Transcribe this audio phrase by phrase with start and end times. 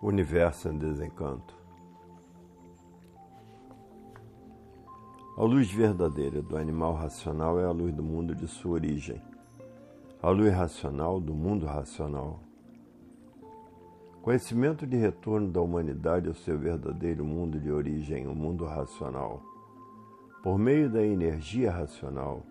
[0.00, 1.56] Universo em desencanto.
[5.36, 9.20] A luz verdadeira do animal racional é a luz do mundo de sua origem.
[10.22, 12.38] A luz racional do mundo racional.
[14.22, 19.42] Conhecimento de retorno da humanidade ao seu verdadeiro mundo de origem, o mundo racional.
[20.44, 22.46] Por meio da energia racional,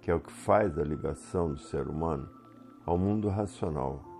[0.00, 2.28] que é o que faz a ligação do ser humano
[2.84, 4.15] ao mundo racional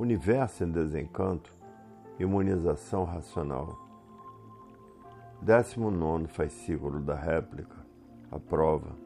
[0.00, 1.54] Universo em desencanto,
[2.18, 3.78] imunização racional.
[5.42, 7.76] 19 fascículo da réplica,
[8.30, 8.96] a prova.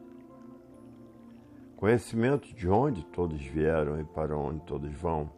[1.75, 5.29] Conhecimento de onde todos vieram e para onde todos vão,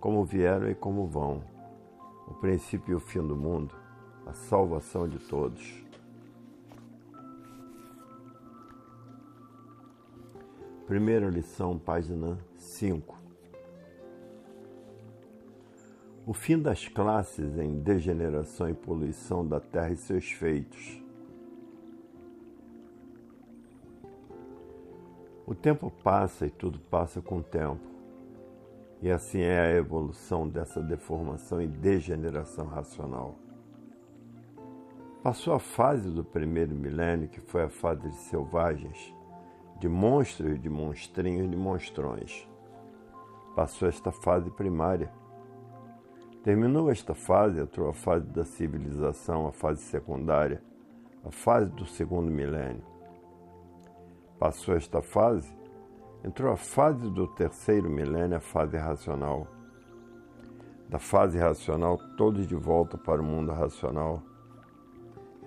[0.00, 1.44] como vieram e como vão,
[2.26, 3.76] o princípio e o fim do mundo,
[4.24, 5.84] a salvação de todos.
[10.86, 13.25] Primeira lição, página 5.
[16.26, 21.00] O fim das classes em degeneração e poluição da terra e seus feitos.
[25.46, 27.86] O tempo passa e tudo passa com o tempo.
[29.00, 33.36] E assim é a evolução dessa deformação e degeneração racional.
[35.22, 39.14] Passou a fase do primeiro milênio, que foi a fase de selvagens,
[39.78, 42.48] de monstros, de monstrinhos, de monstrões.
[43.54, 45.12] Passou esta fase primária
[46.46, 50.62] Terminou esta fase, entrou a fase da civilização, a fase secundária,
[51.24, 52.84] a fase do segundo milênio.
[54.38, 55.52] Passou esta fase,
[56.22, 59.48] entrou a fase do terceiro milênio, a fase racional.
[60.88, 64.22] Da fase racional, todos de volta para o mundo racional.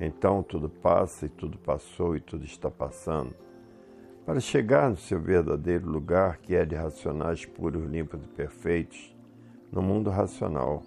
[0.02, 3.34] Então tudo passa e tudo passou e tudo está passando.
[4.26, 9.18] Para chegar no seu verdadeiro lugar, que é de racionais puros, limpos e perfeitos,
[9.72, 10.84] no mundo racional.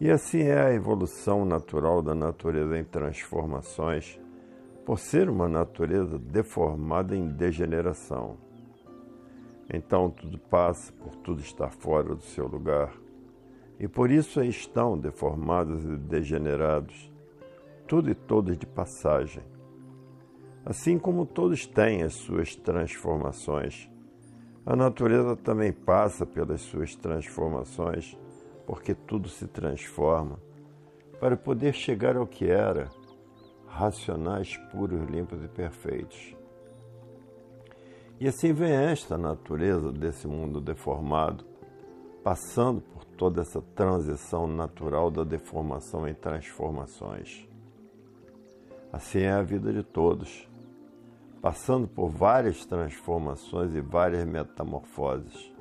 [0.00, 4.18] E assim é a evolução natural da natureza em transformações,
[4.84, 8.36] por ser uma natureza deformada em degeneração.
[9.72, 12.92] Então tudo passa por tudo estar fora do seu lugar,
[13.78, 17.12] e por isso aí estão deformados e degenerados,
[17.86, 19.44] tudo e todos de passagem.
[20.64, 23.91] Assim como todos têm as suas transformações,
[24.64, 28.16] a natureza também passa pelas suas transformações,
[28.64, 30.38] porque tudo se transforma,
[31.18, 32.88] para poder chegar ao que era,
[33.66, 36.36] racionais, puros, limpos e perfeitos.
[38.20, 41.44] E assim vem esta natureza desse mundo deformado,
[42.22, 47.48] passando por toda essa transição natural da deformação em transformações.
[48.92, 50.48] Assim é a vida de todos
[51.42, 55.52] passando por várias transformações e várias metamorfoses.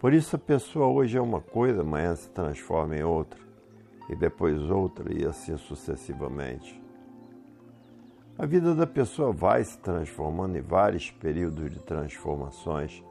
[0.00, 3.38] Por isso a pessoa hoje é uma coisa, amanhã se transforma em outra,
[4.08, 6.80] e depois outra, e assim sucessivamente.
[8.38, 13.04] A vida da pessoa vai se transformando em vários períodos de transformações,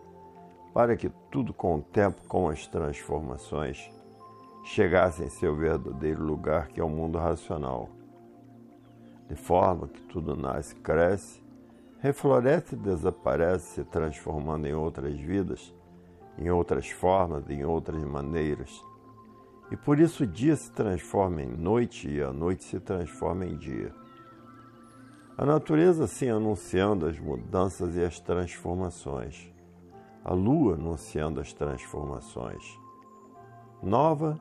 [0.73, 3.91] para que tudo com o tempo, com as transformações,
[4.63, 8.00] chegasse em seu verdadeiro lugar, que é o mundo racional
[9.31, 11.41] de forma que tudo nasce, cresce,
[11.99, 15.73] refloresce e desaparece, se transformando em outras vidas,
[16.37, 18.83] em outras formas, em outras maneiras.
[19.71, 23.55] E por isso o dia se transforma em noite e a noite se transforma em
[23.55, 23.95] dia.
[25.37, 29.49] A natureza assim anunciando as mudanças e as transformações.
[30.25, 32.77] A lua anunciando as transformações.
[33.81, 34.37] Nova,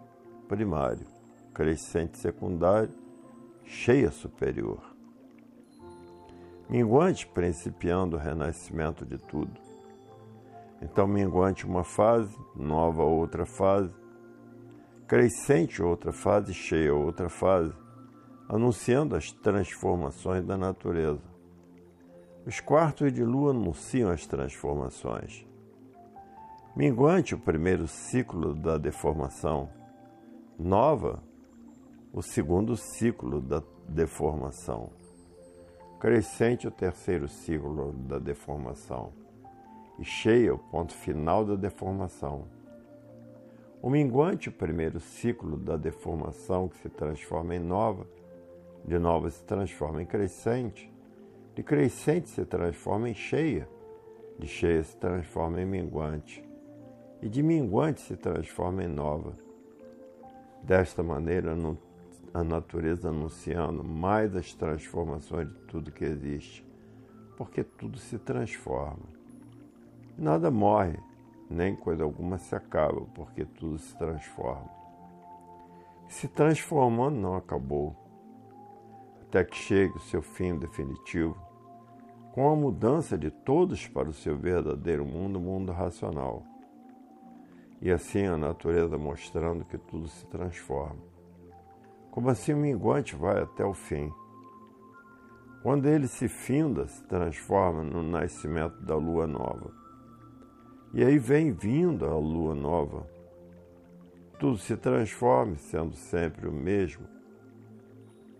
[0.48, 1.06] primário.
[1.54, 2.99] Crescente, secundário
[3.70, 4.82] cheia superior.
[6.68, 9.60] Minguante principiando o renascimento de tudo.
[10.82, 13.94] Então, minguante uma fase, nova outra fase,
[15.06, 17.72] crescente outra fase, cheia outra fase,
[18.48, 21.22] anunciando as transformações da natureza.
[22.44, 25.46] Os quartos de lua anunciam as transformações.
[26.74, 29.68] Minguante o primeiro ciclo da deformação.
[30.58, 31.22] Nova
[32.12, 34.90] o segundo ciclo da deformação.
[36.00, 39.12] Crescente o terceiro ciclo da deformação.
[39.96, 42.46] E cheia o ponto final da deformação.
[43.80, 48.06] O minguante o primeiro ciclo da deformação que se transforma em nova,
[48.84, 50.92] de nova se transforma em crescente,
[51.54, 53.68] de crescente se transforma em cheia,
[54.38, 56.42] de cheia se transforma em minguante,
[57.22, 59.36] e de minguante se transforma em nova.
[60.62, 61.78] Desta maneira, não
[62.32, 66.64] a natureza anunciando mais as transformações de tudo que existe,
[67.36, 69.08] porque tudo se transforma.
[70.16, 70.98] Nada morre,
[71.48, 74.70] nem coisa alguma se acaba, porque tudo se transforma.
[76.08, 77.96] se transformando não acabou,
[79.22, 81.36] até que chegue o seu fim definitivo,
[82.32, 86.42] com a mudança de todos para o seu verdadeiro mundo, mundo racional.
[87.80, 91.09] E assim a natureza mostrando que tudo se transforma.
[92.10, 94.12] Como assim o minguante vai até o fim.
[95.62, 99.70] Quando ele se finda, se transforma no nascimento da lua nova.
[100.92, 103.06] E aí vem vindo a lua nova.
[104.38, 107.06] Tudo se transforma, sendo sempre o mesmo,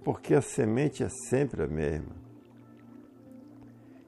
[0.03, 2.17] porque a semente é sempre a mesma.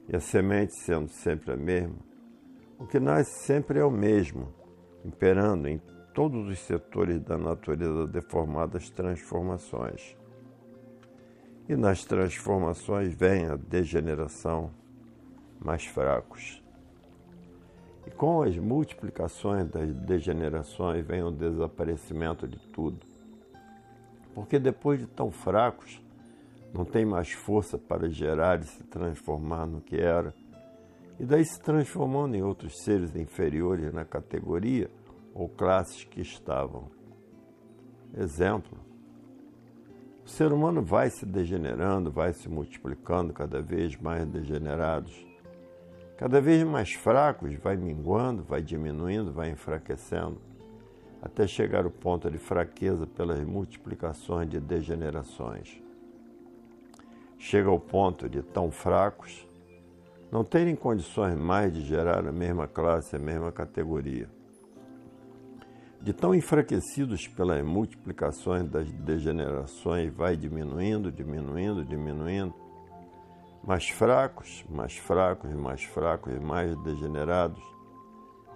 [0.09, 1.95] E a semente sendo sempre a mesma,
[2.79, 4.53] o que nasce sempre é o mesmo,
[5.05, 5.77] imperando em
[6.13, 10.15] todos os setores da natureza deformadas transformações.
[11.67, 14.69] E nas transformações vem a degeneração,
[15.59, 16.61] mais fracos.
[18.05, 22.99] E com as multiplicações das degenerações vem o desaparecimento de tudo.
[24.35, 26.01] Porque depois de tão fracos,
[26.73, 30.33] não tem mais força para gerar e se transformar no que era,
[31.19, 34.89] e daí se transformando em outros seres inferiores na categoria
[35.33, 36.89] ou classes que estavam.
[38.15, 38.77] Exemplo:
[40.23, 45.25] o ser humano vai se degenerando, vai se multiplicando cada vez mais degenerados,
[46.17, 50.39] cada vez mais fracos, vai minguando, vai diminuindo, vai enfraquecendo,
[51.21, 55.81] até chegar ao ponto de fraqueza pelas multiplicações de degenerações.
[57.37, 59.47] Chega ao ponto de tão fracos
[60.31, 64.27] não terem condições mais de gerar a mesma classe, a mesma categoria
[66.03, 72.53] de tão enfraquecidos pelas multiplicações das degenerações, vai diminuindo, diminuindo, diminuindo,
[73.63, 77.63] mais fracos, mais fracos, mais fracos mais degenerados,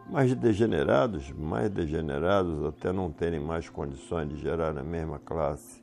[0.10, 5.82] mais degenerados, mais degenerados até não terem mais condições de gerar a mesma classe,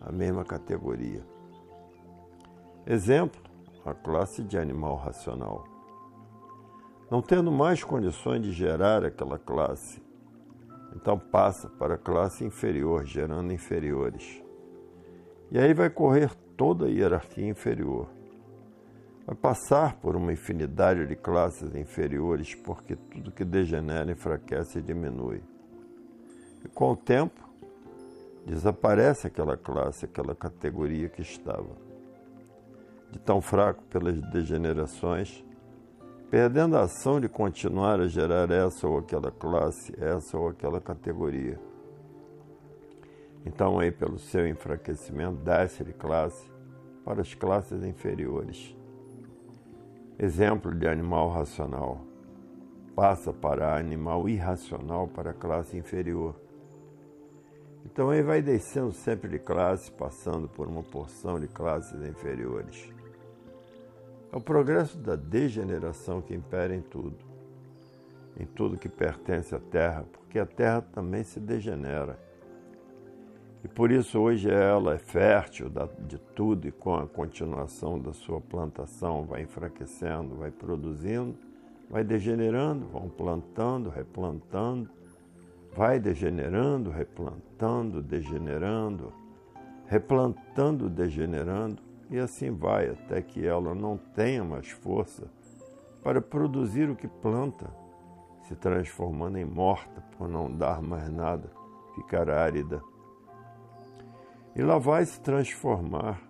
[0.00, 1.22] a mesma categoria.
[2.86, 3.38] Exemplo,
[3.84, 5.64] a classe de animal racional.
[7.10, 10.00] Não tendo mais condições de gerar aquela classe,
[10.94, 14.42] então passa para a classe inferior, gerando inferiores.
[15.50, 18.08] E aí vai correr toda a hierarquia inferior.
[19.26, 25.42] Vai passar por uma infinidade de classes inferiores, porque tudo que degenera, enfraquece e diminui.
[26.64, 27.48] E com o tempo,
[28.46, 31.76] desaparece aquela classe, aquela categoria que estava.
[33.10, 35.44] De tão fraco pelas degenerações,
[36.32, 41.60] perdendo a ação de continuar a gerar essa ou aquela classe, essa ou aquela categoria.
[43.44, 46.50] Então, aí, pelo seu enfraquecimento, desce de classe
[47.04, 48.74] para as classes inferiores.
[50.18, 52.00] Exemplo de animal racional.
[52.96, 56.34] Passa para animal irracional para a classe inferior.
[57.84, 62.90] Então, aí vai descendo sempre de classe, passando por uma porção de classes inferiores.
[64.32, 67.18] É o progresso da degeneração que impera em tudo,
[68.40, 72.18] em tudo que pertence à Terra, porque a Terra também se degenera.
[73.62, 75.70] E por isso hoje ela é fértil
[76.08, 81.36] de tudo e com a continuação da sua plantação vai enfraquecendo, vai produzindo,
[81.90, 84.88] vai degenerando, vão plantando, replantando,
[85.76, 89.12] vai degenerando, replantando, degenerando,
[89.86, 95.30] replantando, degenerando e assim vai até que ela não tenha mais força
[96.02, 97.70] para produzir o que planta,
[98.42, 101.50] se transformando em morta por não dar mais nada,
[101.94, 102.82] ficar árida.
[104.54, 106.20] E lá vai se transformar,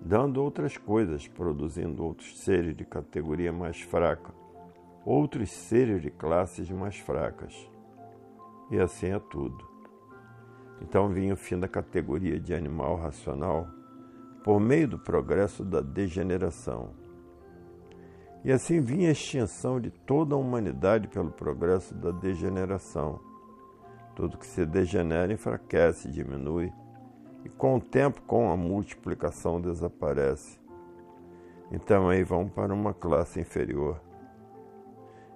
[0.00, 4.34] dando outras coisas, produzindo outros seres de categoria mais fraca,
[5.04, 7.70] outros seres de classes mais fracas.
[8.70, 9.64] E assim é tudo.
[10.82, 13.68] Então vinha o fim da categoria de animal racional
[14.44, 16.90] por meio do progresso da degeneração.
[18.44, 23.18] E assim vinha a extinção de toda a humanidade pelo progresso da degeneração.
[24.14, 26.70] Tudo que se degenera enfraquece, diminui,
[27.42, 30.60] e com o tempo, com a multiplicação, desaparece.
[31.72, 33.98] Então aí vão para uma classe inferior.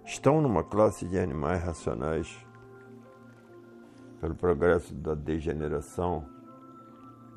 [0.04, 2.46] Estão numa classe de animais racionais.
[4.20, 6.37] Pelo progresso da degeneração,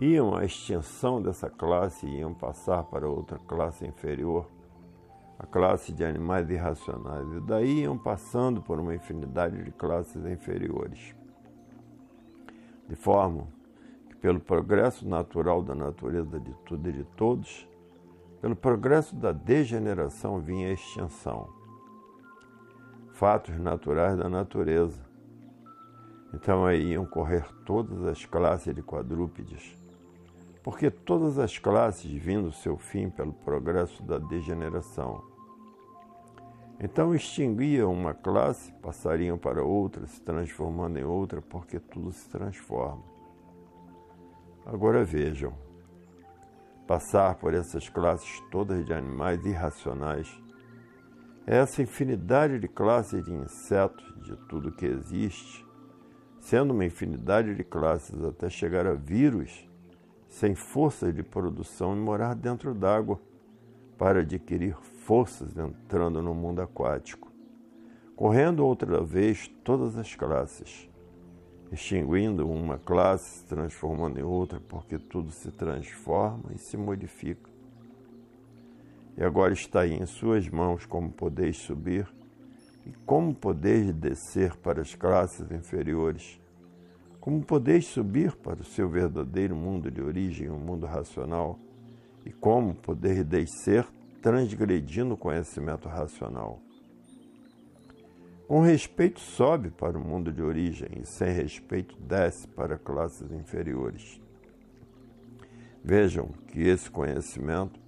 [0.01, 4.50] iam à extinção dessa classe e iam passar para outra classe inferior,
[5.38, 11.15] a classe de animais irracionais, e daí iam passando por uma infinidade de classes inferiores.
[12.89, 13.48] De forma
[14.10, 17.67] que, pelo progresso natural da natureza de tudo e de todos,
[18.41, 21.48] pelo progresso da degeneração vinha a extinção.
[23.13, 25.00] fatos naturais da natureza.
[26.34, 29.79] Então aí iam correr todas as classes de quadrúpedes,
[30.63, 35.24] porque todas as classes vindo seu fim pelo progresso da degeneração.
[36.80, 43.03] Então extinguiam uma classe, passariam para outra, se transformando em outra, porque tudo se transforma.
[44.65, 45.53] Agora vejam,
[46.88, 50.27] passar por essas classes todas de animais irracionais,
[51.46, 55.65] essa infinidade de classes de insetos, de tudo que existe,
[56.39, 59.68] sendo uma infinidade de classes até chegar a vírus,
[60.32, 63.20] sem forças de produção e morar dentro d'água
[63.98, 67.30] para adquirir forças entrando no mundo aquático,
[68.16, 70.90] correndo outra vez todas as classes,
[71.70, 77.52] extinguindo uma classe, se transformando em outra, porque tudo se transforma e se modifica.
[79.18, 82.08] E agora está aí em suas mãos como podeis subir
[82.86, 86.41] e como podeis descer para as classes inferiores,
[87.22, 91.60] como podeis subir para o seu verdadeiro mundo de origem, o um mundo racional,
[92.25, 93.86] e como podeis descer
[94.24, 96.60] transgredindo o conhecimento racional.
[98.48, 104.20] Com respeito, sobe para o mundo de origem e, sem respeito, desce para classes inferiores.
[105.84, 107.80] Vejam que esse conhecimento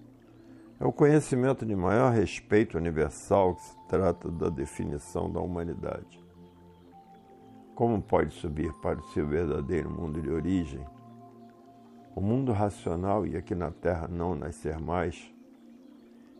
[0.79, 6.22] é o conhecimento de maior respeito universal que se trata da definição da humanidade.
[7.75, 10.85] Como pode subir para o seu verdadeiro mundo de origem?
[12.15, 15.33] O mundo racional e aqui na Terra não nascer mais?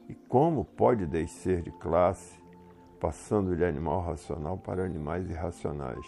[0.07, 2.43] E como pode descer de classe
[3.03, 6.05] passando de animal racional para animais irracionais.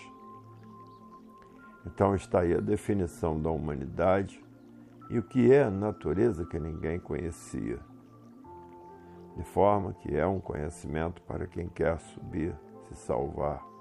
[1.85, 4.41] Então está aí a definição da humanidade
[5.09, 7.79] e o que é a natureza que ninguém conhecia.
[9.35, 12.55] De forma que é um conhecimento para quem quer subir,
[12.87, 13.74] se salvar.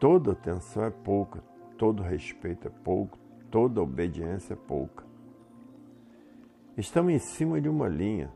[0.00, 1.44] Toda atenção é pouca,
[1.76, 3.18] todo respeito é pouco,
[3.50, 5.04] toda obediência é pouca.
[6.74, 8.32] Estamos em cima de uma linha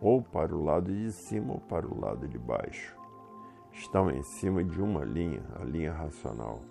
[0.00, 2.96] ou para o lado de cima ou para o lado de baixo.
[3.70, 6.62] Estão em cima de uma linha, a linha racional.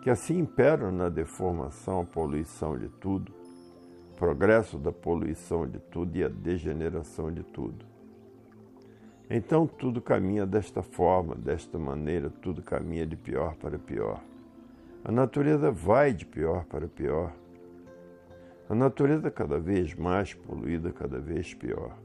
[0.00, 3.30] Que assim impera na deformação a poluição de tudo,
[4.12, 7.97] o progresso da poluição de tudo e a degeneração de tudo.
[9.30, 14.20] Então tudo caminha desta forma, desta maneira, tudo caminha de pior para pior.
[15.04, 17.32] A natureza vai de pior para pior
[18.68, 21.96] a natureza cada vez mais poluída, cada vez pior.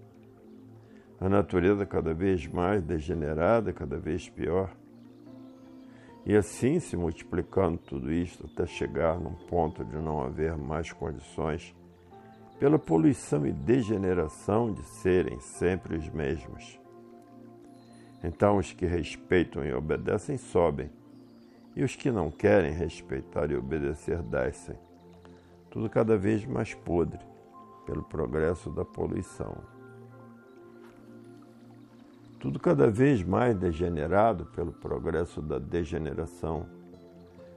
[1.20, 4.74] A natureza cada vez mais degenerada, cada vez pior.
[6.26, 11.76] E assim se multiplicando tudo isto até chegar num ponto de não haver mais condições
[12.58, 16.80] pela poluição e degeneração de serem sempre os mesmos.
[18.24, 20.90] Então os que respeitam e obedecem sobem,
[21.76, 24.78] e os que não querem respeitar e obedecer descem
[25.74, 27.20] tudo cada vez mais podre
[27.84, 29.58] pelo progresso da poluição.
[32.40, 36.68] Tudo cada vez mais degenerado pelo progresso da degeneração.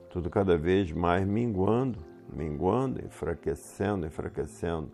[0.09, 1.99] Tudo cada vez mais minguando,
[2.33, 4.91] minguando, enfraquecendo, enfraquecendo,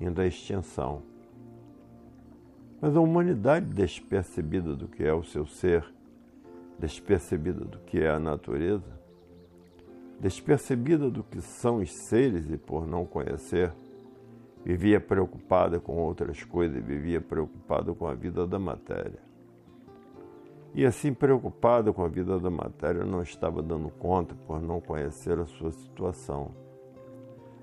[0.00, 1.02] indo à extinção.
[2.84, 5.82] Mas a humanidade despercebida do que é o seu ser,
[6.78, 9.00] despercebida do que é a natureza,
[10.20, 13.72] despercebida do que são os seres e por não conhecer,
[14.62, 19.22] vivia preocupada com outras coisas, vivia preocupada com a vida da matéria.
[20.74, 25.38] E assim, preocupada com a vida da matéria, não estava dando conta por não conhecer
[25.38, 26.50] a sua situação.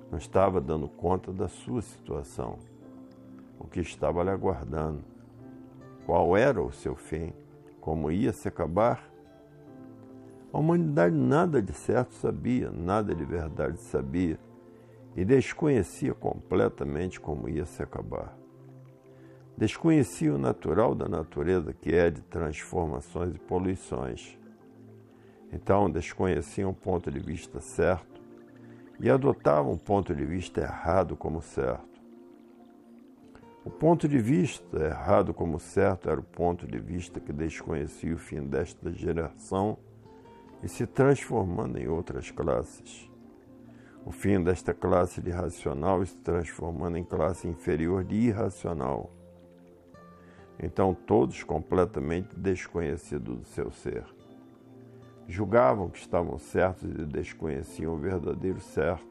[0.10, 2.58] Não estava dando conta da sua situação,
[3.60, 5.11] o que estava lhe aguardando,
[6.05, 7.34] qual era o seu fim,
[7.79, 9.12] como ia se acabar
[10.53, 14.38] a humanidade nada de certo sabia, nada de verdade sabia,
[15.15, 18.38] e desconhecia completamente como ia se acabar.
[19.58, 24.38] Desconhecia o natural da natureza, que é de transformações e poluições.
[25.53, 28.22] Então, desconheciam o ponto de vista certo
[29.00, 31.91] e adotavam um ponto de vista errado como certo.
[33.63, 38.18] O ponto de vista errado como certo era o ponto de vista que desconhecia o
[38.18, 39.77] fim desta geração
[40.63, 43.08] e se transformando em outras classes.
[44.03, 49.12] O fim desta classe de racional se transformando em classe inferior de irracional.
[50.60, 54.03] Então, todos completamente desconhecidos do seu ser.
[55.27, 59.11] Julgavam que estavam certos e desconheciam o verdadeiro certo.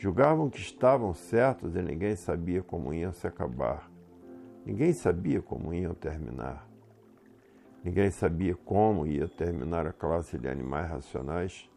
[0.00, 3.90] Julgavam que estavam certos e ninguém sabia como iam se acabar.
[4.64, 6.66] Ninguém sabia como iam terminar.
[7.84, 11.70] Ninguém sabia como ia terminar a classe de animais racionais.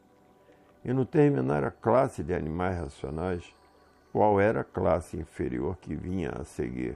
[0.86, 3.54] E no terminar a classe de animais racionais,
[4.14, 6.96] qual era a classe inferior que vinha a seguir?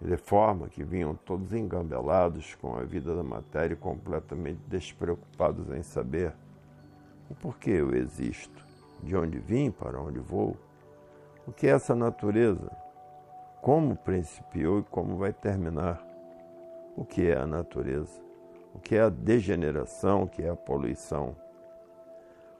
[0.00, 5.82] De forma que vinham todos engambelados com a vida da matéria e completamente despreocupados em
[5.82, 6.32] saber
[7.28, 8.65] o porquê eu existo,
[9.06, 10.56] de onde vim, para onde vou,
[11.46, 12.70] o que é essa natureza,
[13.62, 16.04] como principiou e como vai terminar,
[16.96, 18.20] o que é a natureza,
[18.74, 21.36] o que é a degeneração, o que é a poluição.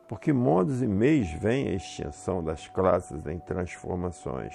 [0.08, 4.54] Por que modos e meios vem a extinção das classes em transformações?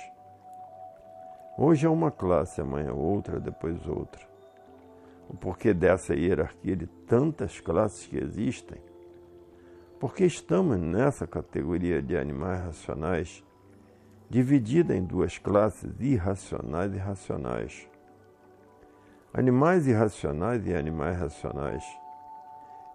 [1.57, 4.25] Hoje é uma classe, amanhã outra, depois outra.
[5.27, 8.90] O porquê dessa hierarquia de tantas classes que existem?
[10.01, 13.43] Porque estamos nessa categoria de animais racionais,
[14.27, 17.87] dividida em duas classes, irracionais e racionais.
[19.31, 21.85] Animais irracionais e animais racionais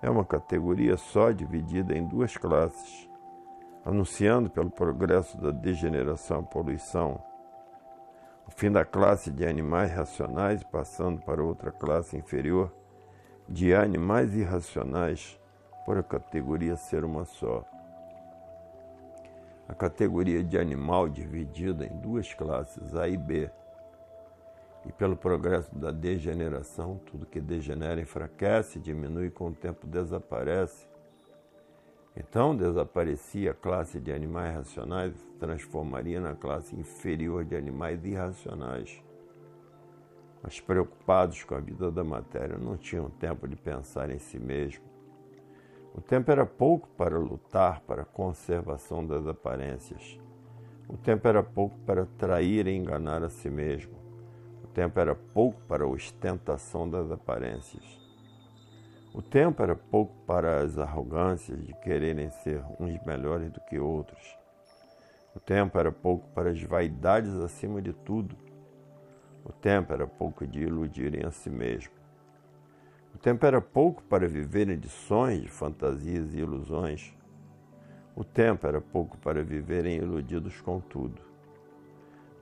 [0.03, 3.09] é uma categoria só dividida em duas classes,
[3.85, 7.23] anunciando pelo progresso da degeneração e poluição
[8.49, 12.73] o fim da classe de animais racionais, passando para outra classe inferior
[13.49, 15.39] de animais irracionais,
[15.87, 17.65] por a categoria ser uma só.
[19.69, 23.49] A categoria de animal dividida em duas classes, A e B,
[24.85, 30.89] e pelo progresso da degeneração, tudo que degenera enfraquece, diminui com o tempo desaparece.
[32.17, 38.05] Então desaparecia a classe de animais racionais e se transformaria na classe inferior de animais
[38.05, 39.03] irracionais.
[40.43, 44.96] Mas preocupados com a vida da matéria, não tinham tempo de pensar em si mesmo.
[45.97, 50.21] O tempo era pouco para lutar para a conservação das aparências.
[50.89, 54.07] O tempo era pouco para trair e enganar a si mesmo
[54.77, 57.99] tempo era pouco para a ostentação das aparências.
[59.15, 64.37] O tempo era pouco para as arrogâncias de quererem ser uns melhores do que outros.
[65.35, 68.37] O tempo era pouco para as vaidades acima de tudo.
[69.43, 71.95] O tempo era pouco de iludirem a si mesmo.
[73.27, 77.13] Tempo era pouco para viverem de sonhos, de fantasias e ilusões.
[78.15, 81.21] O tempo era pouco para viverem iludidos com tudo.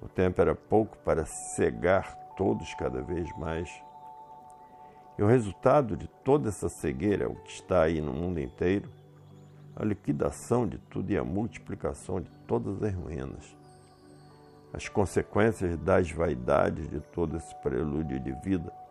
[0.03, 3.71] O tempo era pouco para cegar todos cada vez mais.
[5.17, 8.91] E o resultado de toda essa cegueira o que está aí no mundo inteiro,
[9.75, 13.57] a liquidação de tudo e a multiplicação de todas as ruínas.
[14.71, 18.84] As consequências das vaidades de todo esse prelúdio de vida.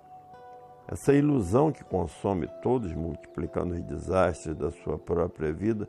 [0.87, 5.87] Essa ilusão que consome todos, multiplicando os desastres da sua própria vida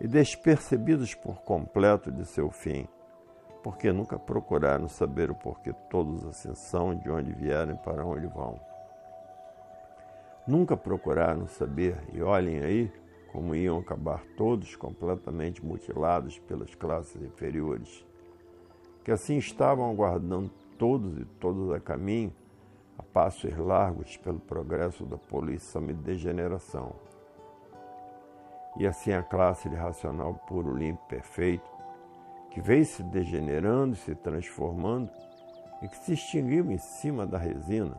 [0.00, 2.88] e despercebidos por completo de seu fim
[3.66, 8.28] porque nunca procuraram saber o porquê todos assim são, de onde vieram e para onde
[8.28, 8.60] vão.
[10.46, 12.92] Nunca procuraram saber, e olhem aí
[13.32, 18.06] como iam acabar todos completamente mutilados pelas classes inferiores,
[19.02, 20.48] que assim estavam aguardando
[20.78, 22.32] todos e todas a caminho,
[22.98, 26.94] a passos largos pelo progresso da poluição e degeneração.
[28.78, 31.68] E assim a classe de racional puro, limpo, perfeito,
[32.50, 35.10] que veio se degenerando, se transformando
[35.82, 37.96] e que se extinguiu em cima da resina,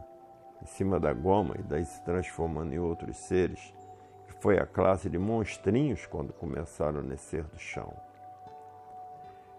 [0.61, 3.73] em cima da goma e daí se transformando em outros seres,
[4.27, 7.93] que foi a classe de monstrinhos quando começaram a nascer do chão.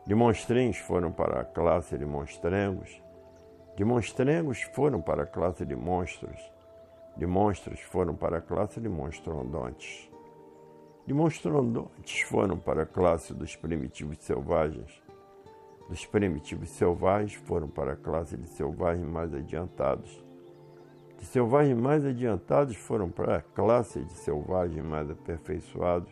[0.05, 3.03] De monstrinhos foram para a classe de monstrengos,
[3.79, 6.53] de monstrengos foram para a classe de monstros,
[7.17, 10.11] de monstros foram para a classe de monstrondontes.
[11.07, 15.01] De monstrondontes foram para a classe dos primitivos selvagens.
[15.89, 20.25] Dos primitivos selvagens foram para a classe de selvagens mais adiantados.
[21.17, 26.11] De selvagens mais adiantados foram para a classe de selvagens mais aperfeiçoados,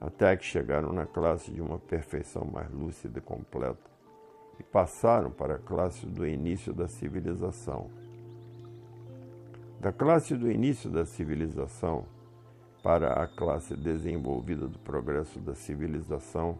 [0.00, 3.89] até que chegaram na classe de uma perfeição mais lúcida e completa,
[4.60, 7.90] e passaram para a classe do início da civilização.
[9.80, 12.04] Da classe do início da civilização,
[12.82, 16.58] para a classe desenvolvida do progresso da civilização,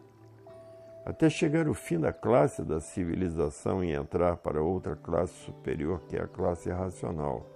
[1.04, 6.16] até chegar o fim da classe da civilização e entrar para outra classe superior, que
[6.16, 7.46] é a classe racional.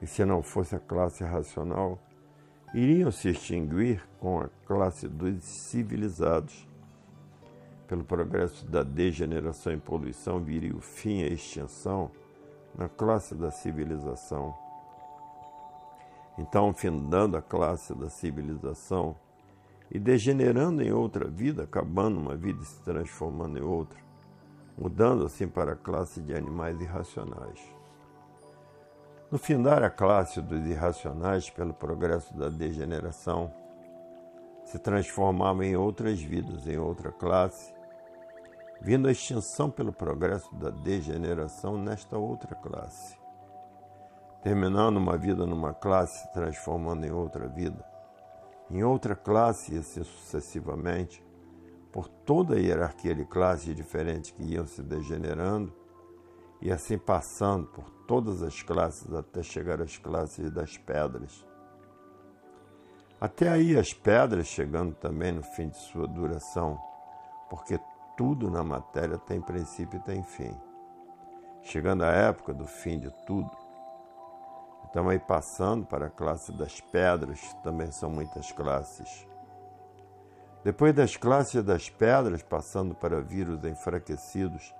[0.00, 1.98] E se não fosse a classe racional,
[2.72, 6.66] iriam se extinguir com a classe dos civilizados.
[7.86, 12.10] Pelo progresso da degeneração e poluição, viria o fim e a extinção
[12.76, 14.54] na classe da civilização
[16.38, 19.16] então findando a classe da civilização
[19.90, 23.98] e degenerando em outra vida, acabando uma vida e se transformando em outra,
[24.76, 27.60] mudando assim para a classe de animais irracionais.
[29.30, 33.52] No findar a classe dos irracionais pelo progresso da degeneração,
[34.64, 37.72] se transformava em outras vidas, em outra classe,
[38.80, 43.18] vindo a extinção pelo progresso da degeneração nesta outra classe.
[44.42, 47.84] Terminando uma vida numa classe, se transformando em outra vida,
[48.70, 51.24] em outra classe e assim sucessivamente,
[51.90, 55.72] por toda a hierarquia de classes diferentes que iam se degenerando,
[56.60, 61.46] e assim passando por todas as classes até chegar às classes das pedras.
[63.20, 66.78] Até aí as pedras chegando também no fim de sua duração,
[67.48, 67.80] porque
[68.16, 70.56] tudo na matéria tem princípio e tem fim.
[71.62, 73.50] Chegando a época do fim de tudo,
[74.84, 79.26] estamos aí passando para a classe das pedras, também são muitas classes.
[80.64, 84.74] Depois das classes das pedras, passando para vírus enfraquecidos,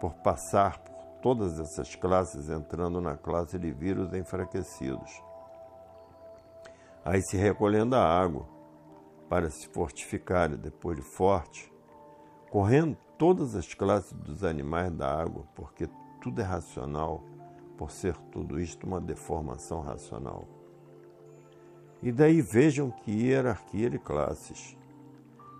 [0.00, 5.22] por passar por todas essas classes, entrando na classe de vírus enfraquecidos.
[7.04, 8.46] Aí se recolhendo a água
[9.28, 11.71] para se fortificar depois de forte,
[12.52, 15.88] correndo todas as classes dos animais da água, porque
[16.20, 17.24] tudo é racional,
[17.78, 20.46] por ser tudo isto uma deformação racional.
[22.02, 24.76] E daí vejam que hierarquia de classes,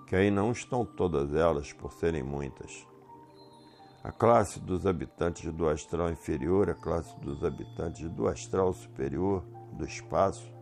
[0.06, 2.86] que aí não estão todas elas por serem muitas
[4.04, 9.84] a classe dos habitantes do astral inferior, a classe dos habitantes do astral superior, do
[9.84, 10.52] espaço,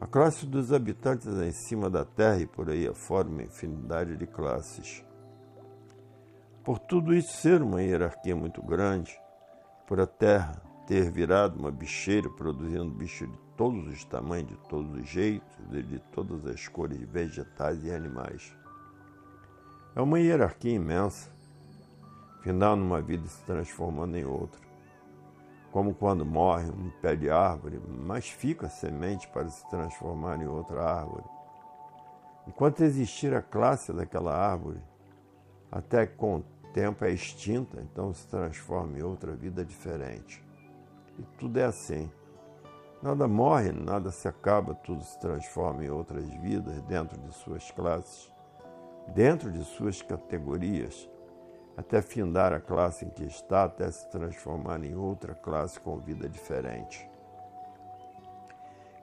[0.00, 4.24] a classe dos habitantes em cima da Terra e por aí afora uma infinidade de
[4.24, 5.04] classes.
[6.68, 9.18] Por tudo isso ser uma hierarquia muito grande,
[9.86, 15.00] por a Terra ter virado uma bicheira produzindo bichos de todos os tamanhos, de todos
[15.00, 18.54] os jeitos, de todas as cores vegetais e animais.
[19.96, 21.30] É uma hierarquia imensa
[22.42, 24.60] final numa vida se transformando em outra.
[25.72, 30.84] Como quando morre um pé de árvore, mas fica semente para se transformar em outra
[30.84, 31.24] árvore.
[32.46, 34.82] Enquanto existir a classe daquela árvore,
[35.72, 40.42] até com tempo é extinta, então se transforma em outra vida diferente.
[41.18, 42.10] E tudo é assim.
[43.02, 48.32] Nada morre, nada se acaba, tudo se transforma em outras vidas dentro de suas classes,
[49.14, 51.08] dentro de suas categorias
[51.78, 56.28] até findar a classe em que está, até se transformar em outra classe com vida
[56.28, 57.08] diferente.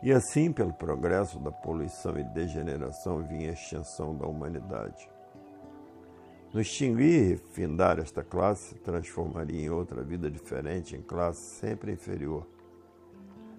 [0.04, 5.10] E assim, pelo progresso da poluição e degeneração, vinha a extinção da humanidade.
[6.56, 11.92] No extinguir e findar esta classe, se transformaria em outra vida diferente, em classe sempre
[11.92, 12.48] inferior.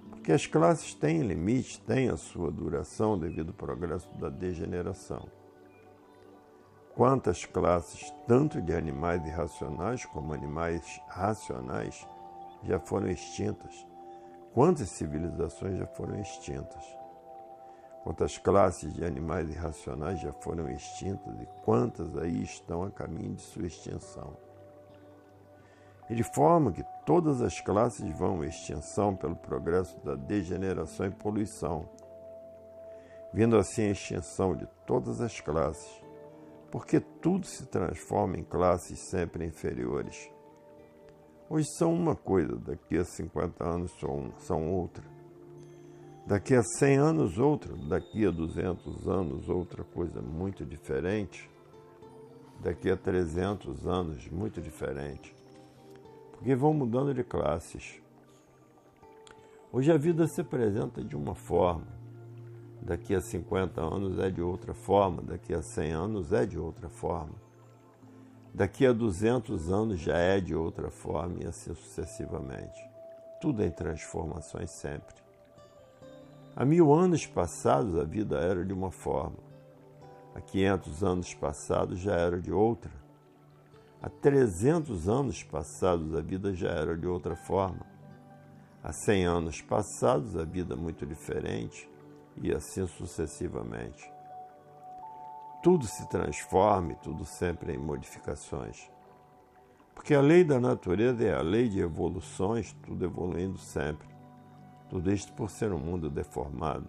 [0.09, 5.29] Porque as classes têm limite, têm a sua duração devido ao progresso da degeneração.
[6.95, 12.09] Quantas classes, tanto de animais irracionais como animais racionais,
[12.63, 13.87] já foram extintas?
[14.55, 16.83] Quantas civilizações já foram extintas?
[18.07, 23.43] Quantas classes de animais irracionais já foram extintas e quantas aí estão a caminho de
[23.43, 24.37] sua extinção?
[26.09, 31.11] E de forma que todas as classes vão à extinção pelo progresso da degeneração e
[31.11, 31.89] poluição,
[33.35, 36.01] vindo assim a extinção de todas as classes,
[36.71, 40.31] porque tudo se transforma em classes sempre inferiores.
[41.51, 43.93] Hoje são uma coisa, daqui a 50 anos
[44.39, 45.16] são outra.
[46.27, 47.73] Daqui a 100 anos, outra.
[47.89, 51.49] Daqui a 200 anos, outra coisa muito diferente.
[52.61, 55.33] Daqui a 300 anos, muito diferente.
[56.33, 58.01] Porque vão mudando de classes.
[59.73, 61.87] Hoje a vida se apresenta de uma forma,
[62.81, 66.89] daqui a 50 anos é de outra forma, daqui a 100 anos é de outra
[66.89, 67.35] forma,
[68.55, 72.81] daqui a 200 anos já é de outra forma e assim sucessivamente.
[73.41, 75.26] Tudo em transformações sempre.
[76.59, 79.37] Há mil anos passados a vida era de uma forma,
[80.35, 82.91] há 500 anos passados já era de outra,
[84.01, 87.85] há 300 anos passados a vida já era de outra forma,
[88.83, 91.91] há 100 anos passados a vida muito diferente
[92.39, 94.11] e assim sucessivamente.
[95.63, 98.91] Tudo se transforma e tudo sempre em modificações.
[99.95, 104.16] Porque a lei da natureza é a lei de evoluções, tudo evoluindo sempre.
[104.89, 106.89] Tudo isto por ser um mundo deformado.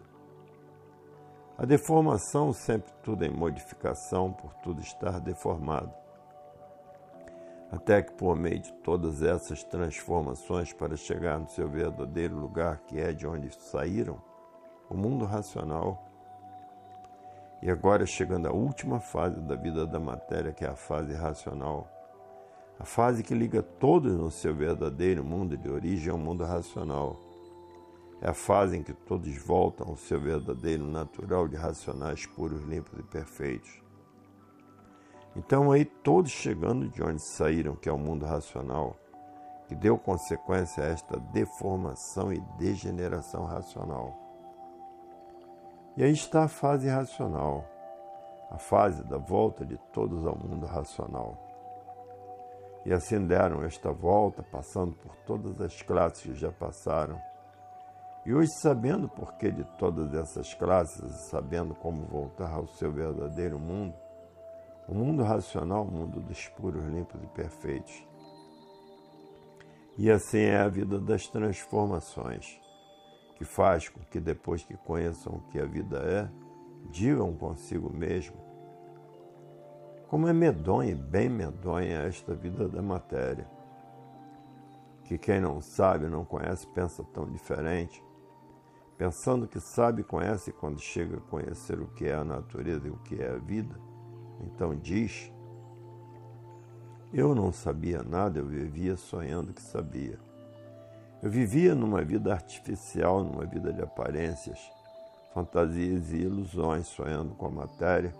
[1.57, 5.91] A deformação sempre tudo em modificação, por tudo estar deformado.
[7.71, 12.99] Até que por meio de todas essas transformações para chegar no seu verdadeiro lugar, que
[12.99, 14.21] é de onde saíram,
[14.89, 16.05] o mundo racional.
[17.62, 21.89] E agora chegando à última fase da vida da matéria, que é a fase racional,
[22.79, 27.27] A fase que liga todos no seu verdadeiro mundo de origem ao mundo racional.
[28.21, 32.97] É a fase em que todos voltam ao seu verdadeiro natural de racionais puros, limpos
[32.99, 33.82] e perfeitos.
[35.36, 38.95] Então aí todos chegando de onde saíram, que é o mundo racional,
[39.67, 44.17] que deu consequência a esta deformação e degeneração racional.
[45.95, 47.65] E aí está a fase racional,
[48.49, 51.38] a fase da volta de todos ao mundo racional.
[52.86, 57.21] E assim deram esta volta, passando por todas as classes que já passaram.
[58.28, 63.58] E hoje, sabendo por que de todas essas classes sabendo como voltar ao seu verdadeiro
[63.58, 63.96] mundo,
[64.86, 68.06] o mundo racional, o mundo dos puros, limpos e perfeitos,
[69.98, 72.60] e assim é a vida das transformações,
[73.38, 76.30] que faz com que depois que conheçam o que a vida é,
[76.92, 78.36] digam consigo mesmo
[80.10, 83.48] como é medonha bem medonha esta vida da matéria.
[85.04, 88.04] Que quem não sabe, não conhece, pensa tão diferente,
[88.97, 92.91] pensando que sabe e conhece quando chega a conhecer o que é a natureza e
[92.91, 93.75] o que é a vida,
[94.41, 95.31] então diz
[97.13, 100.19] eu não sabia nada, eu vivia sonhando que sabia.
[101.23, 104.60] Eu vivia numa vida artificial, numa vida de aparências,
[105.33, 108.13] fantasias e ilusões, sonhando com a matéria,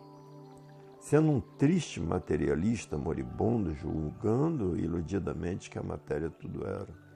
[1.02, 7.07] sendo um triste materialista moribundo, julgando iludidamente que a matéria tudo era.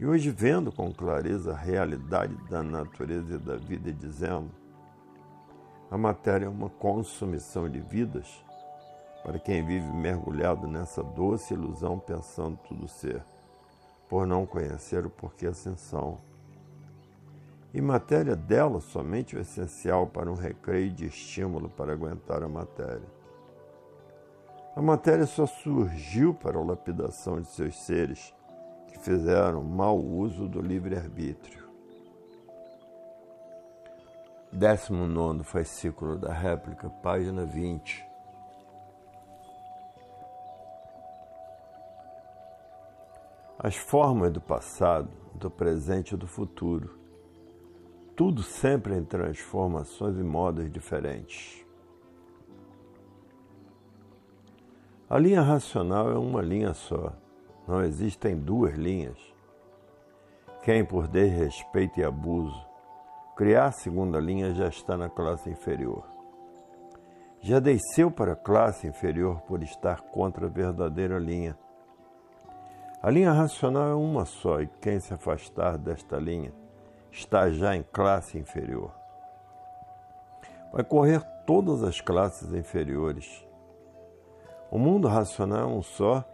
[0.00, 4.50] E hoje, vendo com clareza a realidade da natureza e da vida, e dizendo:
[5.92, 8.42] a matéria é uma consumição de vidas
[9.22, 13.22] para quem vive mergulhado nessa doce ilusão pensando tudo ser,
[14.08, 16.18] por não conhecer o porquê ascensão.
[17.74, 23.08] E matéria dela somente o essencial para um recreio de estímulo para aguentar a matéria.
[24.74, 28.34] A matéria só surgiu para a lapidação de seus seres
[29.02, 31.62] fizeram mau uso do livre-arbítrio.
[34.52, 38.12] 19 fascículo da réplica, página 20.
[43.62, 46.98] as formas do passado, do presente e do futuro.
[48.16, 51.64] Tudo sempre em transformações e modos diferentes.
[55.08, 57.12] A linha racional é uma linha só,
[57.66, 59.18] não existem duas linhas.
[60.62, 62.66] Quem, por desrespeito e abuso,
[63.36, 66.04] criar a segunda linha já está na classe inferior.
[67.40, 71.56] Já desceu para a classe inferior por estar contra a verdadeira linha
[73.02, 76.52] a linha racional é uma só e quem se afastar desta linha
[77.10, 78.92] está já em classe inferior.
[80.72, 83.44] Vai correr todas as classes inferiores.
[84.70, 86.24] O mundo racional é um só,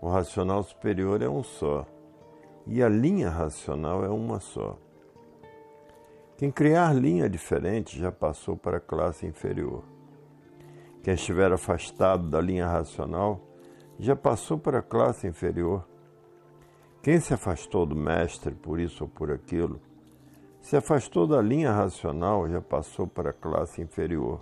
[0.00, 1.86] o racional superior é um só,
[2.66, 4.78] e a linha racional é uma só.
[6.36, 9.82] Quem criar linha diferente já passou para a classe inferior.
[11.02, 13.40] Quem estiver afastado da linha racional
[13.98, 15.88] já passou para a classe inferior.
[17.02, 19.80] Quem se afastou do mestre por isso ou por aquilo,
[20.60, 24.40] se afastou da linha racional, já passou para a classe inferior.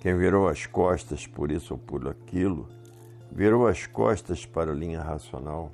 [0.00, 2.68] Quem virou as costas por isso ou por aquilo,
[3.30, 5.70] virou as costas para a linha racional,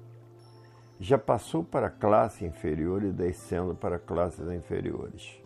[0.99, 5.41] já passou para a classe inferior e descendo para classes inferiores.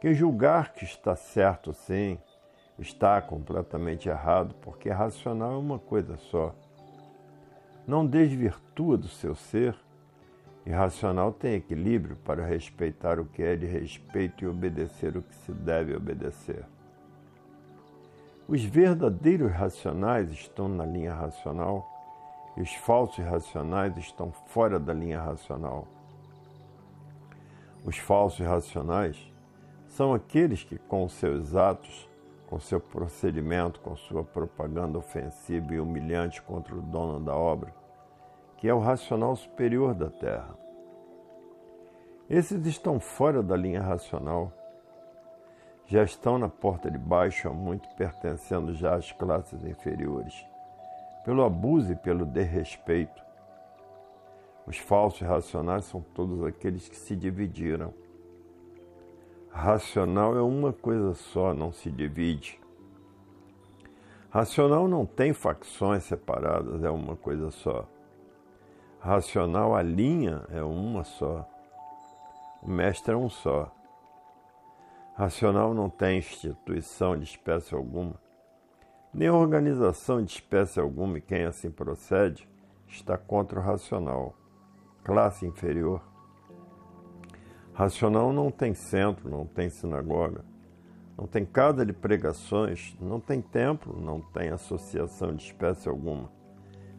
[0.00, 2.18] Quem julgar que está certo sim,
[2.78, 6.54] está completamente errado, porque racional é uma coisa só.
[7.86, 9.76] Não desvirtua do seu ser.
[10.64, 15.52] Irracional tem equilíbrio para respeitar o que é de respeito e obedecer o que se
[15.52, 16.64] deve obedecer.
[18.52, 21.88] Os verdadeiros racionais estão na linha racional
[22.54, 25.88] e os falsos racionais estão fora da linha racional.
[27.82, 29.16] Os falsos racionais
[29.86, 32.06] são aqueles que, com seus atos,
[32.46, 37.74] com seu procedimento, com sua propaganda ofensiva e humilhante contra o dono da obra,
[38.58, 40.54] que é o racional superior da Terra.
[42.28, 44.52] Esses estão fora da linha racional,
[45.92, 50.42] já estão na porta de baixo há muito, pertencendo já às classes inferiores,
[51.22, 53.22] pelo abuso e pelo desrespeito.
[54.66, 57.92] Os falsos racionais são todos aqueles que se dividiram
[59.52, 62.58] Racional é uma coisa só, não se divide.
[64.30, 67.86] Racional não tem facções separadas, é uma coisa só.
[68.98, 71.46] Racional, a linha é uma só.
[72.62, 73.70] O mestre é um só.
[75.14, 78.14] Racional não tem instituição de espécie alguma.
[79.12, 82.48] Nem organização de espécie alguma e quem assim procede
[82.88, 84.34] está contra o racional.
[85.04, 86.00] Classe inferior.
[87.74, 90.44] Racional não tem centro, não tem sinagoga,
[91.16, 96.30] não tem casa de pregações, não tem templo, não tem associação de espécie alguma.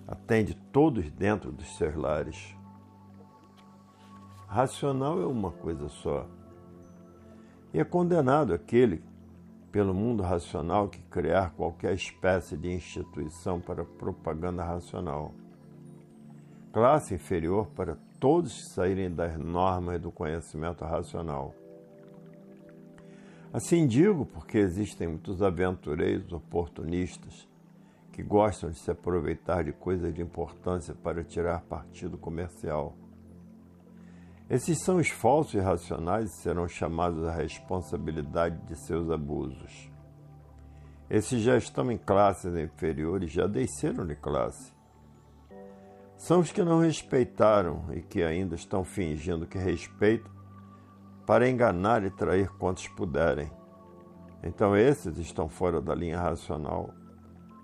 [0.07, 2.55] Atende todos dentro dos seus lares.
[4.47, 6.27] Racional é uma coisa só.
[7.73, 9.01] E é condenado aquele,
[9.71, 15.33] pelo mundo racional, que criar qualquer espécie de instituição para propaganda racional.
[16.71, 21.55] Classe inferior para todos saírem das normas do conhecimento racional.
[23.51, 27.47] Assim digo porque existem muitos aventureiros oportunistas
[28.11, 32.95] que gostam de se aproveitar de coisas de importância para tirar partido comercial.
[34.53, 39.89] Esses são os falsos e racionais e serão chamados à responsabilidade de seus abusos.
[41.09, 44.71] Esses já estão em classes inferiores, já desceram de classe.
[46.15, 50.31] São os que não respeitaram e que ainda estão fingindo que respeitam
[51.25, 53.51] para enganar e trair quantos puderem.
[54.43, 56.93] Então esses estão fora da linha racional,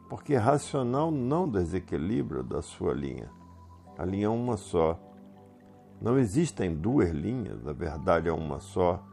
[0.10, 3.30] porque racional não desequilibra da sua linha.
[3.96, 5.00] A linha é uma só
[6.02, 9.06] não existem duas linhas, a verdade é uma só.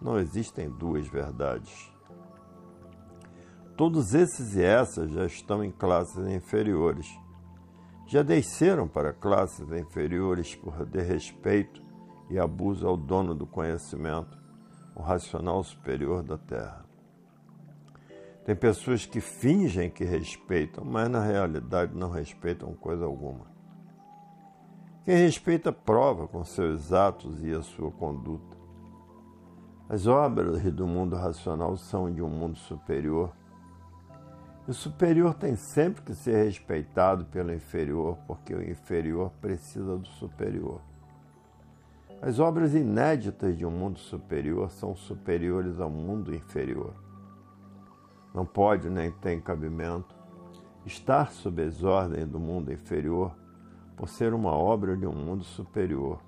[0.00, 1.92] Não existem duas verdades.
[3.76, 7.08] Todos esses e essas já estão em classes inferiores.
[8.06, 11.82] Já desceram para classes inferiores por desrespeito
[12.30, 14.38] e abuso ao dono do conhecimento,
[14.94, 16.84] o racional superior da Terra.
[18.44, 23.51] Tem pessoas que fingem que respeitam, mas na realidade não respeitam coisa alguma.
[25.04, 28.56] Quem respeita prova com seus atos e a sua conduta.
[29.88, 33.32] As obras do mundo racional são de um mundo superior.
[34.66, 40.80] O superior tem sempre que ser respeitado pelo inferior, porque o inferior precisa do superior.
[42.20, 46.94] As obras inéditas de um mundo superior são superiores ao mundo inferior.
[48.32, 50.14] Não pode nem tem cabimento
[50.86, 53.41] estar sob as ordens do mundo inferior
[53.96, 56.20] por ser uma obra de um mundo superior,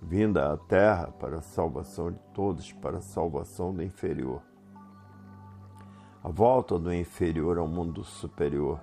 [0.00, 4.42] vinda à Terra para a salvação de todos, para a salvação do inferior.
[6.22, 8.80] A volta do inferior ao mundo superior.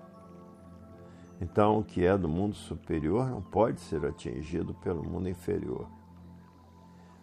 [1.40, 5.88] Então, o que é do mundo superior não pode ser atingido pelo mundo inferior.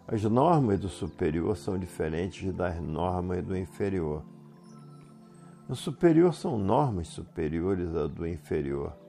[0.07, 4.23] As normas do superior são diferentes das normas do inferior.
[5.67, 9.02] No superior são normas superiores à do inferior.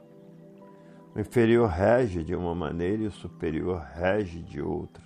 [1.14, 5.04] O inferior rege de uma maneira e o superior rege de outra.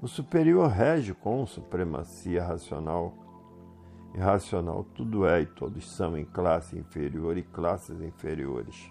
[0.00, 3.12] O superior rege com supremacia racional.
[4.14, 8.90] Irracional tudo é e todos são em classe inferior e classes inferiores.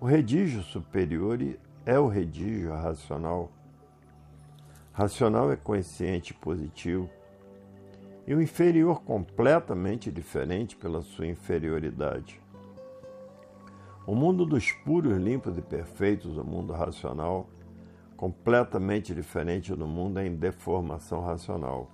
[0.00, 1.40] O redígio superior
[1.84, 3.50] é o redígio racional.
[4.92, 7.10] Racional é consciente positivo.
[8.24, 12.43] E o inferior completamente diferente pela sua inferioridade.
[14.06, 17.48] O mundo dos puros, limpos e perfeitos, o mundo racional,
[18.18, 21.90] completamente diferente do mundo em deformação racional.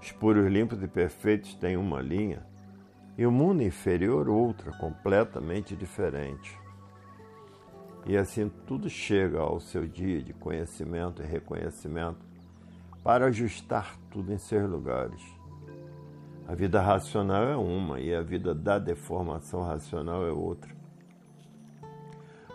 [0.00, 2.46] Os puros, limpos e perfeitos têm uma linha
[3.18, 6.56] e o mundo inferior outra, completamente diferente.
[8.06, 12.24] E assim tudo chega ao seu dia de conhecimento e reconhecimento
[13.02, 15.39] para ajustar tudo em seus lugares.
[16.50, 20.74] A vida racional é uma e a vida da deformação racional é outra.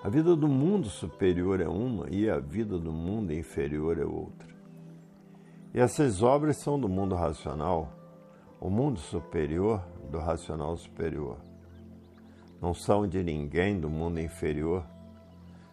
[0.03, 4.53] A vida do mundo superior é uma e a vida do mundo inferior é outra.
[5.73, 7.89] E essas obras são do mundo racional,
[8.59, 9.81] o mundo superior
[10.11, 11.37] do racional superior.
[12.61, 14.85] Não são de ninguém do mundo inferior.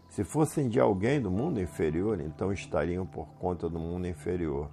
[0.09, 4.71] Se fossem de alguém do mundo inferior, então estariam por conta do mundo inferior.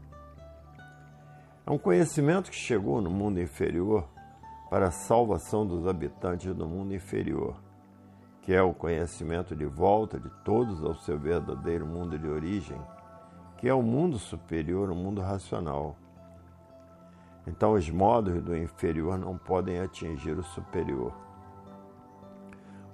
[1.70, 4.10] É um conhecimento que chegou no mundo inferior
[4.72, 7.62] para a salvação dos habitantes do mundo inferior,
[8.42, 12.82] que é o conhecimento de volta de todos ao seu verdadeiro mundo de origem,
[13.56, 15.96] que é o mundo superior, o mundo racional.
[17.46, 21.14] Então, os modos do inferior não podem atingir o superior.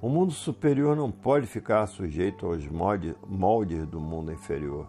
[0.02, 4.86] O mundo superior não pode ficar sujeito aos moldes do mundo inferior.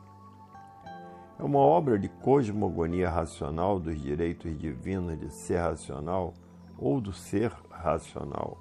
[1.38, 6.32] É uma obra de cosmogonia racional dos direitos divinos de ser racional
[6.78, 8.58] ou do ser racional.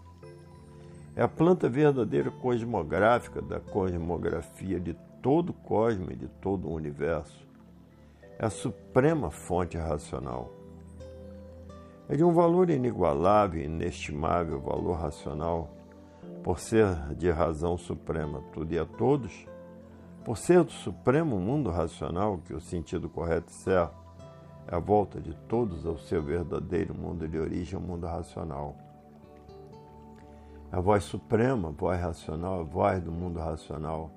[1.15, 6.73] É a planta verdadeira cosmográfica da cosmografia de todo o cosmo e de todo o
[6.73, 7.47] universo.
[8.37, 10.51] É a suprema fonte racional.
[12.09, 15.69] É de um valor inigualável, inestimável, valor racional,
[16.43, 19.47] por ser de razão suprema tudo e a todos,
[20.25, 23.95] por ser do supremo mundo racional, que o sentido correto e certo
[24.67, 28.75] é a volta de todos ao seu verdadeiro mundo de origem, o mundo racional.
[30.71, 34.09] A voz suprema, a voz racional, a voz do mundo racional,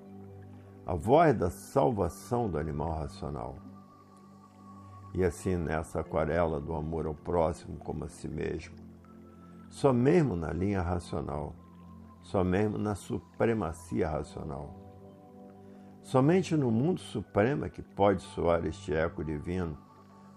[0.87, 3.57] a voz da salvação do animal racional.
[5.13, 8.75] E assim nessa aquarela do amor ao próximo como a si mesmo,
[9.69, 11.55] só mesmo na linha racional,
[12.23, 14.88] só mesmo na supremacia racional.
[16.09, 19.77] Somente no mundo supremo é que pode soar este eco divino,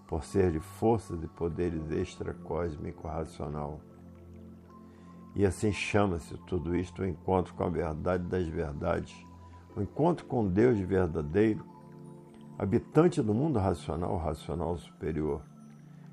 [0.06, 3.80] por ser de forças e poderes extracósmico racional.
[5.34, 9.16] E assim chama-se tudo isto o encontro com a verdade das verdades,
[9.74, 11.64] o encontro com Deus verdadeiro,
[12.58, 15.40] habitante do mundo racional, racional superior,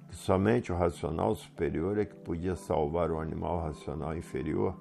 [0.08, 4.74] que somente o racional superior é que podia salvar o animal racional inferior.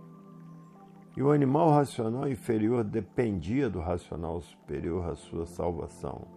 [1.19, 6.29] E o animal racional inferior dependia do racional superior a sua salvação.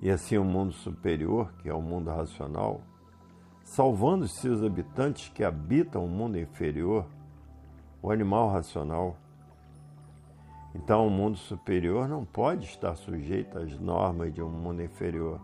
[0.00, 2.80] E assim o mundo superior, que é o mundo racional,
[3.62, 7.04] salvando os seus habitantes que habitam o mundo inferior,
[8.00, 9.14] o animal racional.
[10.74, 15.38] Então, o mundo superior não pode estar sujeito às normas de um mundo inferior.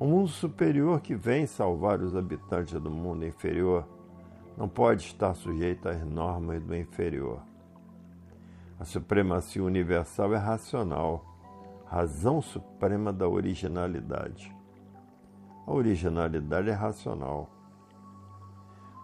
[0.00, 3.86] O mundo superior que vem salvar os habitantes do mundo inferior
[4.56, 7.42] não pode estar sujeito às normas do inferior.
[8.80, 11.24] A supremacia universal é racional,
[11.84, 14.54] razão suprema da originalidade.
[15.66, 17.50] A originalidade é racional.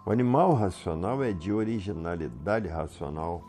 [0.07, 3.43] O animal racional é de originalidade racional.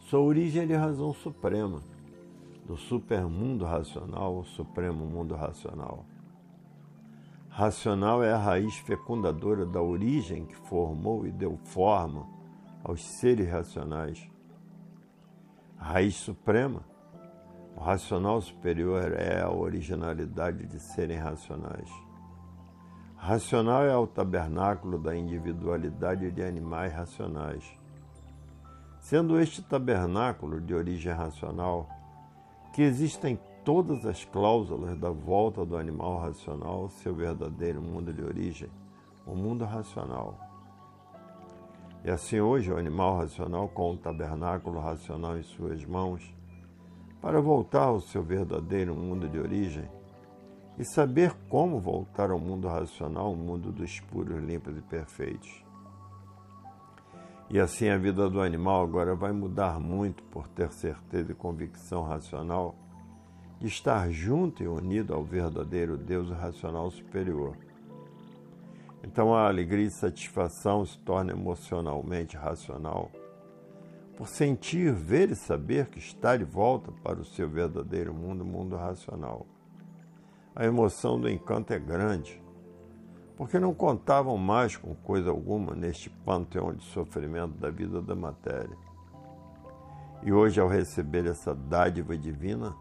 [0.00, 1.80] Sua origem é de razão suprema,
[2.64, 6.04] do supermundo racional, supremo mundo racional.
[7.58, 12.28] Racional é a raiz fecundadora da origem que formou e deu forma
[12.84, 14.30] aos seres racionais.
[15.78, 16.84] A raiz suprema
[17.74, 21.90] o racional superior é a originalidade de serem racionais.
[23.16, 27.64] Racional é o tabernáculo da individualidade de animais racionais.
[29.00, 31.88] Sendo este tabernáculo de origem racional,
[32.74, 38.22] que existem todas as cláusulas da volta do animal racional ao seu verdadeiro mundo de
[38.22, 38.70] origem,
[39.26, 40.38] o mundo racional.
[42.04, 46.32] E assim hoje o animal racional, com o tabernáculo racional em suas mãos,
[47.20, 49.90] para voltar ao seu verdadeiro mundo de origem
[50.78, 55.64] e saber como voltar ao mundo racional, o mundo dos puros, limpos e perfeitos.
[57.50, 62.04] E assim a vida do animal agora vai mudar muito por ter certeza e convicção
[62.04, 62.85] racional
[63.60, 67.56] estar junto e unido ao verdadeiro Deus racional superior.
[69.02, 73.10] Então a alegria e satisfação se torna emocionalmente racional
[74.16, 78.74] por sentir, ver e saber que está de volta para o seu verdadeiro mundo, mundo
[78.74, 79.46] racional.
[80.54, 82.42] A emoção do encanto é grande,
[83.36, 88.76] porque não contavam mais com coisa alguma neste panteão de sofrimento da vida da matéria.
[90.22, 92.74] E hoje, ao receber essa dádiva divina,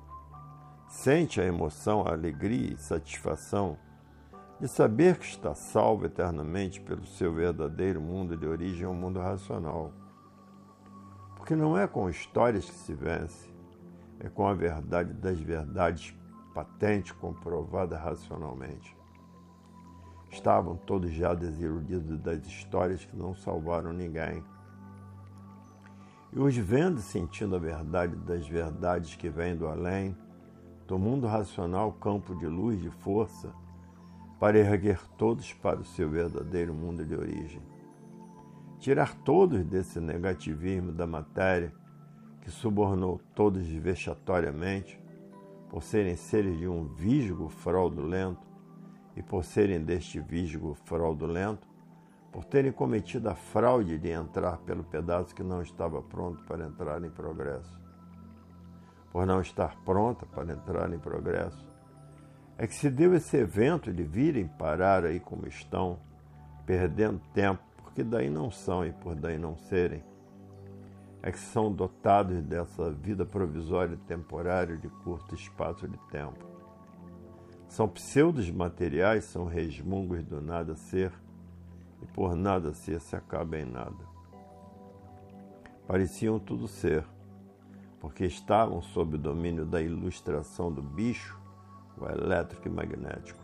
[0.88, 3.77] sente a emoção, a alegria e satisfação
[4.59, 9.91] de saber que está salvo eternamente pelo seu verdadeiro mundo de origem, o mundo racional
[11.45, 13.47] porque não é com histórias que se vence,
[14.19, 16.11] é com a verdade das verdades
[16.55, 18.97] patente, comprovada racionalmente.
[20.31, 24.43] Estavam todos já desiludidos das histórias que não salvaram ninguém.
[26.33, 30.17] E os vendo sentindo a verdade das verdades que vêm do além,
[30.88, 33.53] do mundo racional campo de luz, de força,
[34.39, 37.61] para erguer todos para o seu verdadeiro mundo de origem
[38.86, 41.73] tirar todos desse negativismo da matéria
[42.41, 45.01] que subornou todos vexatoriamente,
[45.69, 48.47] por serem seres de um visgo fraudulento
[49.15, 51.67] e por serem deste visgo fraudulento,
[52.31, 57.03] por terem cometido a fraude de entrar pelo pedaço que não estava pronto para entrar
[57.03, 57.84] em progresso.
[59.16, 61.66] Por não estar pronta para entrar em progresso,
[62.57, 65.97] é que se deu esse evento de virem parar aí como estão,
[66.66, 67.63] perdendo tempo
[67.93, 70.03] que daí não são e por daí não serem,
[71.24, 76.45] é que são dotados dessa vida provisória e temporária de curto espaço de tempo.
[77.70, 81.13] São pseudos materiais, são resmungos do nada ser,
[82.01, 84.03] e por nada ser se acaba em nada.
[85.88, 87.05] Pareciam tudo ser,
[88.05, 91.41] porque estavam sob o domínio da ilustração do bicho,
[91.99, 93.43] o elétrico e magnético.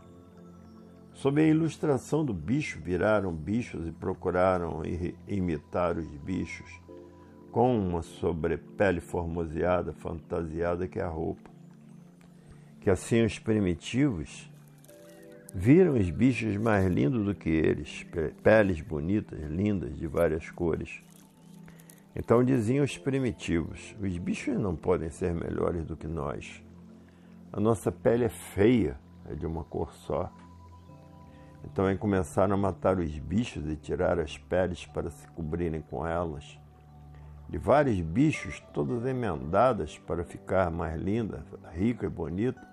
[1.13, 4.83] Sob a ilustração do bicho, viraram bichos e procuraram
[5.27, 6.79] imitar os bichos
[7.51, 11.49] com uma sobrepele formoseada, fantasiada que é a roupa.
[12.81, 14.47] Que assim os primitivos
[15.55, 18.05] viram os bichos mais lindos do que eles,
[18.43, 21.01] peles bonitas, lindas, de várias cores.
[22.15, 26.63] Então diziam os primitivos: os bichos não podem ser melhores do que nós.
[27.53, 30.31] A nossa pele é feia, é de uma cor só.
[31.63, 36.05] Então aí começaram a matar os bichos e tirar as peles para se cobrirem com
[36.05, 36.59] elas.
[37.47, 42.65] De vários bichos, todas emendadas para ficar mais linda, rica e bonita,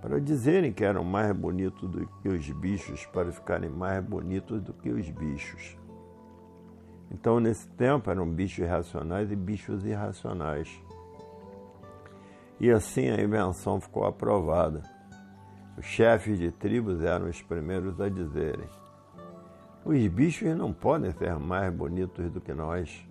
[0.00, 4.72] para dizerem que eram mais bonitos do que os bichos, para ficarem mais bonitos do
[4.72, 5.76] que os bichos.
[7.10, 10.68] Então, nesse tempo, eram bichos racionais e bichos irracionais.
[12.58, 14.82] E assim a invenção ficou aprovada.
[15.76, 18.68] Os chefes de tribos eram os primeiros a dizerem:
[19.84, 23.06] os bichos não podem ser mais bonitos do que nós.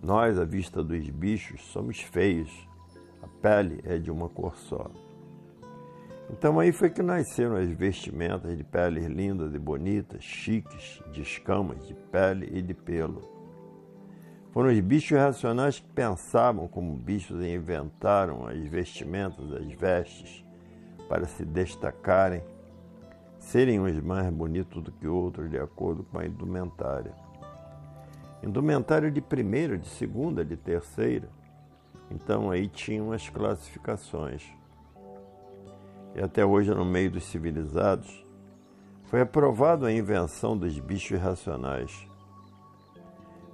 [0.00, 2.66] Nós, à vista dos bichos, somos feios.
[3.20, 4.88] A pele é de uma cor só.
[6.30, 11.86] Então aí foi que nasceram as vestimentas de peles lindas e bonitas, chiques, de escamas,
[11.86, 13.22] de pele e de pelo.
[14.52, 20.44] Foram os bichos racionais que pensavam como bichos e inventaram as vestimentas, as vestes,
[21.08, 22.42] para se destacarem,
[23.38, 27.14] serem uns mais bonitos do que outros de acordo com a indumentária.
[28.42, 31.28] Indumentária de primeira, de segunda, de terceira.
[32.10, 34.57] Então aí tinham as classificações
[36.14, 38.26] e até hoje no meio dos civilizados,
[39.04, 42.06] foi aprovado a invenção dos bichos racionais.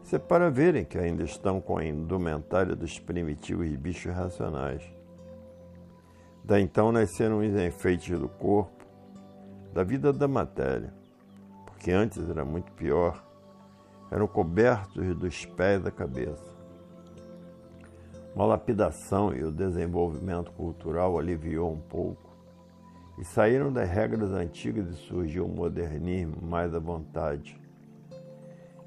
[0.02, 4.82] Isso é para verem que ainda estão com a indumentária dos primitivos bichos racionais.
[6.44, 8.84] Da então nasceram os enfeites do corpo,
[9.72, 10.92] da vida da matéria,
[11.64, 13.24] porque antes era muito pior,
[14.10, 16.54] eram cobertos dos pés da cabeça.
[18.34, 22.23] Uma lapidação e o desenvolvimento cultural aliviou um pouco
[23.18, 27.60] e saíram das regras antigas e surgiu o modernismo mais à vontade.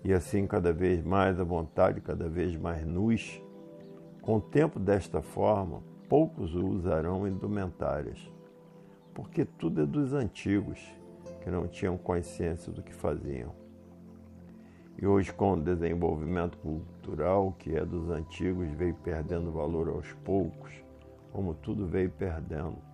[0.04, 3.42] E assim, cada vez mais à vontade, cada vez mais nus,
[4.22, 8.20] com o tempo desta forma, poucos usarão indumentárias,
[9.14, 10.80] porque tudo é dos antigos,
[11.42, 13.54] que não tinham consciência do que faziam.
[15.00, 20.74] E hoje, com o desenvolvimento cultural, que é dos antigos, veio perdendo valor aos poucos,
[21.32, 22.87] como tudo veio perdendo.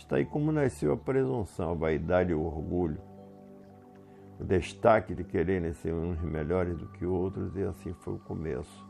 [0.00, 2.98] Está aí como nasceu a presunção, a vaidade e o orgulho.
[4.40, 8.88] O destaque de quererem ser uns melhores do que outros, e assim foi o começo.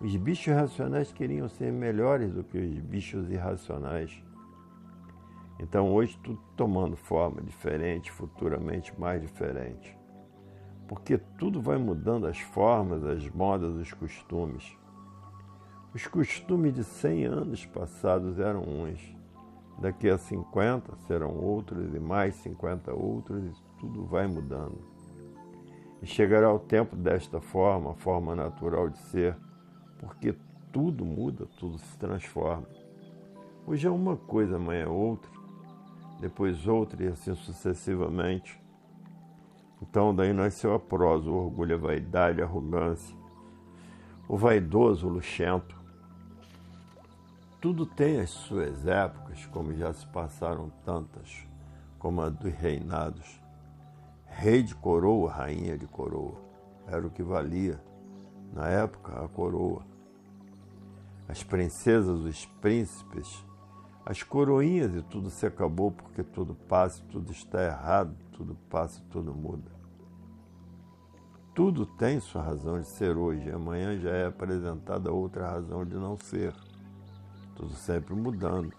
[0.00, 4.20] Os bichos racionais queriam ser melhores do que os bichos irracionais.
[5.60, 9.96] Então hoje tudo tomando forma diferente, futuramente mais diferente.
[10.88, 14.76] Porque tudo vai mudando as formas, as modas, os costumes.
[15.94, 19.17] Os costumes de 100 anos passados eram uns
[19.78, 24.78] Daqui a 50 serão outros e mais 50 outros, e tudo vai mudando.
[26.02, 29.36] E chegará o tempo desta forma, a forma natural de ser,
[29.98, 30.34] porque
[30.72, 32.66] tudo muda, tudo se transforma.
[33.66, 35.30] Hoje é uma coisa, amanhã é outra,
[36.20, 38.60] depois outra e assim sucessivamente.
[39.80, 43.16] Então daí nasceu a prosa, o orgulho, a vaidade, a arrogância,
[44.28, 45.77] o vaidoso, o luxento,
[47.60, 51.44] tudo tem as suas épocas, como já se passaram tantas,
[51.98, 53.40] como a dos reinados.
[54.26, 56.40] Rei de coroa, rainha de coroa,
[56.86, 57.82] era o que valia,
[58.52, 59.82] na época, a coroa.
[61.28, 63.44] As princesas, os príncipes,
[64.06, 69.34] as coroinhas e tudo se acabou porque tudo passa, tudo está errado, tudo passa, tudo
[69.34, 69.70] muda.
[71.54, 76.16] Tudo tem sua razão de ser hoje, amanhã já é apresentada outra razão de não
[76.16, 76.54] ser
[77.58, 78.72] tudo sempre mudando.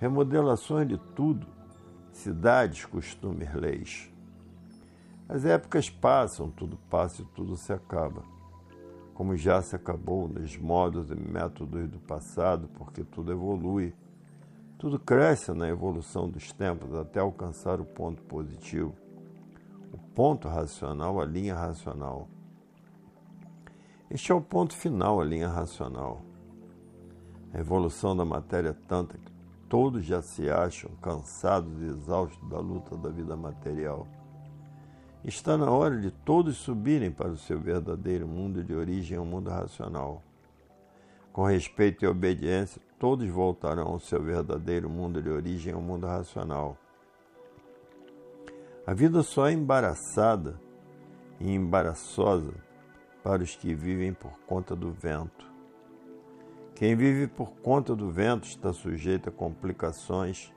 [0.00, 1.46] Remodelações de tudo,
[2.10, 4.10] cidades, costumes, leis.
[5.28, 8.22] As épocas passam, tudo passa e tudo se acaba.
[9.14, 13.94] Como já se acabou nos modos e métodos do passado, porque tudo evolui.
[14.78, 18.96] Tudo cresce na evolução dos tempos até alcançar o ponto positivo.
[19.92, 22.26] O ponto racional, a linha racional.
[24.10, 26.31] Este é o ponto final, a linha racional.
[27.54, 29.32] A evolução da matéria tanta que
[29.68, 34.06] todos já se acham cansados e exaustos da luta da vida material.
[35.24, 39.26] Está na hora de todos subirem para o seu verdadeiro mundo de origem, o um
[39.26, 40.22] mundo racional.
[41.32, 46.76] Com respeito e obediência, todos voltarão ao seu verdadeiro mundo de origem, ao mundo racional.
[48.86, 50.60] A vida só é embaraçada
[51.38, 52.52] e embaraçosa
[53.22, 55.51] para os que vivem por conta do vento.
[56.82, 60.52] Quem vive por conta do vento está sujeito a complicações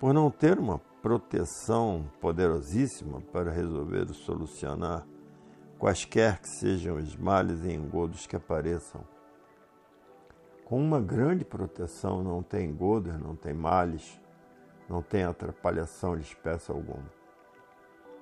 [0.00, 5.06] por não ter uma proteção poderosíssima para resolver ou solucionar
[5.78, 9.04] quaisquer que sejam os males e engodos que apareçam.
[10.64, 14.18] Com uma grande proteção não tem engodos, não tem males,
[14.88, 17.12] não tem atrapalhação de espécie alguma.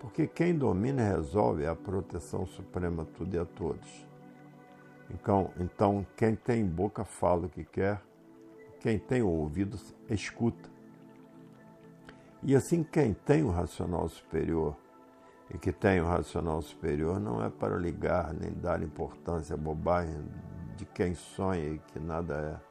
[0.01, 4.10] Porque quem domina e resolve é a proteção suprema a tudo e a todos.
[5.13, 8.01] Então, então quem tem boca fala o que quer,
[8.81, 10.69] quem tem ouvido escuta.
[12.43, 14.77] E assim, quem tem o racional superior
[15.53, 20.25] e que tem o racional superior não é para ligar nem dar importância à bobagem
[20.77, 22.35] de quem sonha e que nada
[22.65, 22.71] é.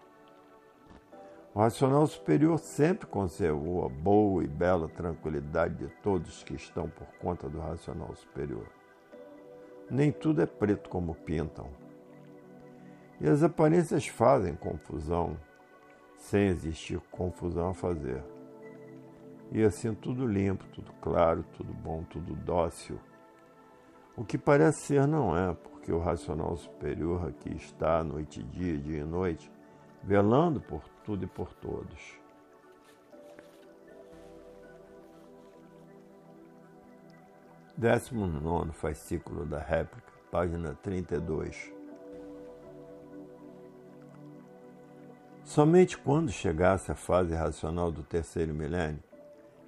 [1.53, 7.07] O racional superior sempre conservou a boa e bela tranquilidade de todos que estão por
[7.19, 8.67] conta do racional superior.
[9.89, 11.67] Nem tudo é preto como pintam.
[13.21, 15.37] E as aparências fazem confusão,
[16.15, 18.23] sem existir confusão a fazer.
[19.51, 22.99] E assim tudo limpo, tudo claro, tudo bom, tudo dócil.
[24.15, 28.77] O que parece ser não é, porque o racional superior aqui está noite e dia,
[28.77, 29.51] dia e noite,
[30.03, 32.19] velando por tudo e por todos.
[37.75, 41.78] Décimo nono fascículo da réplica, página 32.
[45.49, 49.01] Somente quando chegasse a fase racional do terceiro milênio,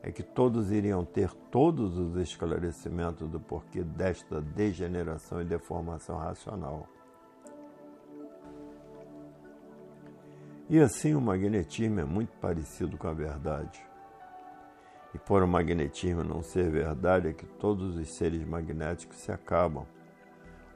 [0.03, 6.87] é que todos iriam ter todos os esclarecimentos do porquê desta degeneração e deformação racional.
[10.69, 13.83] E assim o magnetismo é muito parecido com a verdade.
[15.15, 19.87] E por o magnetismo não ser verdade é que todos os seres magnéticos se acabam.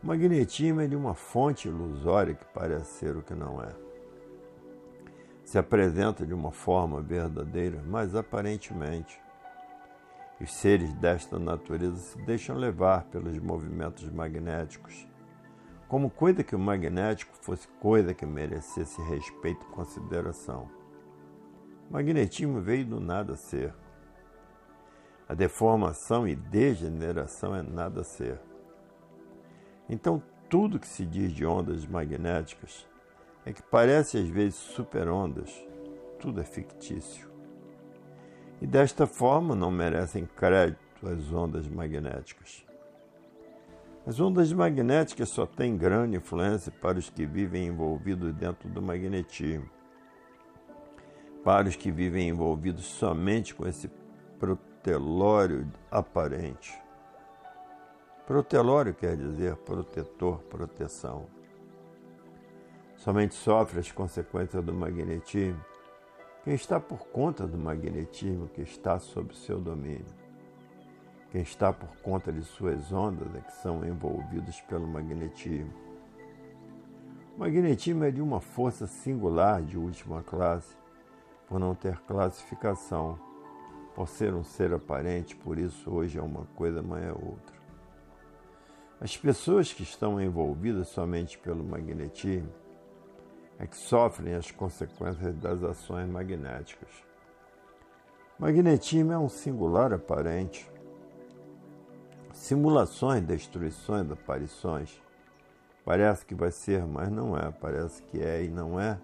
[0.02, 3.85] O magnetismo é de uma fonte ilusória que parece ser o que não é
[5.46, 9.22] se apresenta de uma forma verdadeira, mas aparentemente
[10.42, 15.08] os seres desta natureza se deixam levar pelos movimentos magnéticos,
[15.88, 20.68] como coisa que o magnético fosse coisa que merecesse respeito e consideração.
[21.90, 23.74] O magnetismo veio do nada ser.
[25.30, 28.42] A deformação e degeneração é nada ser.
[29.88, 32.88] Então, tudo que se diz de ondas magnéticas
[33.46, 35.54] é que parece às vezes superondas,
[36.20, 37.30] tudo é fictício.
[38.60, 42.66] E desta forma não merecem crédito as ondas magnéticas.
[44.08, 49.70] As ondas magnéticas só têm grande influência para os que vivem envolvidos dentro do magnetismo,
[51.44, 53.90] para os que vivem envolvidos somente com esse
[54.40, 56.74] protelório aparente.
[58.26, 61.35] Protelório quer dizer protetor, proteção.
[63.06, 65.64] Somente sofre as consequências do magnetismo
[66.44, 70.08] quem está por conta do magnetismo que está sob seu domínio.
[71.30, 75.72] Quem está por conta de suas ondas é que são envolvidos pelo magnetismo.
[77.36, 80.76] O magnetismo é de uma força singular de última classe,
[81.48, 83.20] por não ter classificação,
[83.94, 87.56] por ser um ser aparente, por isso hoje é uma coisa, amanhã é outra.
[89.00, 92.65] As pessoas que estão envolvidas somente pelo magnetismo
[93.58, 96.90] é que sofrem as consequências das ações magnéticas.
[98.38, 100.70] Magnetismo é um singular aparente.
[102.34, 105.02] Simulações, destruições, aparições.
[105.86, 107.50] Parece que vai ser, mas não é.
[107.52, 109.00] Parece que é e não é.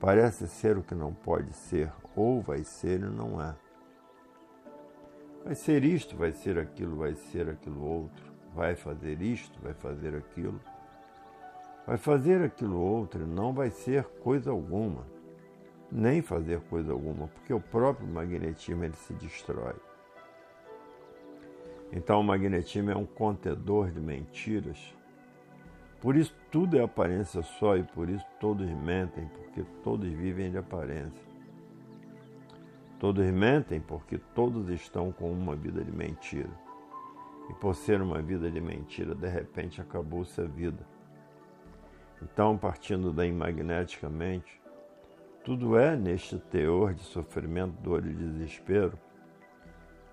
[0.00, 3.54] Parece ser o que não pode ser, ou vai ser e não é.
[5.44, 8.32] Vai ser isto, vai ser aquilo, vai ser aquilo outro.
[8.54, 10.60] Vai fazer isto, vai fazer aquilo
[11.86, 15.06] vai fazer aquilo outro, não vai ser coisa alguma,
[15.90, 19.74] nem fazer coisa alguma, porque o próprio magnetismo ele se destrói.
[21.92, 24.96] Então o magnetismo é um contedor de mentiras.
[26.00, 30.58] Por isso tudo é aparência só e por isso todos mentem, porque todos vivem de
[30.58, 31.32] aparência.
[32.98, 36.50] Todos mentem porque todos estão com uma vida de mentira.
[37.50, 40.91] E por ser uma vida de mentira, de repente acabou-se a vida.
[42.22, 44.60] Então, partindo daí magneticamente,
[45.44, 48.96] tudo é neste teor de sofrimento, dor e desespero,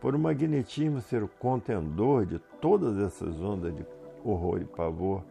[0.01, 3.85] por o magnetismo ser o contendor de todas essas ondas de
[4.23, 5.23] horror e pavor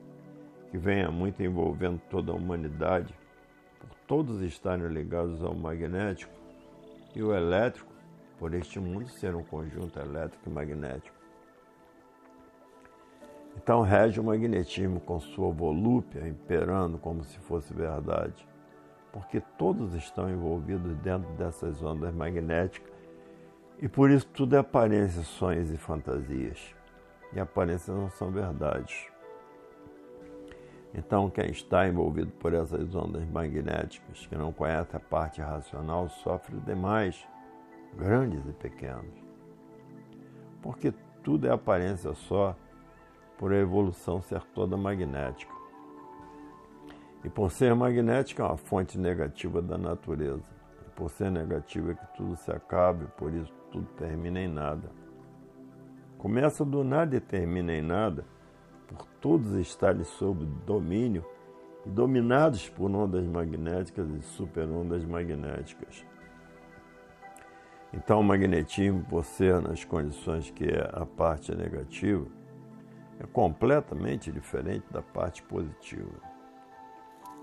[0.70, 3.12] que vem há muito envolvendo toda a humanidade,
[3.80, 6.32] por todos estarem ligados ao magnético
[7.14, 7.92] e o elétrico,
[8.38, 11.17] por este mundo ser um conjunto elétrico e magnético.
[13.60, 18.46] Então rege o magnetismo com sua volúpia imperando como se fosse verdade,
[19.12, 22.92] porque todos estão envolvidos dentro dessas ondas magnéticas
[23.80, 26.74] e por isso tudo é aparência, sonhos e fantasias.
[27.32, 29.06] E aparências não são verdades.
[30.94, 36.56] Então, quem está envolvido por essas ondas magnéticas, que não conhece a parte racional, sofre
[36.60, 37.28] demais,
[37.94, 39.14] grandes e pequenos.
[40.62, 40.92] Porque
[41.22, 42.56] tudo é aparência só,
[43.38, 45.52] por a evolução ser toda magnética.
[47.24, 50.50] E por ser magnética, é uma fonte negativa da natureza.
[50.86, 54.90] E por ser negativa, é que tudo se acabe, por isso tudo termina em nada.
[56.18, 58.24] Começa do nada e termina em nada
[58.88, 61.24] por todos estarem sob domínio
[61.86, 66.04] e dominados por ondas magnéticas e superondas magnéticas.
[67.92, 72.26] Então, o magnetismo, por ser nas condições que é a parte negativa,
[73.20, 76.20] é completamente diferente da parte positiva.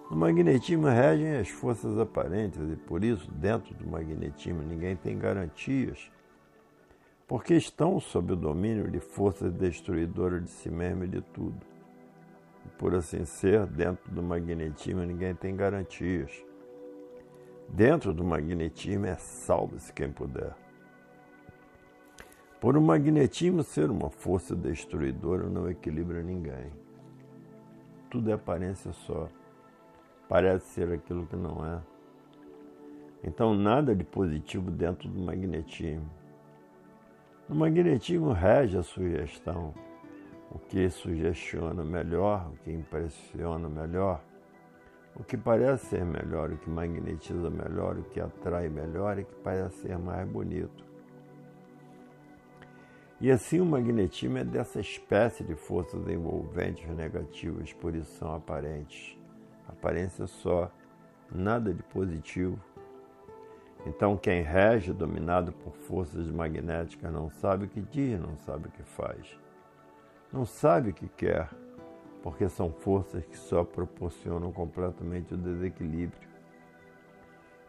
[0.10, 6.12] No magnetismo regem as forças aparentes e por isso, dentro do magnetismo, ninguém tem garantias
[7.28, 11.60] porque estão sob o domínio de forças destruidoras de si mesmo e de tudo.
[12.66, 16.32] E por assim ser, dentro do magnetismo ninguém tem garantias.
[17.68, 20.54] Dentro do magnetismo é salve-se quem puder.
[22.66, 26.72] Por o magnetismo ser uma força destruidora não equilibra ninguém.
[28.10, 29.30] Tudo é aparência só.
[30.28, 31.80] Parece ser aquilo que não é.
[33.24, 36.10] Então nada de positivo dentro do magnetismo.
[37.48, 39.72] No magnetismo rege a sugestão,
[40.50, 44.24] o que sugestiona melhor, o que impressiona melhor,
[45.16, 49.36] o que parece ser melhor, o que magnetiza melhor, o que atrai melhor e que
[49.36, 50.95] parece ser mais bonito.
[53.22, 59.18] E assim o magnetismo é dessa espécie de forças envolventes negativas, por isso são aparentes.
[59.68, 60.72] Aparência só,
[61.32, 62.60] nada de positivo
[63.86, 68.72] então, quem rege, dominado por forças magnéticas, não sabe o que diz, não sabe o
[68.72, 69.40] que faz.
[70.34, 71.50] Não sabe o que quer,
[72.24, 76.28] porque são forças que só proporcionam completamente o desequilíbrio.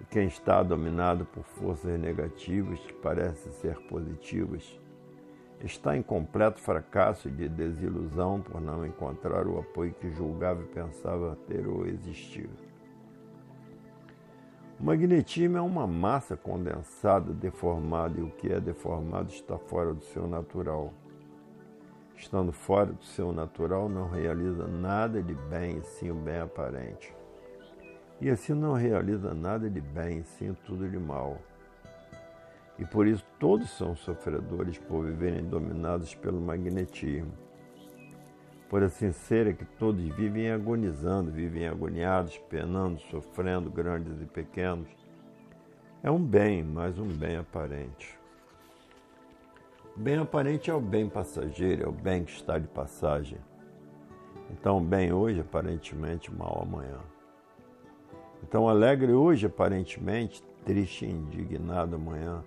[0.00, 4.80] E quem está dominado por forças negativas, que parecem ser positivas,
[5.64, 11.36] está em completo fracasso de desilusão por não encontrar o apoio que julgava e pensava
[11.46, 12.50] ter ou existir.
[14.78, 20.04] O magnetismo é uma massa condensada, deformada, e o que é deformado está fora do
[20.04, 20.92] seu natural.
[22.14, 27.14] Estando fora do seu natural, não realiza nada de bem, sim o bem aparente.
[28.20, 31.38] E assim não realiza nada de bem, sim tudo de mal.
[32.78, 37.32] E por isso todos são sofredores por viverem dominados pelo magnetismo
[38.68, 44.88] por assim ser, é que todos vivem agonizando, vivem agoniados, penando, sofrendo, grandes e pequenos.
[46.02, 48.18] É um bem, mas um bem aparente.
[49.94, 53.38] Bem aparente é o bem passageiro, é o bem que está de passagem.
[54.50, 56.98] Então, bem hoje, aparentemente, mal amanhã.
[58.42, 62.42] Então, alegre hoje, aparentemente, triste e indignado amanhã.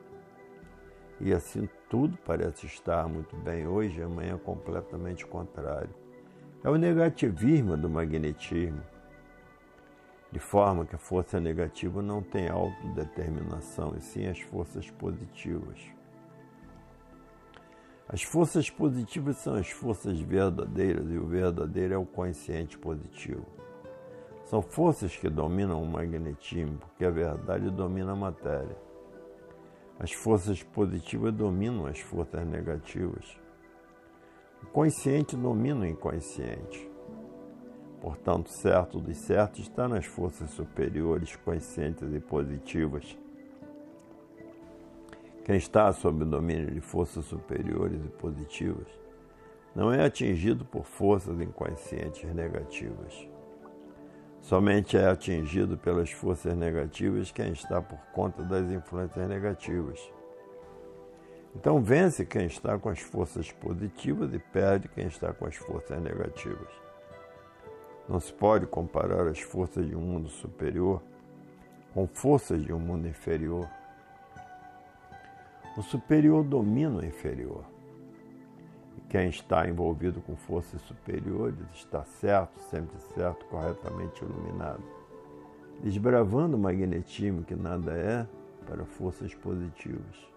[1.21, 5.89] E assim tudo parece estar muito bem hoje e amanhã completamente contrário
[6.63, 8.81] é o negativismo do magnetismo,
[10.31, 15.79] de forma que a força negativa não tem autodeterminação, e sim as forças positivas.
[18.07, 23.45] As forças positivas são as forças verdadeiras, e o verdadeiro é o consciente positivo.
[24.45, 28.88] São forças que dominam o magnetismo, porque a verdade domina a matéria.
[29.99, 33.37] As forças positivas dominam as forças negativas.
[34.63, 36.89] O consciente domina o inconsciente.
[37.99, 43.17] Portanto, certo dos certos está nas forças superiores, conscientes e positivas.
[45.43, 48.87] Quem está sob o domínio de forças superiores e positivas
[49.75, 53.28] não é atingido por forças inconscientes negativas.
[54.41, 59.99] Somente é atingido pelas forças negativas quem está por conta das influências negativas.
[61.55, 66.01] Então vence quem está com as forças positivas e perde quem está com as forças
[66.01, 66.69] negativas.
[68.07, 71.01] Não se pode comparar as forças de um mundo superior
[71.93, 73.67] com forças de um mundo inferior.
[75.77, 77.63] O superior domina o inferior.
[79.09, 84.83] Quem está envolvido com forças superiores está certo, sempre certo, corretamente iluminado.
[85.81, 88.27] desbravando o magnetismo que nada é
[88.67, 90.29] para forças positivas.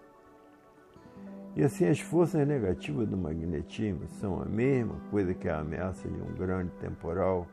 [1.55, 6.19] E assim as forças negativas do magnetismo são a mesma coisa que a ameaça de
[6.19, 7.45] um grande temporal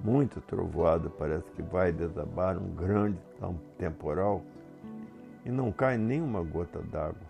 [0.00, 3.18] muito trovoado, parece que vai desabar um grande
[3.78, 4.42] temporal
[5.44, 7.26] e não cai nenhuma gota d'água.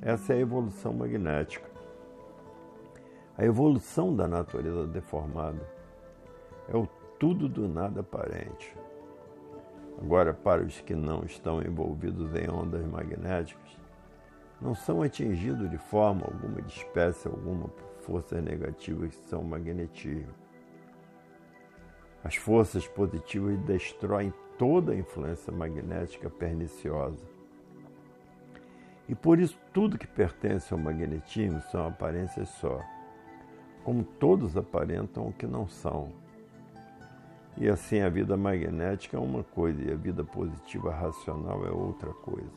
[0.00, 1.73] Essa é a evolução magnética.
[3.36, 5.60] A evolução da natureza deformada
[6.68, 6.86] é o
[7.18, 8.76] tudo do nada aparente.
[10.00, 13.76] Agora, para os que não estão envolvidos em ondas magnéticas,
[14.60, 20.32] não são atingidos de forma alguma, de espécie alguma, por forças negativas que são magnetismo.
[22.22, 27.24] As forças positivas destroem toda a influência magnética perniciosa.
[29.08, 32.80] E por isso tudo que pertence ao magnetismo são aparências só,
[33.84, 36.10] como todos aparentam que não são.
[37.56, 42.12] E assim a vida magnética é uma coisa e a vida positiva racional é outra
[42.12, 42.50] coisa.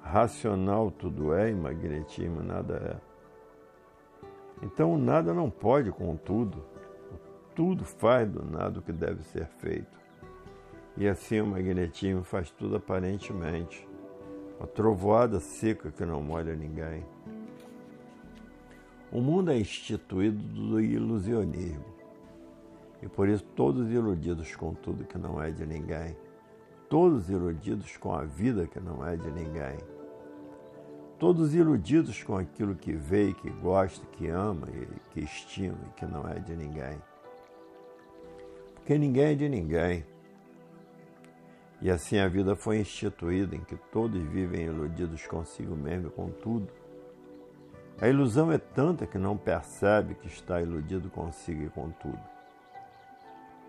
[0.00, 4.64] Racional tudo é e magnetismo nada é.
[4.64, 6.64] Então o nada não pode com tudo.
[7.54, 10.00] Tudo faz do nada o que deve ser feito.
[10.96, 13.86] E assim o magnetismo faz tudo aparentemente.
[14.58, 17.04] Uma trovoada seca que não molha ninguém.
[19.12, 21.84] O mundo é instituído do ilusionismo.
[23.02, 26.16] E por isso todos iludidos com tudo que não é de ninguém.
[26.88, 29.78] Todos iludidos com a vida que não é de ninguém.
[31.18, 34.66] Todos iludidos com aquilo que vê, que gosta, que ama,
[35.10, 37.00] que estima e que não é de ninguém.
[38.74, 40.04] Porque ninguém é de ninguém.
[41.82, 46.30] E assim a vida foi instituída em que todos vivem iludidos consigo mesmo e com
[46.30, 46.79] tudo.
[48.00, 52.18] A ilusão é tanta que não percebe que está iludido consigo e com tudo.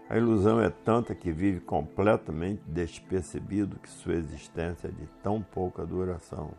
[0.10, 5.86] A ilusão é tanta que vive completamente despercebido que sua existência é de tão pouca
[5.86, 6.52] duração.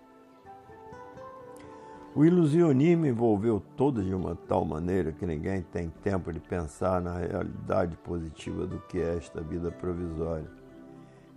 [2.14, 7.16] O ilusionismo envolveu todos de uma tal maneira que ninguém tem tempo de pensar na
[7.16, 10.50] realidade positiva do que é esta vida provisória.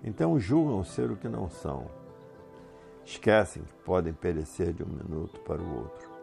[0.04, 1.86] Então julgam ser o que não são.
[3.06, 6.15] Esquecem que podem perecer de um minuto para o outro.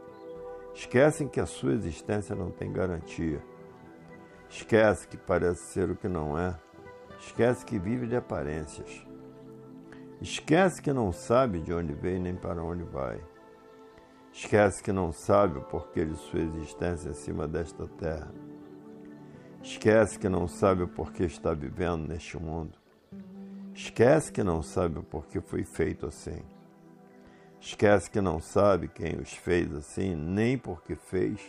[0.74, 3.42] Esquecem que a sua existência não tem garantia
[4.54, 6.54] Esquece que parece ser o que não é.
[7.18, 9.06] Esquece que vive de aparências.
[10.20, 13.18] Esquece que não sabe de onde veio nem para onde vai.
[14.30, 18.30] Esquece que não sabe o porquê de sua existência acima desta terra.
[19.62, 22.76] Esquece que não sabe o porquê está vivendo neste mundo.
[23.74, 26.42] Esquece que não sabe o porquê foi feito assim.
[27.64, 31.40] Esquece que não sabe quem os fez assim, nem porque fez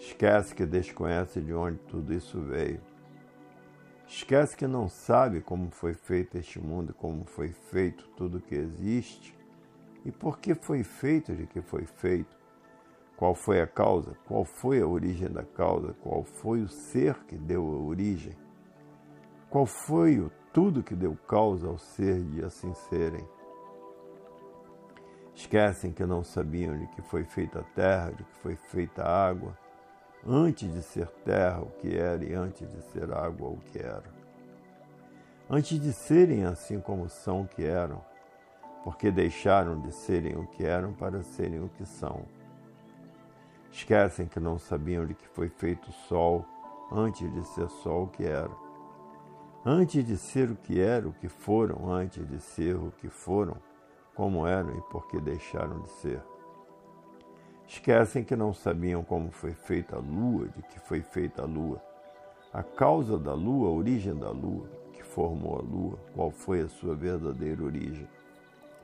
[0.00, 2.80] Esquece que desconhece de onde tudo isso veio.
[4.08, 9.38] Esquece que não sabe como foi feito este mundo, como foi feito tudo que existe
[10.04, 12.36] e por que foi feito de que foi feito.
[13.16, 14.16] Qual foi a causa?
[14.26, 15.94] Qual foi a origem da causa?
[16.02, 18.36] Qual foi o ser que deu a origem?
[19.48, 23.24] Qual foi o tudo que deu causa ao ser de assim serem?
[25.40, 29.26] Esquecem que não sabiam de que foi feita a terra, de que foi feita a
[29.26, 29.56] água,
[30.24, 34.04] antes de ser terra o que era e antes de ser água o que era.
[35.48, 38.04] Antes de serem assim como são que eram,
[38.84, 42.26] porque deixaram de serem o que eram para serem o que são.
[43.72, 46.44] Esquecem que não sabiam de que foi feito o sol
[46.92, 48.50] antes de ser sol o que era.
[49.64, 53.56] Antes de ser o que era, o que foram, antes de ser o que foram,
[54.14, 56.22] como eram e porque deixaram de ser.
[57.66, 61.80] Esquecem que não sabiam como foi feita a lua, de que foi feita a lua,
[62.52, 66.68] a causa da lua, a origem da lua, que formou a lua, qual foi a
[66.68, 68.08] sua verdadeira origem,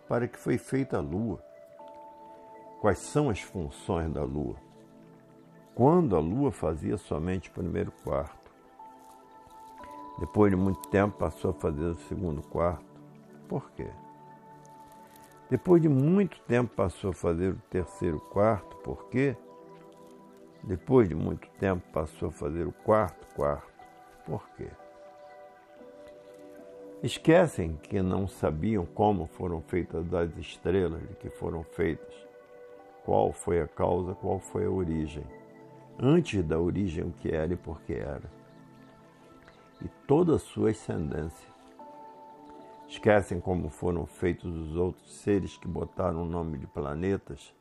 [0.08, 1.42] para que foi feita a lua,
[2.80, 4.54] quais são as funções da lua.
[5.74, 8.52] Quando a lua fazia somente o primeiro quarto,
[10.18, 12.86] depois de muito tempo passou a fazer o segundo quarto.
[13.48, 13.90] Por quê?
[15.48, 19.36] Depois de muito tempo passou a fazer o terceiro quarto, por quê?
[20.64, 23.86] Depois de muito tempo passou a fazer o quarto quarto,
[24.24, 24.68] por quê?
[27.00, 32.14] Esquecem que não sabiam como foram feitas as estrelas de que foram feitas,
[33.04, 35.24] qual foi a causa, qual foi a origem,
[35.96, 38.28] antes da origem o que era e por que era,
[39.80, 41.55] e toda a sua ascendência
[42.88, 47.52] Esquecem como foram feitos os outros seres que botaram o nome de planetas,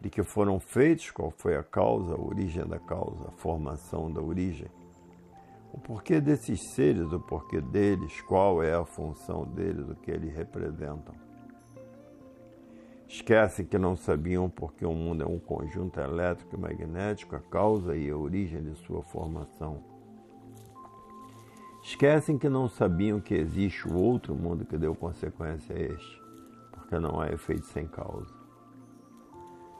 [0.00, 4.20] de que foram feitos, qual foi a causa, a origem da causa, a formação da
[4.22, 4.68] origem,
[5.72, 10.34] o porquê desses seres, o porquê deles, qual é a função deles, o que eles
[10.34, 11.14] representam.
[13.06, 17.94] Esquecem que não sabiam porque o mundo é um conjunto elétrico e magnético, a causa
[17.94, 19.89] e a origem de sua formação.
[21.82, 26.22] Esquecem que não sabiam que existe o outro mundo que deu consequência a este,
[26.72, 28.32] porque não há efeito sem causa.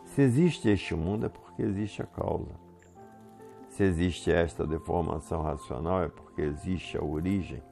[0.05, 2.53] Se existe este mundo é porque existe a causa.
[3.69, 7.63] Se existe esta deformação racional é porque existe a origem,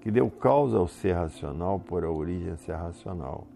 [0.00, 3.46] que deu causa ao ser racional por a origem ser racional.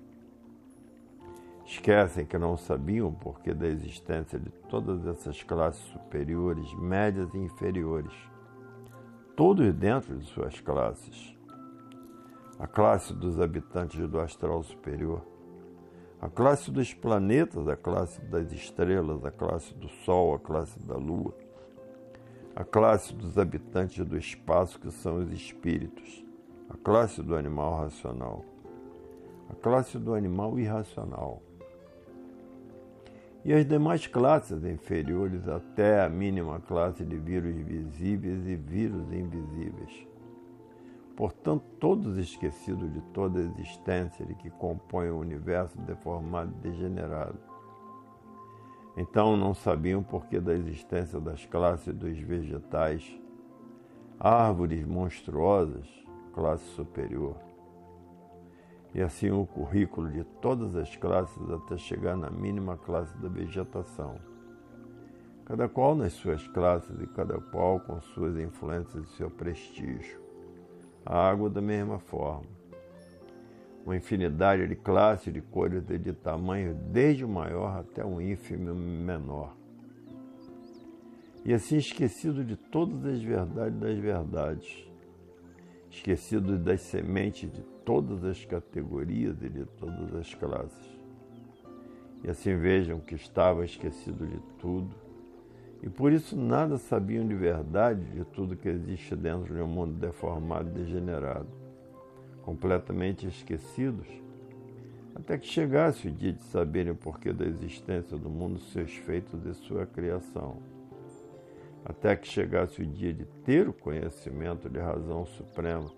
[1.65, 7.39] Esquecem que não sabiam o porquê da existência de todas essas classes superiores, médias e
[7.39, 8.15] inferiores,
[9.37, 11.37] todos dentro de suas classes.
[12.59, 15.23] A classe dos habitantes do astral superior,
[16.19, 20.97] a classe dos planetas, a classe das estrelas, a classe do Sol, a classe da
[20.97, 21.35] Lua,
[22.57, 26.25] a classe dos habitantes do espaço, que são os espíritos,
[26.71, 28.43] a classe do animal racional,
[29.51, 31.43] a classe do animal irracional
[33.47, 40.05] e as demais classes inferiores até a mínima classe de vírus visíveis e vírus invisíveis.
[41.15, 47.39] Portanto, todos esquecidos de toda a existência de que compõe o universo deformado e degenerado.
[48.97, 53.09] Então não sabiam porquê da existência das classes dos vegetais,
[54.19, 55.87] árvores monstruosas,
[56.33, 57.46] classe superior
[58.97, 64.19] e assim o currículo de todas as classes até chegar na mínima classe da vegetação.
[65.45, 70.19] Cada qual nas suas classes e cada qual com suas influências e seu prestígio.
[71.05, 72.47] A água da mesma forma.
[73.85, 78.75] Uma infinidade de classes, de cores e de tamanho, desde o maior até o ínfimo
[78.75, 79.55] menor.
[81.45, 84.89] E assim esquecido de todas as verdades das verdades,
[85.97, 90.97] esquecido das sementes de todas as categorias e de todas as classes.
[92.23, 94.95] E assim vejam que estava esquecido de tudo,
[95.83, 99.95] e por isso nada sabiam de verdade de tudo que existe dentro de um mundo
[99.95, 101.49] deformado e degenerado,
[102.43, 104.07] completamente esquecidos,
[105.15, 109.47] até que chegasse o dia de saberem o porquê da existência do mundo, seus feitos
[109.47, 110.76] e sua criação.
[111.89, 115.89] Até que chegasse o dia de ter o conhecimento de razão suprema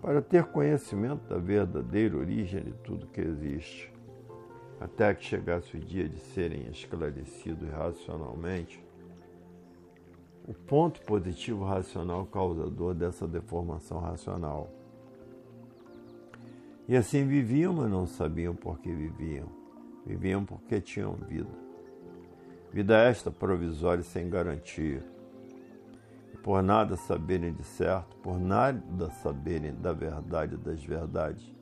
[0.00, 3.92] para ter conhecimento da verdadeira origem de tudo que existe,
[4.80, 8.84] até que chegasse o dia de serem esclarecidos racionalmente,
[10.46, 14.70] o ponto positivo racional causador dessa deformação racional.
[16.86, 19.48] E assim viviam, mas não sabiam por que viviam.
[20.06, 21.63] Viviam porque tinham vida.
[22.74, 25.00] Vida esta provisória e sem garantia
[26.42, 31.54] por nada saberem de certo, por nada saberem da verdade das verdades.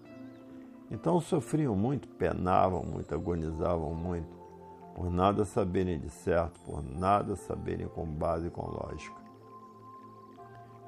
[0.91, 4.35] Então sofriam muito, penavam muito, agonizavam muito,
[4.95, 9.21] por nada saberem de certo, por nada saberem com base e com lógica.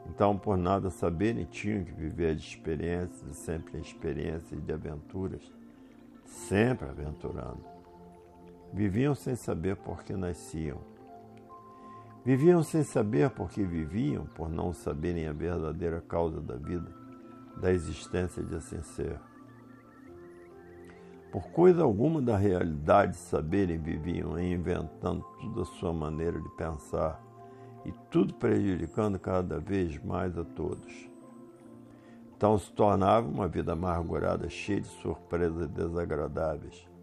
[0.09, 5.53] Então, por nada saberem, tinham que viver de experiências e sempre em experiências de aventuras,
[6.25, 7.74] sempre aventurando.
[8.75, 10.81] Viviam sem saber por que nasciam
[12.25, 16.91] Viviam sem saber por que viviam, por não saberem a verdadeira causa da vida,
[17.61, 19.21] da existência de assim ser.
[21.31, 27.23] Por coisa alguma da realidade saberem, viviam inventando tudo a sua maneira de pensar
[27.85, 31.09] e tudo prejudicando cada vez mais a todos.
[32.37, 36.94] Então se tornava uma vida amargurada, cheia de surpresas desagradáveis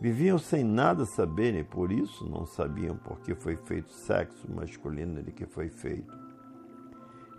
[0.00, 5.32] Viviam sem nada saberem, por isso não sabiam por que foi feito sexo masculino de
[5.32, 6.14] que foi feito.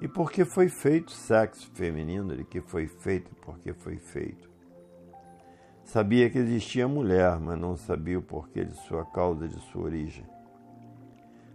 [0.01, 3.97] E por que foi feito sexo feminino de que foi feito e por que foi
[3.97, 4.49] feito.
[5.83, 10.25] Sabia que existia mulher, mas não sabia o porquê de sua causa de sua origem.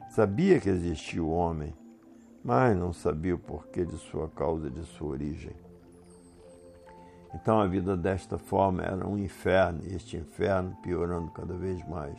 [0.08, 1.74] Sabia que existia o homem,
[2.44, 5.54] mas não sabia o porquê de sua causa e de sua origem.
[7.34, 12.18] Então a vida desta forma era um inferno, e este inferno piorando cada vez mais.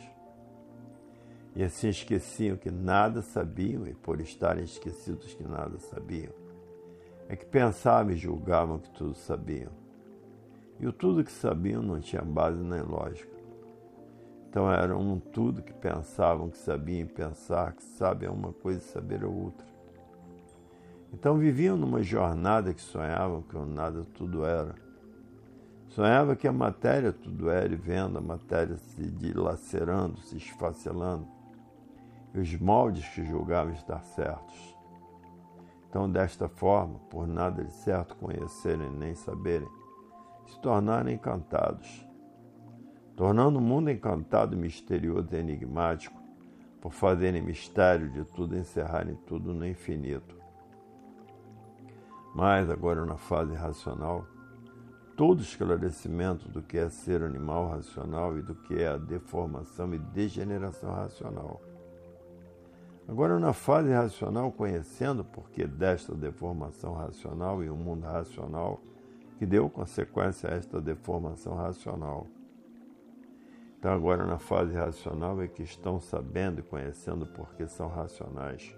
[1.54, 6.32] E assim esqueciam que nada sabiam, e por estarem esquecidos que nada sabiam,
[7.28, 9.70] é que pensavam e julgavam que tudo sabiam.
[10.80, 13.32] E o tudo que sabiam não tinha base nem lógica.
[14.50, 19.22] Então era um tudo que pensavam que sabiam pensar, que sabem uma coisa e saber
[19.22, 19.66] a outra.
[21.12, 24.83] Então viviam numa jornada que sonhavam que o nada tudo era
[25.94, 31.28] Sonhava que a matéria tudo era e vendo a matéria se dilacerando, se esfacelando,
[32.34, 34.76] e os moldes que julgavam estar certos.
[35.88, 39.68] Então, desta forma, por nada de certo conhecerem nem saberem,
[40.46, 42.04] se tornaram encantados,
[43.14, 46.20] tornando o mundo encantado, misterioso e enigmático,
[46.80, 50.34] por fazerem mistério de tudo, encerrarem tudo no infinito.
[52.34, 54.33] Mas, agora na fase racional,
[55.16, 59.98] todo esclarecimento do que é ser animal racional e do que é a deformação e
[59.98, 61.60] degeneração racional.
[63.06, 68.80] Agora, na fase racional, conhecendo porque desta deformação racional e o mundo racional
[69.38, 72.26] que deu consequência a esta deformação racional.
[73.78, 78.74] Então, agora na fase racional é que estão sabendo e conhecendo porque são racionais.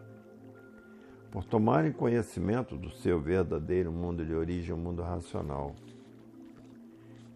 [1.31, 5.77] Por tomarem conhecimento do seu verdadeiro mundo de origem, o mundo racional.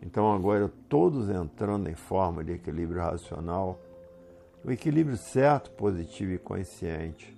[0.02, 3.78] Então, agora, todos entrando em forma de equilíbrio racional,
[4.64, 7.36] o equilíbrio certo, positivo e consciente,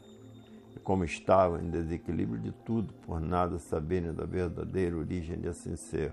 [0.74, 5.76] e como estavam em desequilíbrio de tudo, por nada saberem da verdadeira origem de assim
[5.76, 6.12] ser.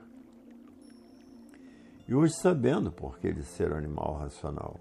[2.07, 4.79] E hoje sabendo por que de ser animal racional,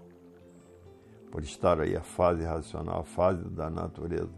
[1.31, 4.33] por estar aí a fase racional, a fase da natureza,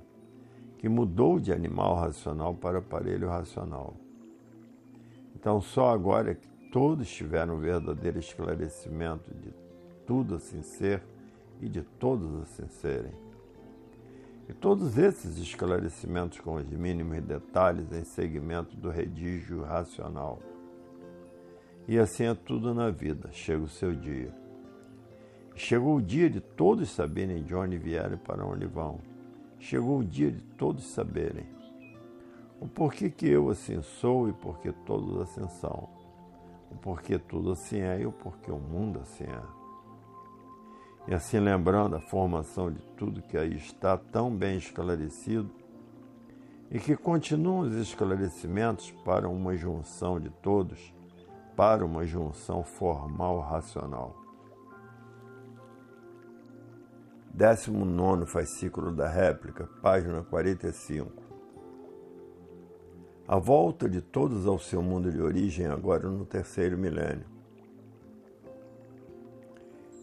[0.78, 3.96] que mudou de animal racional para aparelho racional.
[5.34, 9.54] Então, só agora é que todos tiveram o verdadeiro esclarecimento de
[10.08, 11.04] tudo assim ser
[11.62, 13.12] e de todos assim serem.
[14.50, 20.40] E todos esses esclarecimentos com os mínimos detalhes em segmento do redígio racional.
[21.88, 24.34] E assim é tudo na vida, chega o seu dia.
[25.56, 29.00] Chegou o dia de todos saberem de onde vieram e para onde vão.
[29.60, 31.46] Chegou o dia de todos saberem
[32.62, 35.90] o porquê que eu assim sou e porquê todos assim são
[36.72, 39.42] o porquê tudo assim é e o porquê o mundo assim é.
[41.08, 45.50] E assim lembrando a formação de tudo que aí está tão bem esclarecido
[46.70, 50.94] e que continuam os esclarecimentos para uma junção de todos,
[51.56, 54.16] para uma junção formal racional.
[57.34, 61.31] 19 fascículo da réplica, página 45
[63.32, 67.24] a volta de todos ao seu mundo de origem agora no terceiro milênio.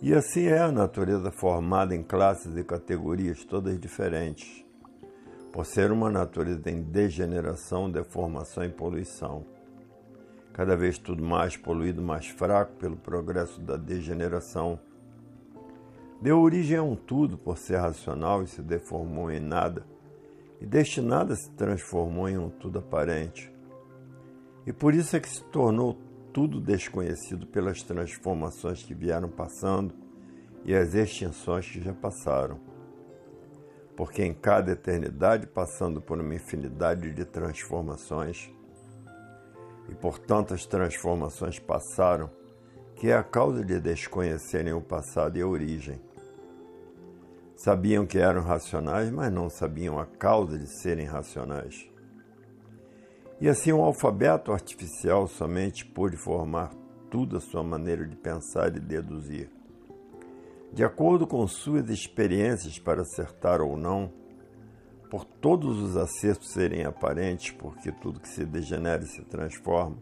[0.01, 4.65] E assim é a natureza formada em classes e categorias todas diferentes,
[5.53, 9.45] por ser uma natureza em degeneração, deformação e poluição.
[10.55, 14.81] Cada vez tudo mais poluído, mais fraco pelo progresso da degeneração.
[16.23, 19.85] Deu origem a um tudo por ser racional e se deformou em nada
[20.61, 23.53] e destinada se transformou em um tudo aparente.
[24.67, 25.99] E por isso é que se tornou
[26.33, 29.95] tudo desconhecido pelas transformações que vieram passando
[30.65, 32.61] e as extinções que já passaram.
[33.97, 38.51] Porque em cada eternidade, passando por uma infinidade de transformações,
[39.89, 42.31] e por tantas transformações passaram,
[42.95, 46.01] que é a causa de desconhecerem o passado e a origem.
[47.59, 51.91] Sabiam que eram racionais, mas não sabiam a causa de serem racionais.
[53.41, 56.71] E assim o alfabeto artificial somente pôde formar
[57.11, 59.51] tudo a sua maneira de pensar e deduzir.
[60.73, 64.13] De acordo com suas experiências para acertar ou não,
[65.11, 69.97] por todos os acertos serem aparentes, porque tudo que se degenera e se transforma,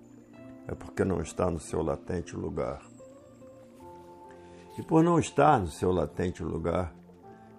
[0.68, 2.82] é porque não está no seu latente lugar.
[4.78, 6.94] E por não estar no seu latente lugar,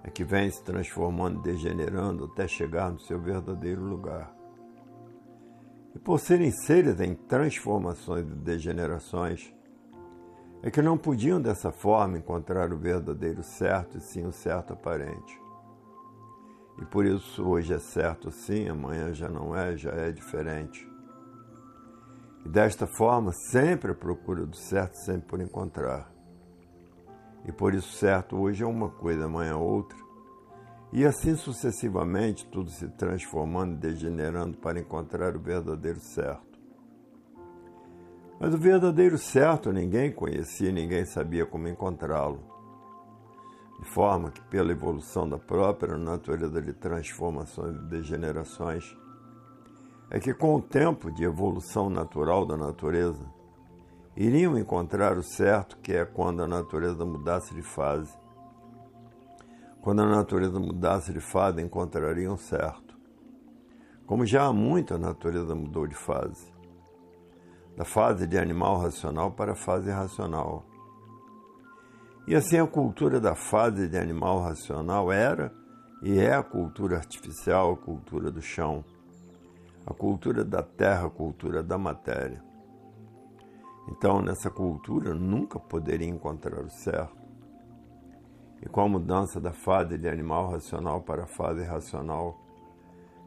[0.07, 4.33] é que vem se transformando, degenerando até chegar no seu verdadeiro lugar.
[5.93, 9.53] E por serem seres em transformações e degenerações,
[10.63, 15.41] é que não podiam dessa forma encontrar o verdadeiro certo e sim o certo aparente.
[16.81, 20.89] E por isso hoje é certo sim, amanhã já não é, já é diferente.
[22.45, 26.16] E desta forma, sempre a procura do certo, sempre por encontrar.
[27.45, 29.97] E por isso, certo, hoje é uma coisa, amanhã é outra.
[30.91, 36.59] E assim sucessivamente, tudo se transformando e degenerando para encontrar o verdadeiro certo.
[38.39, 42.39] Mas o verdadeiro certo ninguém conhecia, ninguém sabia como encontrá-lo.
[43.79, 48.95] De forma que, pela evolução da própria natureza de transformações e degenerações,
[50.09, 53.25] é que com o tempo de evolução natural da natureza,
[54.17, 58.17] iriam encontrar o certo, que é quando a natureza mudasse de fase.
[59.79, 62.97] Quando a natureza mudasse de fase, encontrariam o certo.
[64.07, 66.51] Como já há muito a natureza mudou de fase.
[67.75, 70.65] Da fase de animal racional para a fase racional.
[72.27, 75.53] E assim a cultura da fase de animal racional era
[76.01, 78.83] e é a cultura artificial, a cultura do chão,
[79.85, 82.46] a cultura da terra, a cultura da matéria.
[83.89, 87.15] Então, nessa cultura, nunca poderia encontrar o certo.
[88.61, 92.39] E com a mudança da fase de animal racional para a fase racional,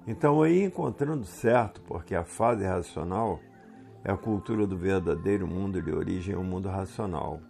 [0.07, 3.39] então aí encontrando certo, porque a fase racional
[4.03, 7.41] é a cultura do verdadeiro mundo de origem, o mundo racional.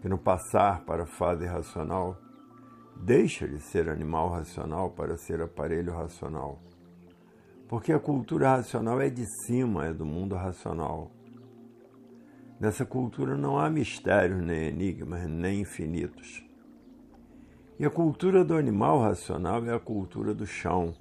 [0.00, 2.16] Que no passar para a fase racional,
[2.96, 6.58] deixa de ser animal racional para ser aparelho racional.
[7.68, 11.10] Porque a cultura racional é de cima, é do mundo racional.
[12.58, 16.44] Nessa cultura não há mistérios, nem enigmas, nem infinitos.
[17.78, 20.94] E a cultura do animal racional é a cultura do chão,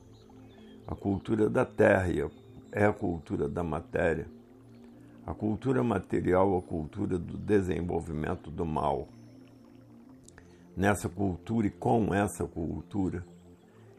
[0.88, 2.08] a cultura da terra
[2.72, 4.28] é a cultura da matéria.
[5.26, 9.08] A cultura material a cultura do desenvolvimento do mal.
[10.76, 13.24] Nessa cultura e com essa cultura,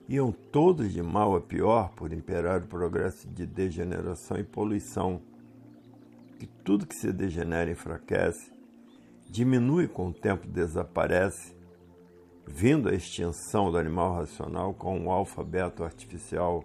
[0.06, 5.22] iam todos de mal a pior por imperar o progresso de degeneração e poluição
[6.35, 8.52] que tudo que se degenera enfraquece,
[9.28, 11.56] diminui com o tempo, desaparece,
[12.47, 16.65] vindo a extinção do animal racional com o alfabeto artificial,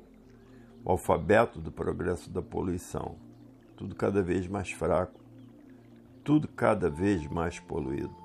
[0.84, 3.16] o alfabeto do progresso da poluição.
[3.76, 5.20] Tudo cada vez mais fraco,
[6.24, 8.16] tudo cada vez mais poluído.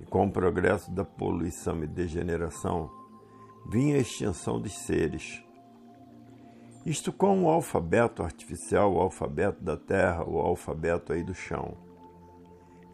[0.00, 2.90] E com o progresso da poluição e degeneração,
[3.68, 5.42] vinha a extinção dos seres
[6.88, 11.76] isto com o alfabeto artificial, o alfabeto da terra, o alfabeto aí do chão.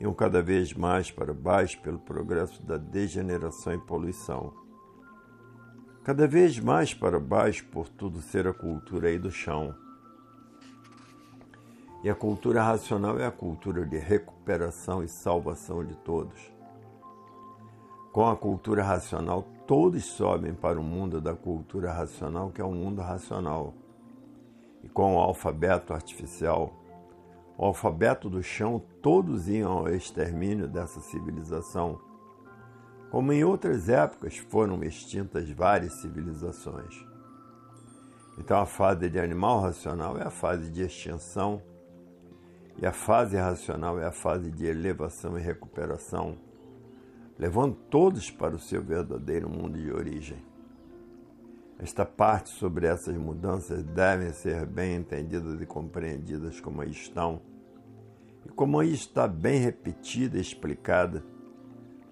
[0.01, 4.53] Iam cada vez mais para baixo pelo progresso da degeneração e poluição.
[6.03, 9.73] Cada vez mais para baixo por tudo ser a cultura aí do chão.
[12.03, 16.53] E a cultura racional é a cultura de recuperação e salvação de todos.
[18.13, 22.73] Com a cultura racional, todos sobem para o mundo da cultura racional, que é o
[22.73, 23.73] mundo racional
[24.95, 26.73] com o alfabeto artificial,
[27.59, 32.01] o alfabeto do chão, todos iam ao extermínio dessa civilização.
[33.11, 37.05] Como em outras épocas foram extintas várias civilizações.
[38.39, 41.63] Então a fase de animal racional é a fase de extinção
[42.77, 46.37] e a fase racional é a fase de elevação e recuperação,
[47.39, 50.54] levando todos para o seu verdadeiro mundo de origem.
[51.79, 57.41] Esta parte sobre essas mudanças devem ser bem entendidas e compreendidas como aí estão,
[58.47, 61.25] e como aí está bem repetida e explicada,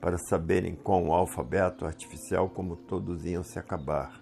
[0.01, 4.21] para saberem com o alfabeto artificial como todos iam se acabar.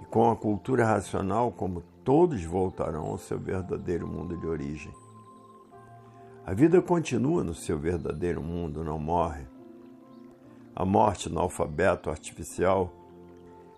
[0.00, 4.92] E com a cultura racional, como todos voltarão ao seu verdadeiro mundo de origem.
[6.44, 9.46] A vida continua no seu verdadeiro mundo, não morre.
[10.74, 13.05] A morte no alfabeto artificial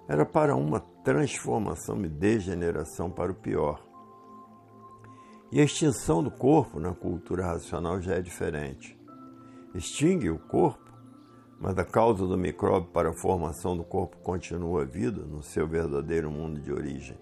[0.08, 3.84] era para uma transformação e degeneração para o pior.
[5.52, 8.98] E a extinção do corpo na cultura racional já é diferente.
[9.74, 10.90] Extingue o corpo,
[11.60, 15.68] mas a causa do micróbio para a formação do corpo continua a vida no seu
[15.68, 17.18] verdadeiro mundo de origem.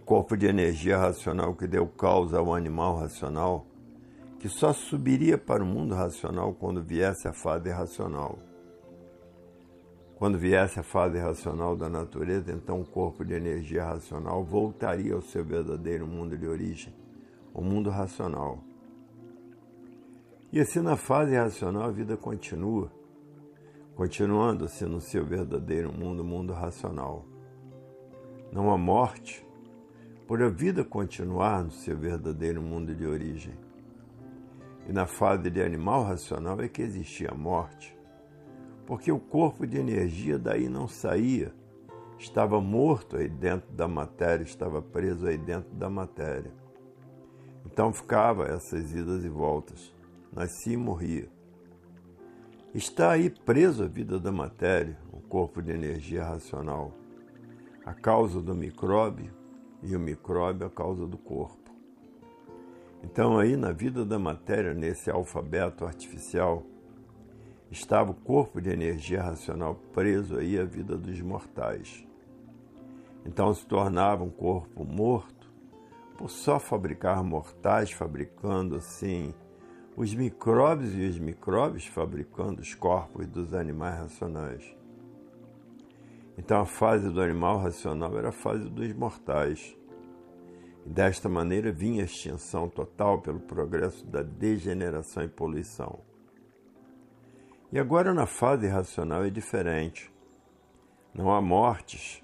[0.00, 3.66] O corpo de energia racional que deu causa ao animal racional,
[4.40, 8.38] que só subiria para o mundo racional quando viesse a fase racional
[10.16, 15.20] quando viesse a fase racional da natureza, então o corpo de energia racional voltaria ao
[15.20, 16.94] seu verdadeiro mundo de origem,
[17.52, 18.64] o mundo racional.
[20.50, 22.90] E assim, na fase racional, a vida continua,
[23.94, 27.26] continuando-se no seu verdadeiro mundo, mundo racional.
[28.50, 29.46] Não há morte,
[30.26, 33.54] por a vida continuar no seu verdadeiro mundo de origem.
[34.88, 37.95] E na fase de animal racional é que existia a morte
[38.86, 41.52] porque o corpo de energia daí não saía.
[42.18, 46.52] Estava morto aí dentro da matéria, estava preso aí dentro da matéria.
[47.66, 49.92] Então ficava essas idas e voltas,
[50.32, 51.28] nascia e morria.
[52.72, 56.92] Está aí preso a vida da matéria, o corpo de energia racional,
[57.84, 59.32] a causa do micróbio
[59.82, 61.70] e o micróbio a causa do corpo.
[63.02, 66.64] Então aí na vida da matéria, nesse alfabeto artificial,
[67.70, 72.06] estava o corpo de energia racional preso aí à vida dos mortais.
[73.24, 75.50] Então se tornava um corpo morto
[76.16, 79.34] por só fabricar mortais, fabricando assim
[79.96, 84.76] os micróbios e os micróbios fabricando os corpos dos animais racionais.
[86.38, 89.76] Então a fase do animal racional era a fase dos mortais.
[90.84, 96.00] E desta maneira vinha a extinção total pelo progresso da degeneração e poluição.
[97.76, 100.10] E agora na fase racional é diferente.
[101.12, 102.22] Não há mortes,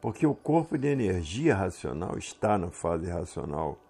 [0.00, 3.80] Porque o corpo de energia racional está na fase racional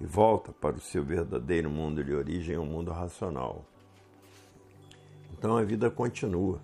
[0.00, 3.66] e volta para o seu verdadeiro mundo de origem, o mundo racional.
[5.30, 6.58] Então a vida continua.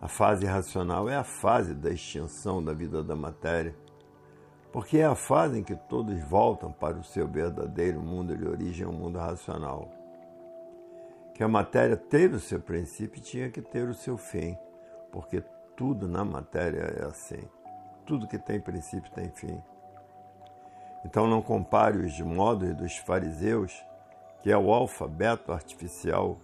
[0.00, 3.74] A fase racional é a fase da extinção da vida da matéria,
[4.70, 8.86] porque é a fase em que todos voltam para o seu verdadeiro mundo de origem,
[8.86, 10.03] o mundo racional.
[11.34, 14.56] Que a matéria teve o seu princípio tinha que ter o seu fim,
[15.10, 15.42] porque
[15.76, 17.42] tudo na matéria é assim.
[18.06, 19.60] Tudo que tem princípio tem fim.
[21.04, 23.72] Então não compare os modos dos fariseus,
[24.42, 26.38] que é o alfabeto artificial,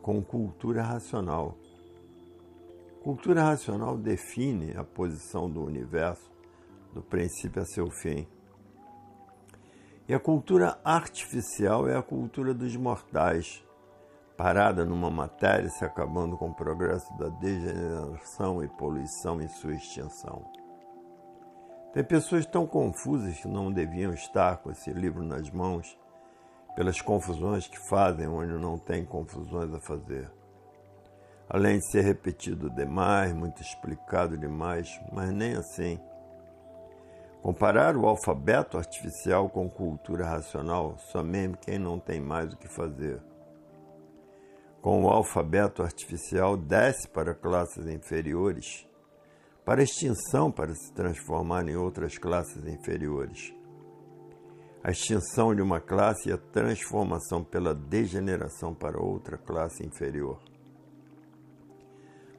[0.00, 1.56] com cultura racional.
[3.02, 6.30] Cultura racional define a posição do universo,
[6.92, 8.26] do princípio a seu fim.
[10.08, 13.62] E a cultura artificial é a cultura dos mortais,
[14.38, 20.48] parada numa matéria se acabando com o progresso da degeneração e poluição em sua extinção.
[21.92, 25.98] Tem pessoas tão confusas que não deviam estar com esse livro nas mãos,
[26.76, 30.30] pelas confusões que fazem onde não tem confusões a fazer.
[31.50, 35.98] Além de ser repetido demais, muito explicado demais, mas nem assim.
[37.42, 42.68] Comparar o alfabeto artificial com cultura racional, só mesmo quem não tem mais o que
[42.68, 43.20] fazer.
[44.88, 48.88] Com o alfabeto artificial, desce para classes inferiores
[49.62, 53.54] para extinção para se transformar em outras classes inferiores.
[54.82, 60.40] A extinção de uma classe e a transformação pela degeneração para outra classe inferior.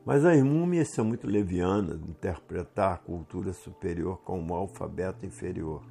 [0.03, 5.83] Mas as múmias são muito levianas de interpretar a cultura superior como alfabeto inferior.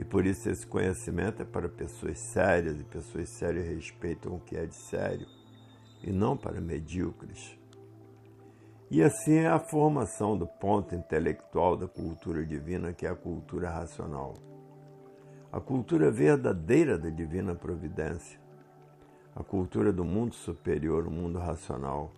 [0.00, 4.56] E por isso esse conhecimento é para pessoas sérias e pessoas sérias respeitam o que
[4.56, 5.26] é de sério
[6.02, 7.54] e não para medíocres.
[8.90, 13.68] E assim é a formação do ponto intelectual da cultura divina, que é a cultura
[13.68, 14.32] racional.
[15.52, 18.40] A cultura verdadeira da divina providência.
[19.36, 22.10] A cultura do mundo superior, o mundo racional.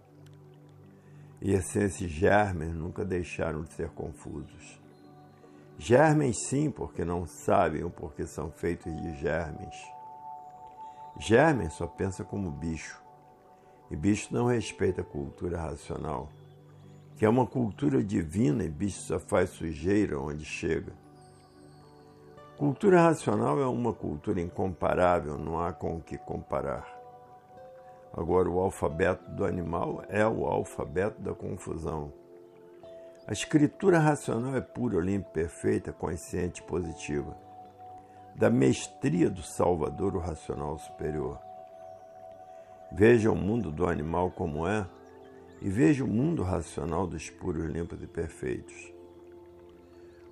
[1.40, 4.81] E assim esses germes nunca deixaram de ser confusos.
[5.84, 9.76] Germes sim, porque não sabem o porquê são feitos de germes.
[11.18, 13.02] Germes só pensa como bicho.
[13.90, 16.28] E bicho não respeita a cultura racional
[17.22, 20.92] que é uma cultura divina e bicho só faz sujeira onde chega.
[22.58, 26.84] Cultura racional é uma cultura incomparável, não há com o que comparar.
[28.12, 32.12] Agora, o alfabeto do animal é o alfabeto da confusão.
[33.24, 37.36] A escritura racional é pura, limpa, perfeita, consciente positiva.
[38.34, 41.38] Da mestria do Salvador, o racional superior.
[42.90, 44.84] Veja o mundo do animal como é,
[45.60, 48.92] e veja o mundo racional dos puros, limpos e perfeitos.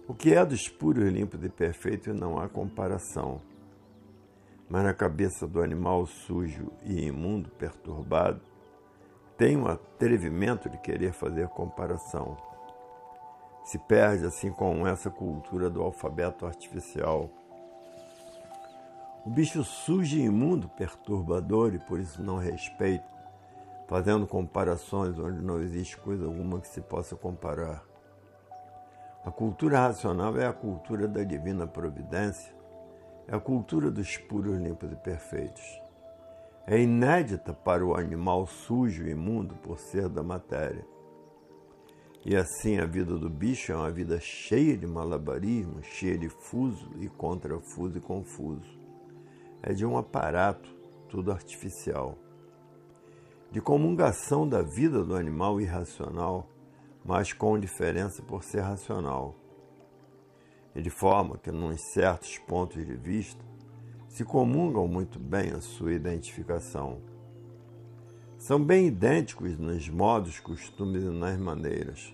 [0.09, 3.41] O que é dos puros, limpos e perfeitos não há comparação.
[4.69, 8.41] Mas na cabeça do animal sujo e imundo, perturbado,
[9.39, 12.50] tem um atrevimento de querer fazer comparação.
[13.65, 17.31] Se perde assim com essa cultura do alfabeto artificial.
[19.25, 23.05] O bicho sujo e imundo, perturbador e por isso não respeito,
[23.87, 27.85] fazendo comparações onde não existe coisa alguma que se possa comparar.
[29.23, 32.55] A cultura racional é a cultura da divina providência,
[33.29, 35.81] é a cultura dos puros, limpos e perfeitos.
[36.67, 40.85] É inédita para o animal sujo e imundo por ser da matéria.
[42.25, 46.91] E assim a vida do bicho é uma vida cheia de malabarismo, cheia de fuso
[47.01, 48.79] e contrafuso e confuso.
[49.63, 50.69] É de um aparato,
[51.09, 52.19] tudo artificial
[53.51, 56.49] de comungação da vida do animal irracional,
[57.05, 59.35] mas com diferença por ser racional.
[60.75, 63.45] E de forma que, em certos pontos de vista,
[64.09, 67.01] se comungam muito bem a sua identificação.
[68.41, 72.13] São bem idênticos nos modos, costumes e nas maneiras,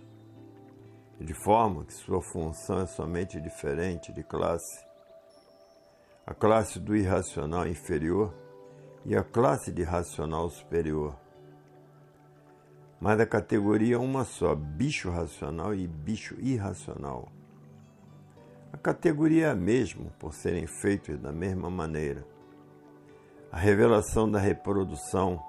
[1.18, 4.84] de forma que sua função é somente diferente de classe.
[6.26, 8.34] A classe do irracional inferior
[9.06, 11.16] e a classe de racional superior
[13.00, 17.28] mas a categoria é uma só: bicho racional e bicho irracional.
[18.72, 22.26] A categoria é a mesma, por serem feitos da mesma maneira.
[23.50, 25.42] A revelação da reprodução,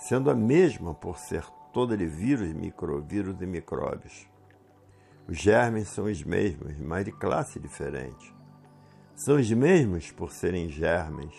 [0.00, 4.26] sendo a mesma por ser toda de vírus, microvírus e micróbios.
[5.28, 8.34] Os germes são os mesmos, mas de classe diferente.
[9.14, 11.34] São os mesmos por serem germes,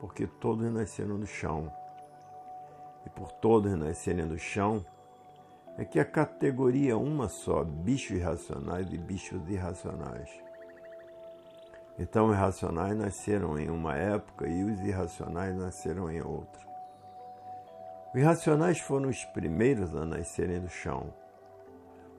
[0.00, 1.72] porque todos nasceram do chão
[3.06, 4.84] e por todos nascerem do chão,
[5.78, 10.30] é que a categoria é uma só, bichos irracionais e bichos irracionais.
[11.98, 16.65] Então, os racionais nasceram em uma época e os irracionais nasceram em outra.
[18.16, 21.12] Os racionais foram os primeiros a nascerem do chão.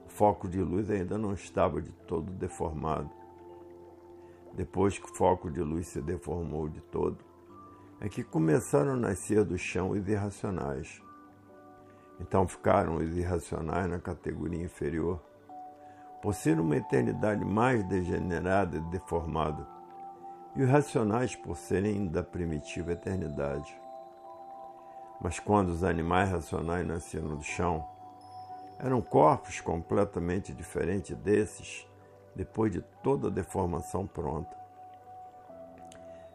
[0.06, 3.10] O foco de luz ainda não estava de todo deformado.
[4.54, 7.18] Depois que o foco de luz se deformou de todo,
[8.00, 11.02] é que começaram a nascer do chão os irracionais.
[12.20, 15.20] Então ficaram os irracionais na categoria inferior,
[16.22, 19.66] por ser uma eternidade mais degenerada e deformada,
[20.54, 23.87] e os racionais por serem da primitiva eternidade.
[25.20, 27.84] Mas quando os animais racionais nasceram do chão,
[28.78, 31.86] eram corpos completamente diferentes desses,
[32.34, 34.56] depois de toda a deformação pronta.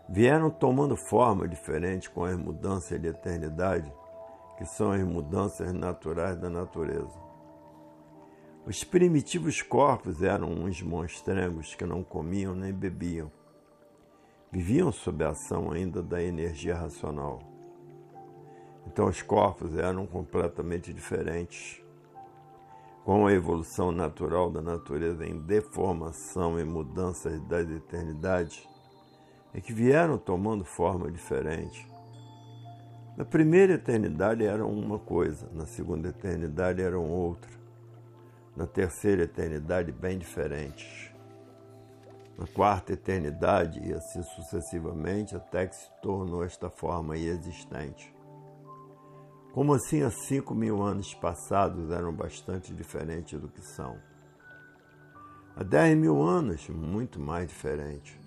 [0.09, 3.91] Vieram tomando forma diferente com as mudanças de eternidade
[4.57, 7.17] que são as mudanças naturais da natureza.
[8.65, 13.31] Os primitivos corpos eram uns monstrengos que não comiam nem bebiam.
[14.51, 17.52] Viviam sob a ação ainda da energia racional.
[18.87, 21.81] Então os corpos eram completamente diferentes.
[23.03, 28.67] Com a evolução natural da natureza em deformação e mudanças das eternidades,
[29.53, 31.93] é que vieram tomando forma diferente
[33.15, 37.51] na primeira eternidade eram uma coisa, na segunda eternidade eram outra,
[38.55, 41.13] na terceira eternidade bem diferentes,
[42.35, 48.12] na quarta eternidade e assim sucessivamente até que se tornou esta forma existente.
[49.53, 53.97] Como assim há cinco mil anos passados eram bastante diferentes do que são?
[55.55, 58.19] Há dez mil anos, muito mais diferente.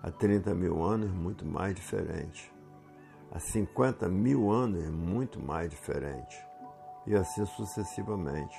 [0.00, 2.52] Há trinta mil anos, muito mais diferente
[3.32, 6.36] há 50 mil anos muito mais diferente,
[7.06, 8.56] e assim sucessivamente.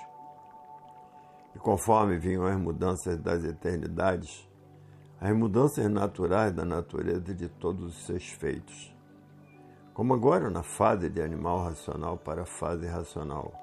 [1.56, 4.50] E conforme vinham as mudanças das eternidades,
[5.22, 8.93] as mudanças naturais da natureza de todos os seus feitos,
[9.94, 13.54] como agora na fase de animal racional para a fase racional,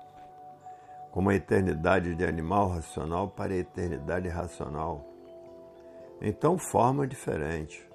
[1.10, 5.04] como a eternidade de animal racional para a eternidade racional.
[6.20, 7.90] Então, forma diferente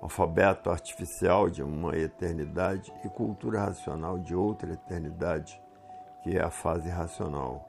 [0.00, 5.60] alfabeto artificial de uma eternidade e cultura racional de outra eternidade,
[6.22, 7.66] que é a fase racional.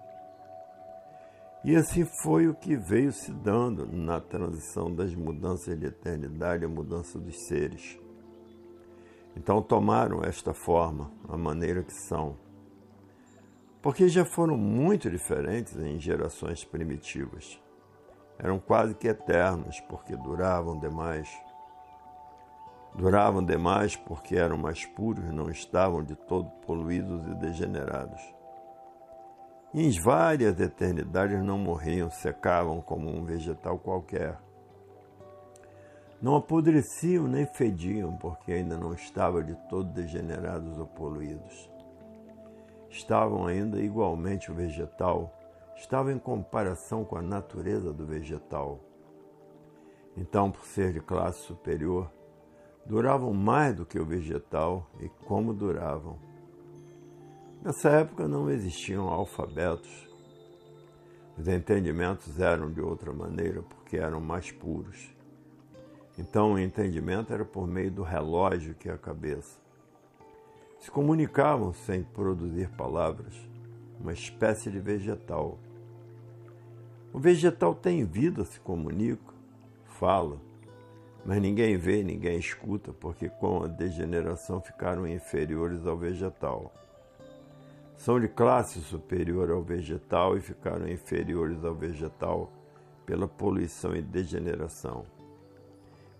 [1.63, 6.69] E assim foi o que veio se dando na transição das mudanças de eternidade à
[6.69, 7.99] mudança dos seres.
[9.35, 12.37] Então tomaram esta forma, a maneira que são,
[13.81, 17.61] porque já foram muito diferentes em gerações primitivas.
[18.37, 21.29] Eram quase que eternos, porque duravam demais
[22.95, 28.21] Duravam demais porque eram mais puros, não estavam de todo poluídos e degenerados.
[29.73, 34.37] E em várias eternidades não morriam, secavam como um vegetal qualquer.
[36.21, 41.71] Não apodreciam nem fediam, porque ainda não estavam de todo degenerados ou poluídos.
[42.89, 45.33] Estavam ainda igualmente o vegetal,
[45.77, 48.81] estavam em comparação com a natureza do vegetal.
[50.17, 52.11] Então, por ser de classe superior,
[52.85, 56.17] duravam mais do que o vegetal e como duravam.
[57.61, 60.09] Nessa época não existiam alfabetos.
[61.37, 65.17] Os entendimentos eram de outra maneira porque eram mais puros.
[66.19, 69.57] Então o entendimento era por meio do relógio que é a cabeça.
[70.77, 73.33] Se comunicavam sem produzir palavras,
[73.97, 75.57] uma espécie de vegetal.
[77.13, 79.33] O vegetal tem vida, se comunica,
[79.85, 80.37] fala,
[81.25, 86.73] mas ninguém vê, ninguém escuta, porque com a degeneração ficaram inferiores ao vegetal.
[87.95, 92.51] São de classe superior ao vegetal e ficaram inferiores ao vegetal
[93.05, 95.05] pela poluição e degeneração.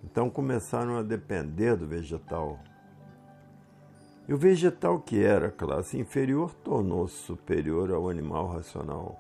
[0.04, 2.60] Então começaram a depender do vegetal.
[4.28, 9.20] E o vegetal, que era classe inferior, tornou-se superior ao animal racional.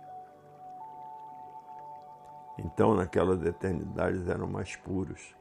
[2.57, 5.33] Então, naquelas eternidades, eram mais puros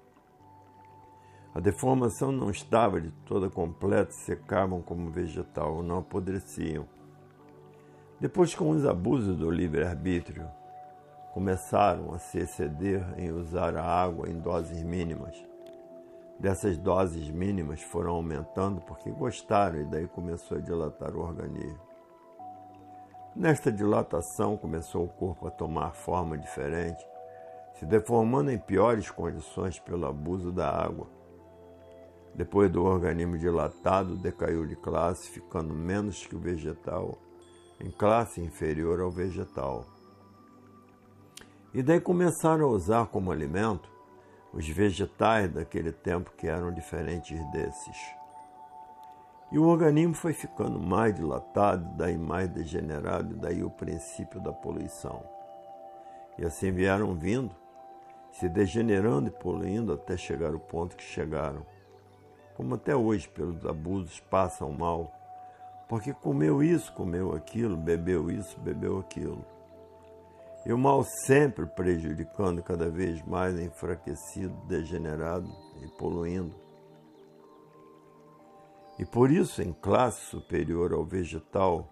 [1.59, 6.87] a deformação não estava de toda completa, secavam como vegetal, não apodreciam.
[8.21, 10.47] Depois, com os abusos do livre-arbítrio,
[11.39, 15.41] começaram a se exceder em usar a água em doses mínimas.
[16.37, 21.79] Dessas doses mínimas foram aumentando porque gostaram e daí começou a dilatar o organismo.
[23.37, 27.07] Nesta dilatação começou o corpo a tomar forma diferente,
[27.79, 31.07] se deformando em piores condições pelo abuso da água
[32.35, 37.19] depois do organismo dilatado, decaiu de classe, ficando menos que o vegetal,
[37.81, 39.98] em classe inferior ao vegetal.
[41.75, 43.91] E daí começaram a usar como alimento
[44.53, 47.97] os vegetais daquele tempo que eram diferentes desses.
[49.53, 55.23] E o organismo foi ficando mais dilatado, daí mais degenerado, daí o princípio da poluição.
[56.39, 57.55] E assim vieram vindo,
[58.33, 61.67] se degenerando e poluindo até chegar ao ponto que chegaram.
[62.57, 65.13] Como até hoje, pelos abusos, passam mal,
[65.89, 69.45] porque comeu isso, comeu aquilo, bebeu isso, bebeu aquilo.
[70.69, 75.51] E o mal sempre prejudicando cada vez mais, enfraquecido, degenerado
[75.83, 76.55] e poluindo.
[78.99, 81.89] E por isso, em classe superior ao vegetal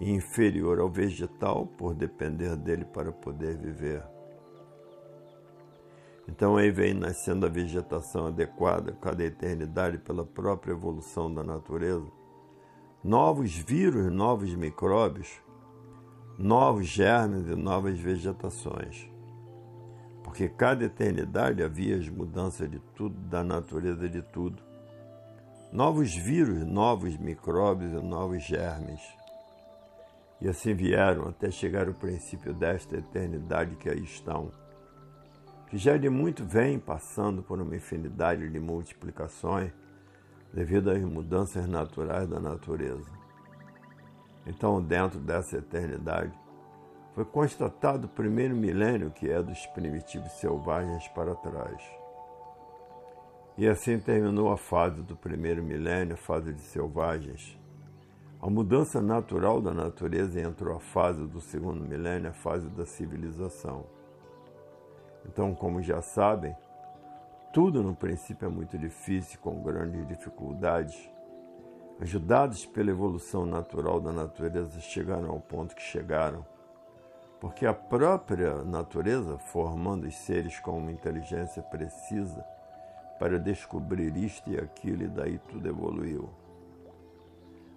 [0.00, 4.02] e inferior ao vegetal, por depender dele para poder viver.
[6.26, 12.10] Então aí vem nascendo a vegetação adequada, cada eternidade pela própria evolução da natureza.
[13.04, 15.44] Novos vírus, novos micróbios
[16.38, 19.10] novos germes e novas vegetações.
[20.22, 24.62] Porque cada eternidade havia as mudanças de tudo, da natureza de tudo.
[25.72, 29.00] Novos vírus, novos micróbios e novos germes.
[30.40, 34.50] E assim vieram até chegar ao princípio desta eternidade que aí estão,
[35.70, 39.72] que já de muito vem passando por uma infinidade de multiplicações
[40.52, 43.25] devido às mudanças naturais da natureza.
[44.46, 46.32] Então, dentro dessa eternidade,
[47.14, 51.82] foi constatado o primeiro milênio, que é dos primitivos selvagens para trás.
[53.58, 57.58] E assim terminou a fase do primeiro milênio, a fase de selvagens.
[58.40, 63.86] A mudança natural da natureza entrou a fase do segundo milênio, a fase da civilização.
[65.24, 66.54] Então, como já sabem,
[67.52, 71.15] tudo no princípio é muito difícil, com grandes dificuldades
[72.00, 76.44] ajudados pela evolução natural da natureza, chegaram ao ponto que chegaram.
[77.40, 82.44] Porque a própria natureza, formando os seres com uma inteligência precisa
[83.18, 86.28] para descobrir isto e aquilo, e daí tudo evoluiu.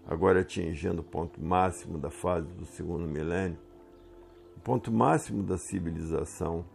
[0.08, 3.60] Agora atingindo o ponto máximo da fase do segundo milênio,
[4.58, 6.66] o ponto máximo da civilização,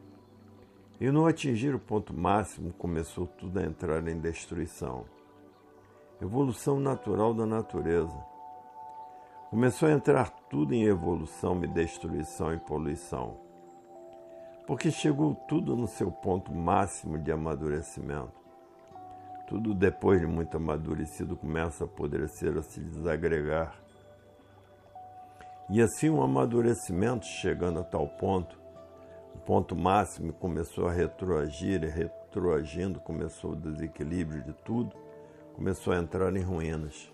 [1.00, 5.04] e no atingir o ponto máximo começou tudo a entrar em destruição
[6.24, 8.16] evolução natural da natureza.
[9.50, 13.36] Começou a entrar tudo em evolução e destruição e poluição,
[14.66, 18.42] porque chegou tudo no seu ponto máximo de amadurecimento.
[19.46, 23.78] Tudo depois de muito amadurecido começa a apodrecer, a se desagregar.
[25.68, 28.58] E assim um amadurecimento chegando a tal ponto,
[29.34, 35.03] o ponto máximo começou a retroagir e retroagindo começou o desequilíbrio de tudo
[35.54, 37.10] começou a entrar em ruínas.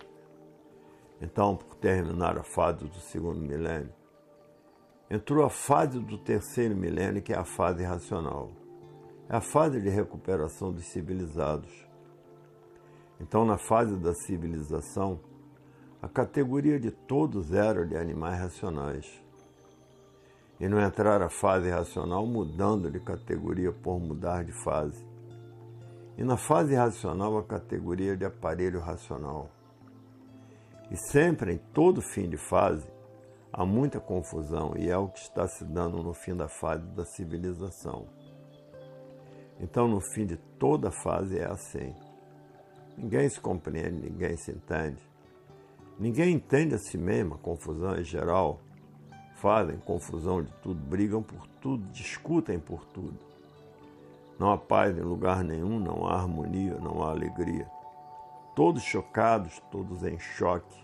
[1.21, 3.93] Então, por terminar a fase do segundo milênio,
[5.11, 8.51] entrou a fase do terceiro milênio, que é a fase racional.
[9.29, 11.87] É a fase de recuperação dos civilizados.
[13.21, 15.21] Então, na fase da civilização,
[16.01, 19.23] a categoria de todos era de animais racionais.
[20.59, 25.10] E não entrar a fase racional mudando de categoria por mudar de fase
[26.17, 29.51] e na fase racional a categoria de aparelho racional.
[30.91, 32.91] E sempre, em todo fim de fase,
[33.53, 37.05] há muita confusão e é o que está se dando no fim da fase da
[37.05, 38.07] civilização.
[39.61, 41.95] Então, no fim de toda fase é assim.
[42.97, 45.01] Ninguém se compreende, ninguém se entende.
[45.99, 48.61] Ninguém entende a si mesmo, a confusão é geral.
[49.37, 53.30] Fazem confusão de tudo, brigam por tudo, discutem por tudo.
[54.41, 57.71] Não há paz em lugar nenhum, não há harmonia, não há alegria.
[58.57, 60.83] Todos chocados, todos em choque.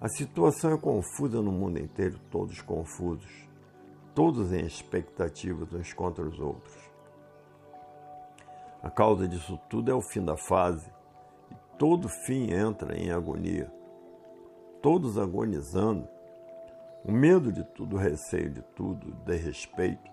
[0.00, 3.46] A situação é confusa no mundo inteiro, todos confusos,
[4.14, 6.74] todos em expectativas uns contra os outros.
[8.82, 10.90] A causa disso tudo é o fim da fase,
[11.50, 13.70] e todo fim entra em agonia.
[14.80, 16.08] Todos agonizando,
[17.04, 20.11] o medo de tudo, o receio de tudo, o desrespeito,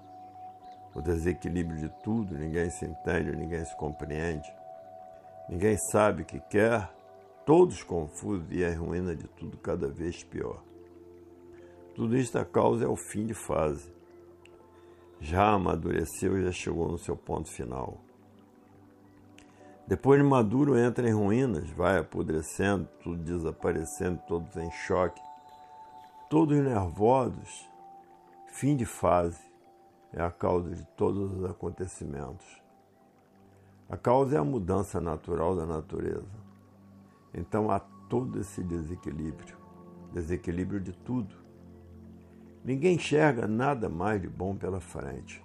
[0.94, 4.52] o desequilíbrio de tudo, ninguém se entende, ninguém se compreende,
[5.48, 6.90] ninguém sabe o que quer,
[7.46, 10.62] todos confusos e a ruína de tudo cada vez pior.
[11.96, 13.92] Tudo isto a causa é o fim de fase.
[15.20, 17.98] Já amadureceu e já chegou no seu ponto final.
[19.86, 25.22] Depois de maduro entra em ruínas, vai apodrecendo, tudo desaparecendo, todos em choque,
[26.30, 27.68] todos nervosos,
[28.48, 29.49] fim de fase
[30.14, 32.62] é a causa de todos os acontecimentos.
[33.90, 36.40] A causa é a mudança natural da natureza.
[37.34, 39.58] Então há todo esse desequilíbrio.
[40.12, 41.36] desequilíbrio de tudo.
[42.64, 45.44] Ninguém enxerga nada mais de bom pela frente,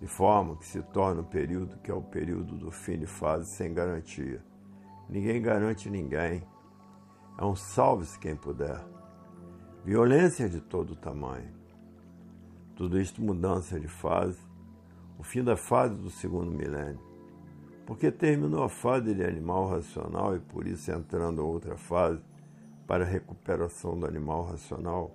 [0.00, 3.46] de forma que se torna o período que é o período do fim de fase
[3.46, 4.42] sem garantia.
[5.08, 6.42] Ninguém garante ninguém.
[7.36, 8.80] É um salve-se quem puder.
[9.84, 11.59] Violência de todo tamanho.
[12.80, 14.38] Tudo isto mudança de fase,
[15.18, 16.98] o fim da fase do segundo milênio.
[17.84, 22.22] Porque terminou a fase de animal racional e por isso entrando outra fase
[22.86, 25.14] para a recuperação do animal racional,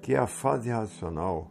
[0.00, 1.50] que é a fase racional.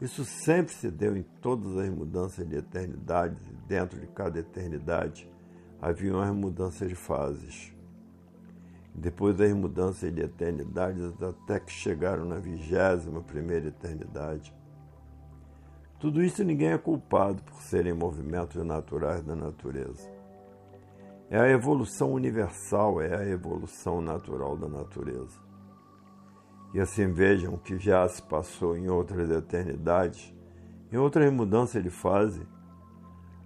[0.00, 5.28] Isso sempre se deu em todas as mudanças de eternidades e dentro de cada eternidade
[5.82, 7.75] haviam as mudanças de fases.
[8.98, 14.54] Depois das mudanças de eternidades até que chegaram na vigésima primeira eternidade.
[16.00, 20.10] Tudo isso ninguém é culpado por serem movimentos naturais da natureza.
[21.28, 25.38] É a evolução universal, é a evolução natural da natureza.
[26.72, 30.34] E assim vejam o que já se passou em outras eternidades,
[30.90, 32.46] em outras mudanças de fase,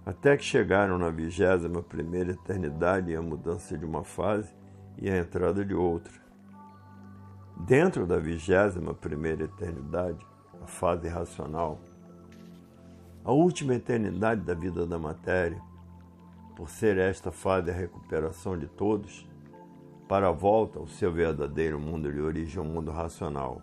[0.05, 4.60] até que chegaram na vigésima primeira eternidade e a mudança de uma fase
[4.97, 6.13] e a entrada de outra.
[7.57, 10.25] Dentro da vigésima primeira eternidade,
[10.61, 11.79] a fase racional,
[13.23, 15.61] a última eternidade da vida da matéria,
[16.55, 19.27] por ser esta fase a recuperação de todos,
[20.07, 23.61] para a volta ao seu verdadeiro mundo de origem, o mundo racional.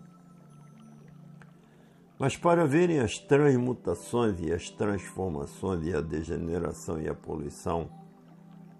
[2.17, 7.89] Mas para verem as transmutações e as transformações e a degeneração e a poluição,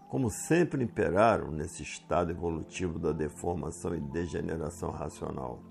[0.10, 5.62] como sempre imperaram nesse estado evolutivo da deformação e degeneração racional.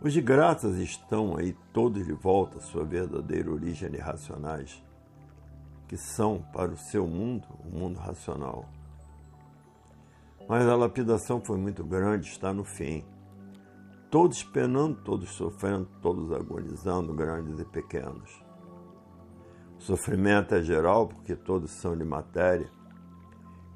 [0.00, 4.82] Os de graças estão aí todos de volta à sua verdadeira origem de racionais,
[5.86, 8.64] que são para o seu mundo o mundo racional.
[10.48, 13.04] Mas a lapidação foi muito grande, está no fim
[14.10, 18.47] todos penando, todos sofrendo, todos agonizando, grandes e pequenos.
[19.78, 22.68] Sofrimento é geral porque todos são de matéria,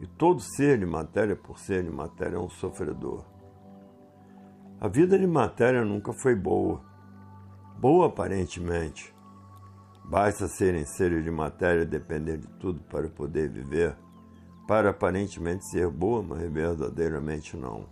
[0.01, 3.25] e todo ser de matéria, por ser de matéria, é um sofredor.
[4.81, 6.83] A vida de matéria nunca foi boa,
[7.79, 9.15] boa aparentemente.
[10.05, 13.97] Basta serem seres de matéria e depender de tudo para poder viver,
[14.67, 17.87] para aparentemente ser boa, mas verdadeiramente não.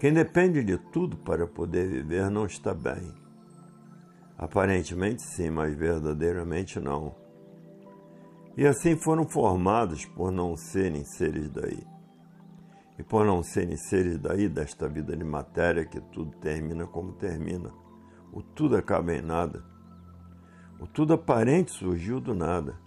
[0.00, 3.23] Quem depende de tudo para poder viver não está bem.
[4.36, 7.14] Aparentemente sim, mas verdadeiramente não.
[8.56, 11.86] E assim foram formados por não serem seres daí.
[12.98, 17.72] E por não serem seres daí desta vida de matéria que tudo termina como termina.
[18.32, 19.64] O tudo acaba em nada.
[20.80, 22.78] O tudo aparente surgiu do nada.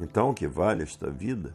[0.00, 1.54] Então o que vale esta vida?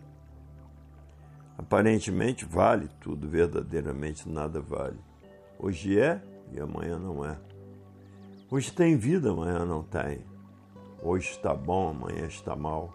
[1.57, 4.99] Aparentemente vale tudo, verdadeiramente nada vale.
[5.59, 6.21] Hoje é
[6.51, 7.50] e amanhã não é.
[8.53, 10.25] Hoje tem vida, amanhã não tem.
[11.01, 12.93] Hoje está bom, amanhã está mal.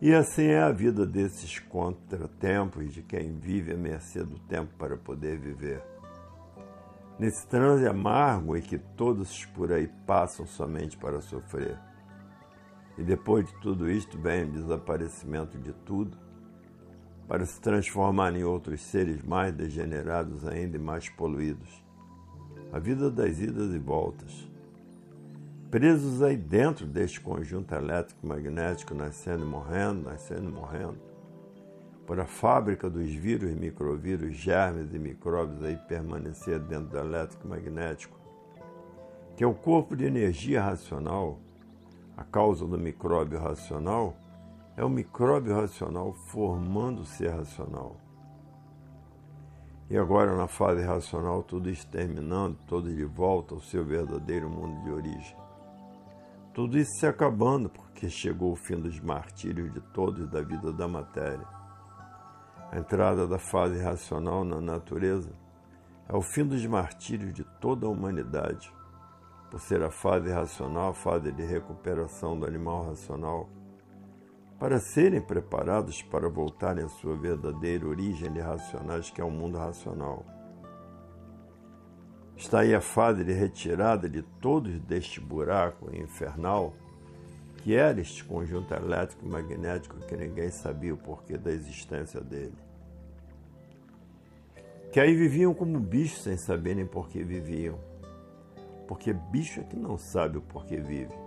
[0.00, 4.96] E assim é a vida desses contratempos de quem vive à mercê do tempo para
[4.96, 5.84] poder viver.
[7.18, 11.78] Nesse transe amargo em que todos por aí passam somente para sofrer.
[12.96, 16.16] E depois de tudo isto vem o desaparecimento de tudo
[17.28, 21.83] para se transformar em outros seres mais degenerados ainda e mais poluídos.
[22.74, 24.50] A vida das idas e voltas.
[25.70, 30.98] Presos aí dentro deste conjunto elétrico magnético, nascendo e morrendo, nascendo e morrendo,
[32.04, 38.18] por a fábrica dos vírus, microvírus, germes e micróbios aí permanecer dentro do elétrico magnético,
[39.36, 41.38] que é o corpo de energia racional,
[42.16, 44.16] a causa do micróbio racional,
[44.76, 48.03] é o micróbio racional formando o ser racional.
[49.90, 54.82] E agora, na fase racional, tudo isso terminando, todo de volta ao seu verdadeiro mundo
[54.82, 55.36] de origem.
[56.54, 60.88] Tudo isso se acabando, porque chegou o fim dos martírios de todos da vida da
[60.88, 61.46] matéria.
[62.72, 65.30] A entrada da fase racional na natureza
[66.08, 68.72] é o fim dos martírios de toda a humanidade,
[69.50, 73.48] por ser a fase racional, a fase de recuperação do animal racional
[74.58, 79.58] para serem preparados para voltarem à sua verdadeira origem de racionais, que é o mundo
[79.58, 80.24] racional.
[82.36, 86.74] Está aí a fase de retirada de todos deste buraco infernal,
[87.58, 92.58] que era este conjunto elétrico magnético que ninguém sabia o porquê da existência dele.
[94.92, 97.78] Que aí viviam como bichos sem saberem por que viviam.
[98.86, 101.23] Porque bicho é que não sabe o porquê vive.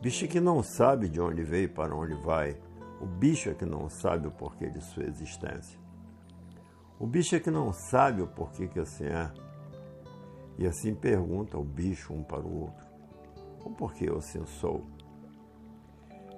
[0.00, 2.56] Bicho que não sabe de onde veio e para onde vai,
[3.00, 5.78] O bicho é que não sabe o porquê de sua existência.
[6.98, 9.30] O bicho é que não sabe o porquê que assim é.
[10.58, 12.86] E assim pergunta o bicho um para o outro:
[13.64, 14.84] O porquê eu assim sou?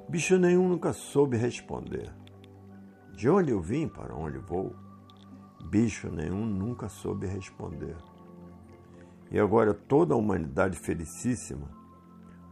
[0.07, 2.13] Bicho nenhum nunca soube responder.
[3.15, 4.75] De onde eu vim, para onde vou?
[5.71, 7.97] Bicho nenhum nunca soube responder.
[9.31, 11.80] E agora toda a humanidade felicíssima,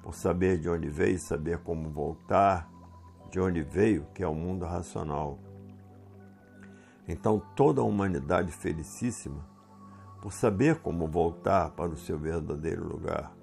[0.09, 2.67] por saber de onde veio, saber como voltar,
[3.31, 5.39] de onde veio, que é o mundo racional.
[7.07, 9.45] Então toda a humanidade felicíssima,
[10.23, 13.37] por saber como voltar para o seu verdadeiro lugar,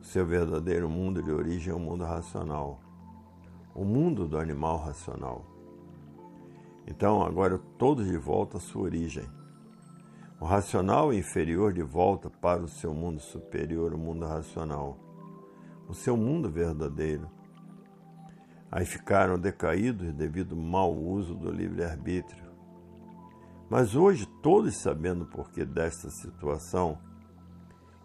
[0.00, 2.78] o seu verdadeiro mundo de origem é o mundo racional,
[3.74, 5.44] o mundo do animal racional.
[6.86, 9.28] Então agora todos de volta à sua origem.
[10.38, 15.04] O racional inferior de volta para o seu mundo superior, o mundo racional,
[15.88, 17.30] o seu mundo verdadeiro,
[18.70, 22.44] Aí ficaram decaídos devido ao mau uso do livre-arbítrio.
[23.70, 26.98] Mas hoje, todos sabendo o porquê desta situação,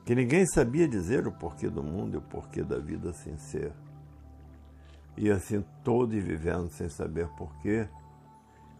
[0.05, 3.73] que ninguém sabia dizer o porquê do mundo e o porquê da vida sem ser.
[5.17, 7.87] E assim todos vivendo sem saber porquê,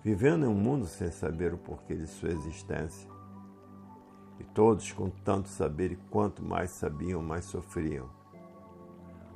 [0.04, 3.10] vivendo em um mundo sem saber o porquê de sua existência.
[4.40, 8.21] E todos com tanto saber e quanto mais sabiam, mais sofriam.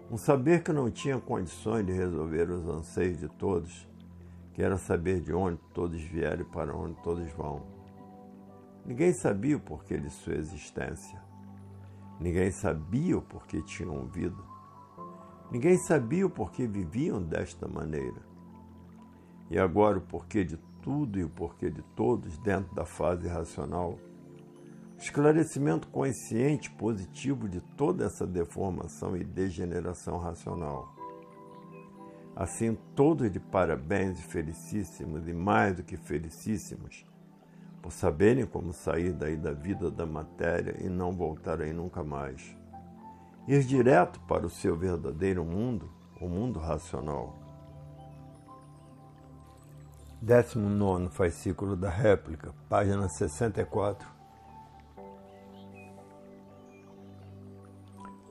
[0.09, 3.87] Um saber que não tinha condições de resolver os anseios de todos,
[4.53, 7.63] que era saber de onde todos vieram e para onde todos vão.
[8.85, 11.19] Ninguém sabia o porquê de sua existência.
[12.19, 14.41] Ninguém sabia o porquê tinham vida.
[15.51, 18.21] Ninguém sabia o porquê viviam desta maneira.
[19.49, 23.97] E agora o porquê de tudo e o porquê de todos dentro da fase racional
[25.05, 30.95] esclarecimento consciente positivo de toda essa deformação e degeneração racional.
[32.35, 37.05] Assim, todos de parabéns e felicíssimos, e mais do que felicíssimos,
[37.83, 42.57] por saberem como sair daí da vida da matéria e não voltarem nunca mais.
[43.47, 45.87] Ir direto para o seu verdadeiro mundo,
[46.19, 47.37] o mundo racional.
[50.19, 54.14] 19 fascículo da réplica, página 64.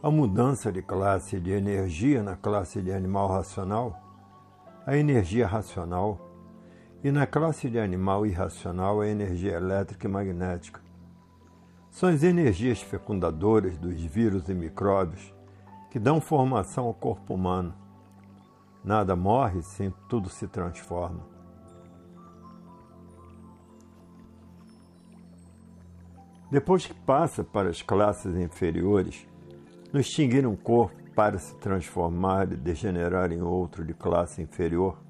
[0.05, 4.03] A mudança de classe de energia na classe de animal racional,
[4.85, 6.21] a energia racional,
[7.03, 10.83] e na classe de animal irracional, a energia elétrica e magnética.
[11.91, 15.35] São as energias fecundadoras dos vírus e micróbios
[15.91, 17.73] que dão formação ao corpo humano.
[18.85, 21.27] Nada morre, sim, tudo se transforma.
[26.51, 29.27] Depois que passa para as classes inferiores,
[29.95, 35.01] no extinguir um corpo para se transformar e degenerar em outro de classe inferior,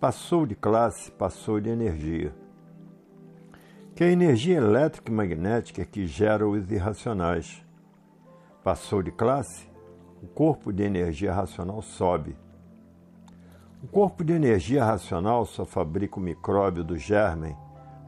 [0.00, 2.34] passou de classe, passou de energia.
[3.94, 7.64] Que a energia elétrica e magnética que gera os irracionais.
[8.64, 9.70] Passou de classe,
[10.20, 12.36] o corpo de energia racional sobe.
[13.84, 17.56] O corpo de energia racional só fabrica o micróbio do germe,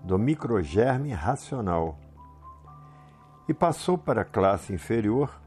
[0.03, 1.97] do microgerme racional.
[3.49, 5.44] E passou para a classe inferior,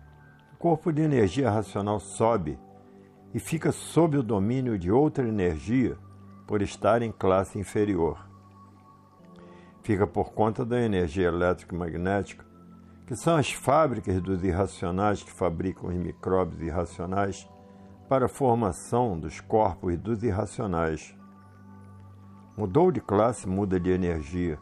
[0.60, 2.60] corpo de energia racional sobe
[3.34, 5.98] e fica sob o domínio de outra energia
[6.48, 8.18] por estar em classe inferior.
[9.84, 12.46] Fica por conta da energia elétrica e magnética,
[13.06, 17.48] que são as fábricas dos irracionais que fabricam os micróbios irracionais
[18.10, 21.16] para a formação dos corpos dos irracionais.
[22.58, 24.58] Mudou de classe, muda de energia.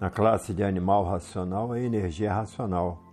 [0.00, 3.11] Na classe de animal racional, a energia é racional.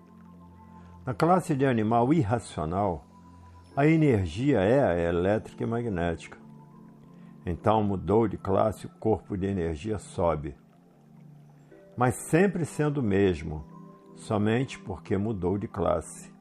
[1.09, 3.03] Na classe de animal irracional,
[3.75, 6.37] a energia é a elétrica e magnética.
[7.43, 10.55] Então mudou de classe, o corpo de energia sobe.
[11.97, 13.65] Mas sempre sendo o mesmo,
[14.15, 16.31] somente porque mudou de classe.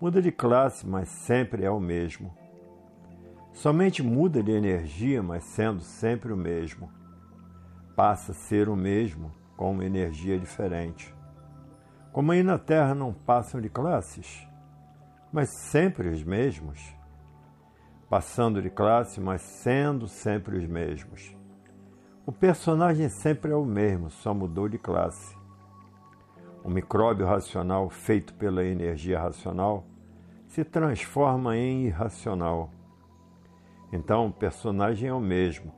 [0.00, 2.32] Muda de classe, mas sempre é o mesmo.
[3.52, 6.88] Somente muda de energia, mas sendo sempre o mesmo.
[7.96, 11.12] Passa a ser o mesmo com uma energia diferente.
[12.14, 14.46] Como aí na Terra não passam de classes,
[15.32, 16.94] mas sempre os mesmos.
[18.08, 21.36] Passando de classe, mas sendo sempre os mesmos.
[22.24, 25.36] O personagem sempre é o mesmo, só mudou de classe.
[26.62, 29.84] O micróbio racional feito pela energia racional
[30.46, 32.70] se transforma em irracional.
[33.92, 35.74] Então o personagem é o mesmo,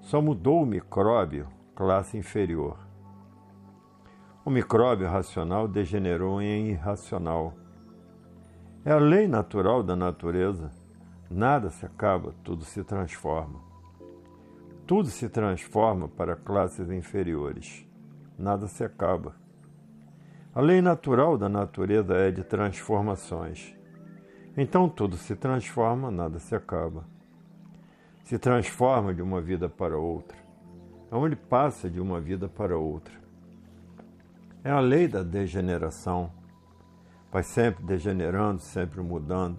[0.00, 1.46] só mudou o micróbio,
[1.76, 2.87] classe inferior.
[4.48, 7.52] O micróbio racional degenerou em irracional.
[8.82, 10.70] É a lei natural da natureza.
[11.30, 13.60] Nada se acaba, tudo se transforma.
[14.86, 17.86] Tudo se transforma para classes inferiores.
[18.38, 19.36] Nada se acaba.
[20.54, 23.76] A lei natural da natureza é de transformações.
[24.56, 27.04] Então tudo se transforma, nada se acaba.
[28.24, 30.38] Se transforma de uma vida para outra.
[31.12, 33.27] Onde passa de uma vida para outra.
[34.62, 36.32] É a lei da degeneração.
[37.30, 39.58] Vai sempre degenerando, sempre mudando,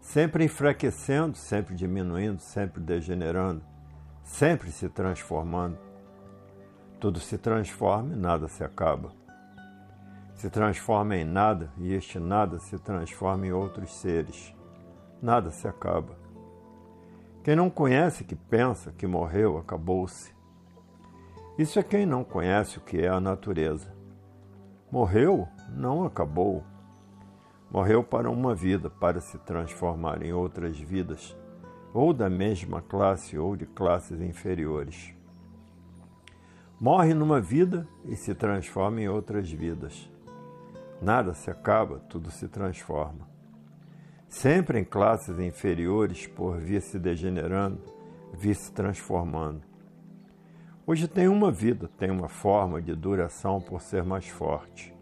[0.00, 3.62] sempre enfraquecendo, sempre diminuindo, sempre degenerando
[4.28, 5.78] sempre se transformando.
[7.00, 9.10] Tudo se transforma e nada se acaba.
[10.34, 14.54] Se transforma em nada e este nada se transforma em outros seres.
[15.20, 16.16] Nada se acaba.
[17.42, 20.32] Quem não conhece que pensa que morreu, acabou-se.
[21.58, 23.92] Isso é quem não conhece o que é a natureza.
[24.90, 26.64] Morreu, não acabou.
[27.70, 31.36] Morreu para uma vida, para se transformar em outras vidas
[31.92, 35.14] ou da mesma classe ou de classes inferiores.
[36.80, 40.10] Morre numa vida e se transforma em outras vidas.
[41.02, 43.28] Nada se acaba, tudo se transforma.
[44.26, 47.82] Sempre em classes inferiores, por vir se degenerando,
[48.32, 49.67] vir se transformando.
[50.88, 54.96] Hoje tem uma vida, tem uma forma de duração por ser mais forte.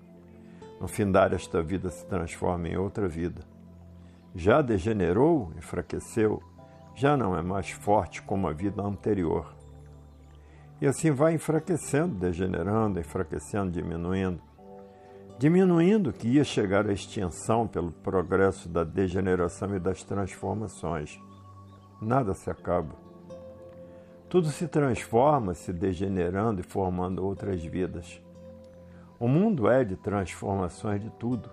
[0.80, 3.42] No fim da esta vida se transforma em outra vida.
[4.34, 6.42] Já degenerou, enfraqueceu,
[6.92, 9.54] já não é mais forte como a vida anterior.
[10.80, 14.42] E assim vai enfraquecendo, degenerando, enfraquecendo, diminuindo.
[15.38, 21.16] Diminuindo que ia chegar à extinção pelo progresso da degeneração e das transformações.
[22.02, 23.05] Nada se acaba.
[24.28, 28.20] Tudo se transforma, se degenerando e formando outras vidas.
[29.18, 31.48] O mundo é de transformações de tudo.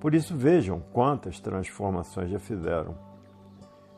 [0.00, 3.06] Por isso vejam quantas transformações já fizeram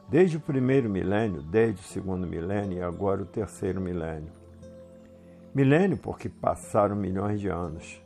[0.08, 4.32] desde o primeiro milênio, desde o segundo milênio e agora o terceiro milênio.
[5.54, 8.02] Milênio porque passaram milhões de anos,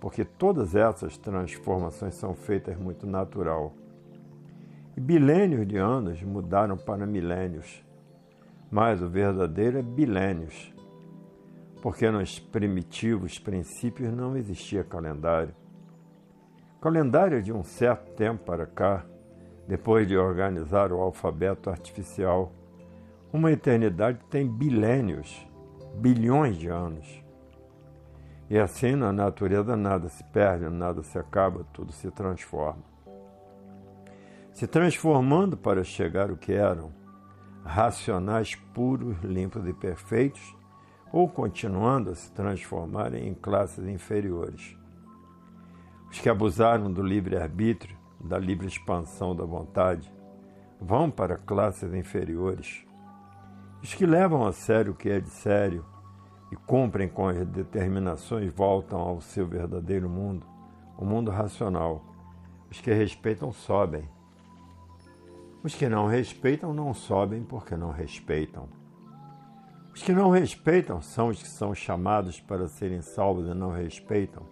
[0.00, 3.72] porque todas essas transformações são feitas muito natural.
[4.96, 7.82] E bilênios de anos mudaram para milênios,
[8.74, 10.74] mas o verdadeiro é bilênios,
[11.80, 15.54] porque nos primitivos princípios não existia calendário.
[16.80, 19.06] Calendário de um certo tempo para cá
[19.68, 22.50] depois de organizar o alfabeto artificial.
[23.32, 25.46] Uma eternidade tem bilênios,
[25.94, 27.22] bilhões de anos.
[28.50, 32.82] E assim na natureza nada se perde, nada se acaba, tudo se transforma.
[34.52, 37.03] Se transformando para chegar o que eram,
[37.64, 40.54] racionais puros, limpos e perfeitos,
[41.10, 44.76] ou continuando a se transformarem em classes inferiores.
[46.10, 50.12] Os que abusaram do livre-arbítrio da livre expansão da vontade
[50.80, 52.84] vão para classes inferiores.
[53.82, 55.84] Os que levam a sério o que é de sério
[56.50, 60.46] e cumprem com as determinações voltam ao seu verdadeiro mundo,
[60.96, 62.04] o mundo racional.
[62.70, 64.08] Os que respeitam sobem.
[65.64, 68.68] Os que não respeitam não sobem porque não respeitam.
[69.94, 74.42] Os que não respeitam são os que são chamados para serem salvos e não respeitam.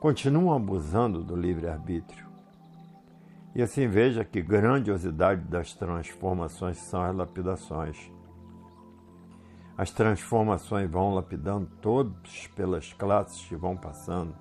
[0.00, 2.26] Continuam abusando do livre-arbítrio.
[3.54, 8.10] E assim veja que grandiosidade das transformações são as lapidações.
[9.78, 14.34] As transformações vão lapidando todos pelas classes que vão passando.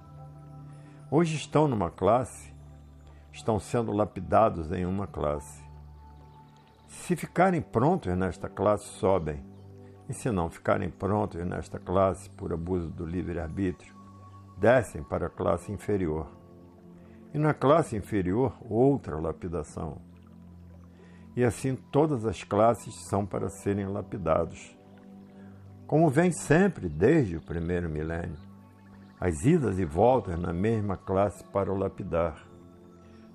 [1.11, 2.51] Hoje estão numa classe,
[3.31, 5.62] estão sendo lapidados em uma classe.
[7.01, 9.43] Se ficarem prontos nesta classe, sobem.
[10.07, 13.93] E se não ficarem prontos nesta classe por abuso do livre-arbítrio,
[14.57, 16.27] descem para a classe inferior
[17.33, 19.97] e na classe inferior outra lapidação.
[21.35, 24.77] E assim todas as classes são para serem lapidados.
[25.87, 28.37] Como vem sempre desde o primeiro milênio,
[29.19, 32.47] as idas e voltas na mesma classe para o lapidar.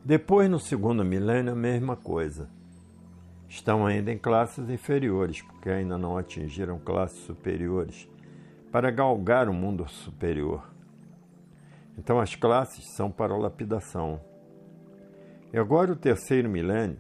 [0.04, 2.48] Depois, no segundo milênio, a mesma coisa.
[3.48, 8.08] Estão ainda em classes inferiores, porque ainda não atingiram classes superiores,
[8.70, 10.70] para galgar o mundo superior.
[11.96, 14.20] Então as classes são para lapidação.
[15.52, 16.98] E agora o terceiro milênio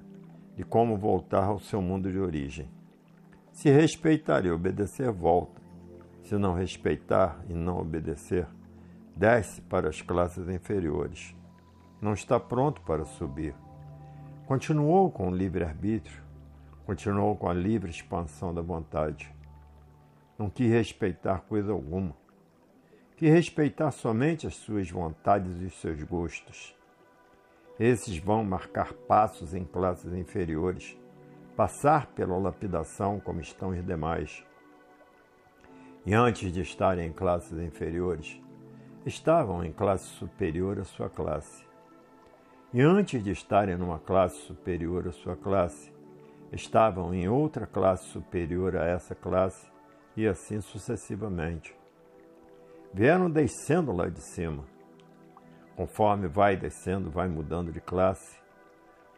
[0.56, 2.68] de como voltar ao seu mundo de origem.
[3.52, 5.60] Se respeitar e obedecer, volta.
[6.22, 8.46] Se não respeitar e não obedecer,
[9.14, 11.34] desce para as classes inferiores.
[12.00, 13.54] Não está pronto para subir.
[14.46, 16.22] Continuou com o livre-arbítrio,
[16.88, 19.30] continuou com a livre expansão da vontade.
[20.38, 22.16] Não quis respeitar coisa alguma
[23.14, 26.74] que respeitar somente as suas vontades e os seus gostos.
[27.78, 30.96] Esses vão marcar passos em classes inferiores,
[31.54, 34.42] passar pela lapidação como estão os demais.
[36.06, 38.40] E antes de estarem em classes inferiores,
[39.04, 41.66] estavam em classe superior à sua classe.
[42.72, 45.97] E antes de estarem numa classe superior à sua classe,
[46.52, 49.70] estavam em outra classe superior a essa classe,
[50.16, 51.76] e assim sucessivamente.
[52.92, 54.64] Vieram descendo lá de cima.
[55.76, 58.36] Conforme vai descendo, vai mudando de classe.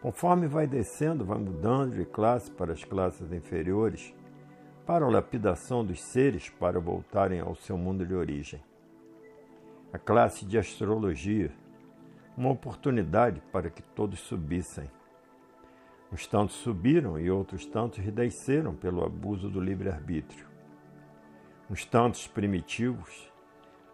[0.02, 4.14] Conforme vai descendo, vai mudando de classe para as classes inferiores,
[4.84, 8.62] para a lapidação dos seres para voltarem ao seu mundo de origem.
[9.92, 11.50] A classe de astrologia,
[12.36, 14.90] uma oportunidade para que todos subissem.
[16.12, 20.46] Uns tantos subiram e outros tantos desceram pelo abuso do livre-arbítrio.
[21.70, 23.30] Uns tantos primitivos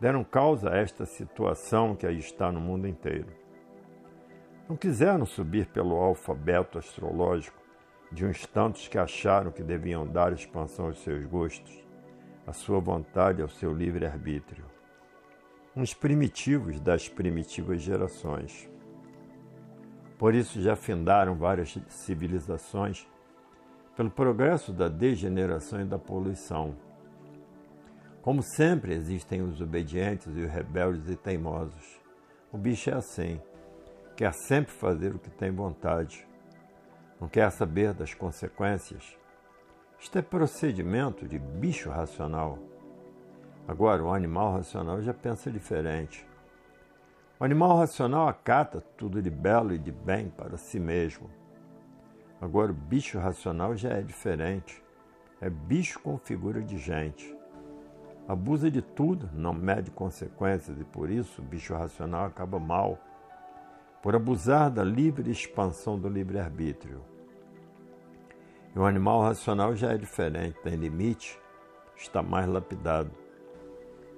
[0.01, 3.29] deram causa a esta situação que aí está no mundo inteiro.
[4.69, 7.61] Não quiseram subir pelo alfabeto astrológico
[8.11, 11.85] de uns tantos que acharam que deviam dar expansão aos seus gostos,
[12.47, 14.65] à sua vontade ao seu livre-arbítrio.
[15.75, 18.71] Uns primitivos das primitivas gerações.
[20.19, 23.07] Por isso já findaram várias civilizações
[23.97, 26.75] pelo progresso da degeneração e da poluição.
[28.23, 32.01] Como sempre existem os obedientes e os rebeldes e teimosos.
[32.51, 33.41] O bicho é assim,
[34.17, 36.27] quer sempre fazer o que tem vontade,
[37.21, 39.17] não quer saber das consequências.
[39.99, 42.59] Isto é procedimento de bicho racional.
[43.69, 46.26] Agora, o animal racional já pensa diferente.
[47.39, 51.31] O animal racional acata tudo de belo e de bem para si mesmo.
[52.41, 54.83] Agora, o bicho racional já é diferente.
[55.39, 57.37] É bicho com figura de gente.
[58.27, 62.99] Abusa de tudo, não mede consequências e por isso o bicho racional acaba mal,
[64.03, 67.03] por abusar da livre expansão do livre-arbítrio.
[68.75, 71.39] E o animal racional já é diferente, tem limite,
[71.97, 73.11] está mais lapidado.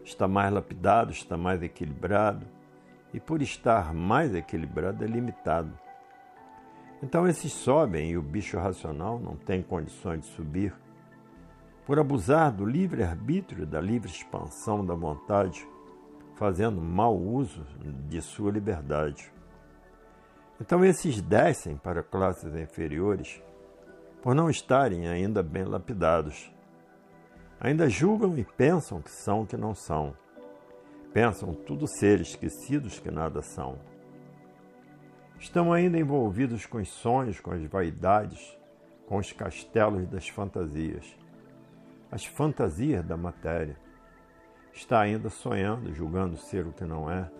[0.04, 2.46] Está mais lapidado, está mais equilibrado,
[3.12, 5.72] e por estar mais equilibrado é limitado.
[7.02, 10.74] Então esses sobem e o bicho racional não tem condições de subir.
[11.86, 15.66] Por abusar do livre-arbítrio, da livre expansão da vontade,
[16.34, 17.64] fazendo mau uso
[18.08, 19.32] de sua liberdade.
[20.60, 23.42] Então esses descem para classes inferiores
[24.20, 26.52] por não estarem ainda bem lapidados.
[27.60, 30.14] Ainda julgam e pensam que são o que não são
[31.12, 33.78] Pensam tudo ser esquecidos que nada são.
[35.38, 38.58] Estão ainda envolvidos com os sonhos, com as vaidades,
[39.06, 41.16] com os castelos das fantasias,
[42.10, 43.76] as fantasias da matéria.
[44.72, 47.30] Está ainda sonhando, julgando ser o que não é,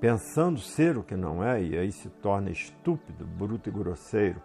[0.00, 4.42] pensando ser o que não é, e aí se torna estúpido, bruto e grosseiro,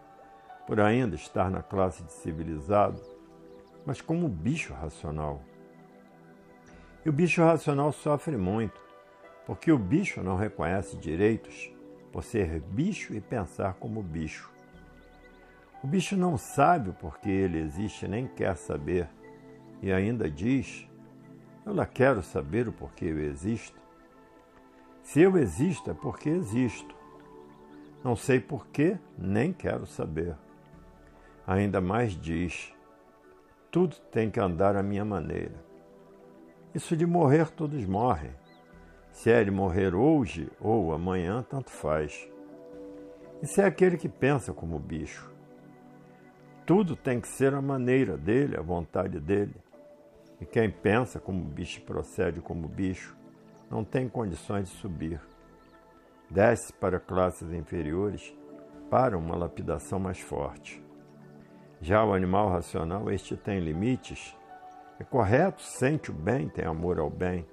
[0.68, 3.02] por ainda estar na classe de civilizado,
[3.86, 5.42] mas como bicho racional.
[7.06, 8.82] E o bicho racional sofre muito,
[9.46, 11.72] porque o bicho não reconhece direitos
[12.12, 14.52] por ser bicho e pensar como bicho.
[15.84, 19.08] O bicho não sabe o porquê ele existe, nem quer saber,
[19.84, 20.90] e ainda diz:
[21.64, 23.80] Eu lá quero saber o porquê eu existo.
[25.04, 26.96] Se eu existo é porque existo.
[28.04, 30.36] Não sei porquê, nem quero saber.
[31.46, 32.74] Ainda mais diz:
[33.70, 35.65] Tudo tem que andar à minha maneira.
[36.76, 38.32] Isso de morrer, todos morrem.
[39.10, 42.30] Se é de morrer hoje ou amanhã, tanto faz.
[43.42, 45.32] Isso é aquele que pensa como bicho.
[46.66, 49.56] Tudo tem que ser a maneira dele, a vontade dele.
[50.42, 53.16] E quem pensa como bicho procede como bicho,
[53.72, 55.22] não tem condições de subir.
[56.30, 58.38] Desce para classes inferiores
[58.90, 60.84] para uma lapidação mais forte.
[61.80, 64.36] Já o animal racional, este tem limites
[65.00, 67.46] é correto, sente o bem, tem amor ao bem,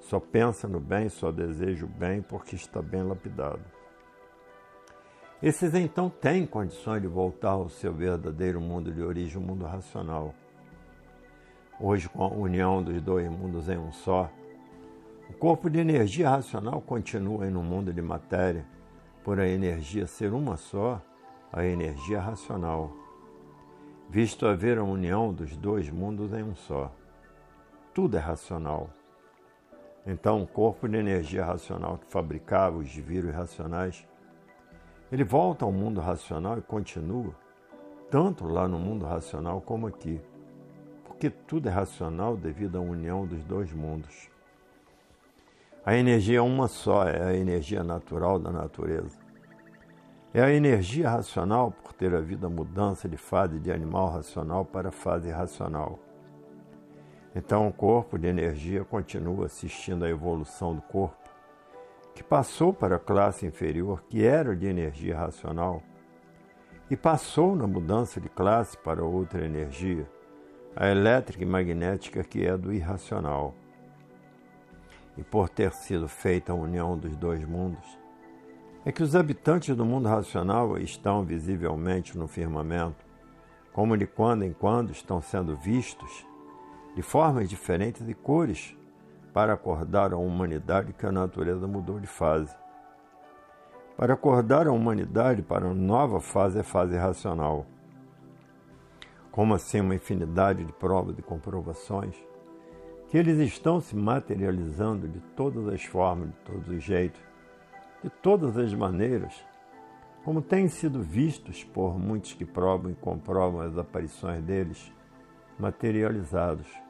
[0.00, 3.60] só pensa no bem, só deseja o bem porque está bem lapidado.
[5.42, 10.34] Esses então têm condições de voltar ao seu verdadeiro mundo de origem, o mundo racional.
[11.80, 14.30] Hoje, com a união dos dois mundos em um só,
[15.28, 18.64] o corpo de energia racional continua em um mundo de matéria,
[19.24, 21.02] por a energia ser uma só,
[21.52, 23.03] a energia racional
[24.14, 26.88] visto haver a união dos dois mundos em um só.
[27.92, 28.88] Tudo é racional.
[30.06, 34.06] Então, o corpo de energia racional que fabricava os vírus racionais,
[35.10, 37.34] ele volta ao mundo racional e continua,
[38.08, 40.20] tanto lá no mundo racional como aqui,
[41.04, 44.30] porque tudo é racional devido à união dos dois mundos.
[45.84, 49.23] A energia é uma só, é a energia natural da natureza.
[50.36, 54.90] É a energia racional por ter havido a mudança de fase de animal racional para
[54.90, 55.96] fase racional.
[57.36, 61.30] Então, o corpo de energia continua assistindo à evolução do corpo,
[62.16, 65.80] que passou para a classe inferior, que era de energia racional,
[66.90, 70.10] e passou na mudança de classe para outra energia,
[70.74, 73.54] a elétrica e magnética, que é do irracional.
[75.16, 78.02] E por ter sido feita a união dos dois mundos,
[78.84, 83.04] é que os habitantes do mundo racional estão visivelmente no firmamento,
[83.72, 86.26] como de quando em quando estão sendo vistos
[86.94, 88.76] de formas diferentes e cores,
[89.32, 92.54] para acordar a humanidade que a natureza mudou de fase.
[93.96, 97.66] Para acordar a humanidade para uma nova fase é fase racional.
[99.32, 102.14] Como assim uma infinidade de provas e comprovações,
[103.08, 107.20] que eles estão se materializando de todas as formas, de todos os jeitos,
[108.04, 109.44] de todas as maneiras,
[110.24, 114.92] como têm sido vistos por muitos que provam e comprovam as aparições deles
[115.58, 116.84] materializados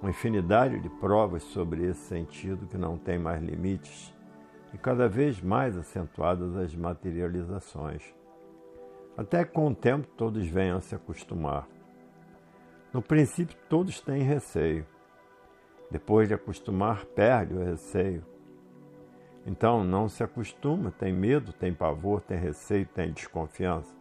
[0.00, 4.14] uma infinidade de provas sobre esse sentido que não tem mais limites
[4.72, 8.14] e cada vez mais acentuadas as materializações,
[9.16, 11.68] até que com o tempo todos venham a se acostumar.
[12.92, 14.86] No princípio, todos têm receio.
[15.90, 18.24] Depois de acostumar, perde o receio.
[19.46, 23.94] Então, não se acostuma, tem medo, tem pavor, tem receio, tem desconfiança.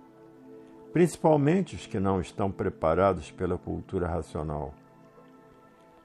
[0.92, 4.74] Principalmente os que não estão preparados pela cultura racional.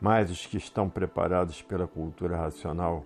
[0.01, 3.05] Mas os que estão preparados pela cultura racional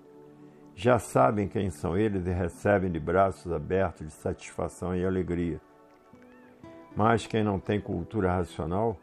[0.75, 5.61] já sabem quem são eles e recebem de braços abertos de satisfação e alegria.
[6.97, 8.99] Mas quem não tem cultura racional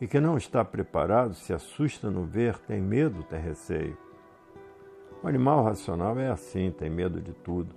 [0.00, 3.96] e que não está preparado se assusta no ver, tem medo, tem receio.
[5.22, 7.74] O animal racional é assim, tem medo de tudo,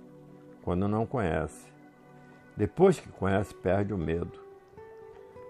[0.62, 1.72] quando não conhece.
[2.56, 4.40] Depois que conhece, perde o medo.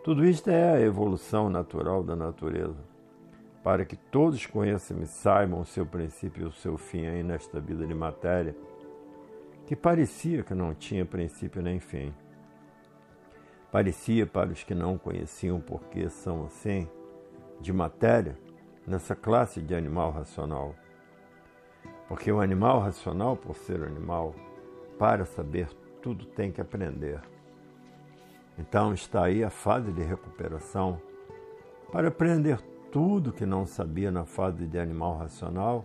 [0.02, 2.94] Tudo isto é a evolução natural da natureza
[3.64, 7.58] para que todos conheçam e saibam o seu princípio e o seu fim aí nesta
[7.58, 8.54] vida de matéria,
[9.66, 12.12] que parecia que não tinha princípio nem fim.
[13.72, 16.86] Parecia para os que não conheciam porque são assim,
[17.58, 18.38] de matéria,
[18.86, 20.74] nessa classe de animal racional.
[22.08, 24.34] Porque o animal racional, por ser animal,
[24.98, 25.68] para saber
[26.02, 27.20] tudo tem que aprender.
[28.58, 31.00] Então está aí a fase de recuperação
[31.90, 32.60] para aprender
[32.92, 35.84] tudo que não sabia na fase de animal racional,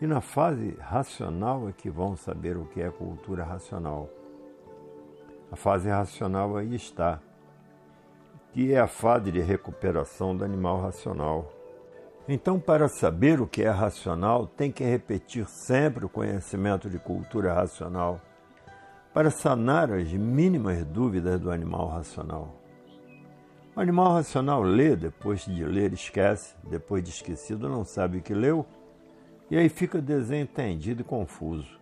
[0.00, 4.08] e na fase racional é que vão saber o que é cultura racional.
[5.50, 7.20] A fase racional aí está,
[8.52, 11.52] que é a fase de recuperação do animal racional.
[12.28, 17.52] Então, para saber o que é racional, tem que repetir sempre o conhecimento de cultura
[17.52, 18.20] racional,
[19.12, 22.54] para sanar as mínimas dúvidas do animal racional.
[23.74, 28.34] O animal racional lê, depois de ler esquece, depois de esquecido não sabe o que
[28.34, 28.64] leu,
[29.50, 31.80] e aí fica desentendido e confuso.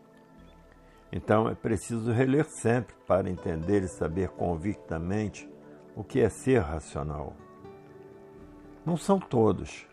[1.12, 5.48] Então é preciso reler sempre para entender e saber convictamente
[5.94, 7.34] o que é ser racional.
[8.86, 9.89] Não são todos.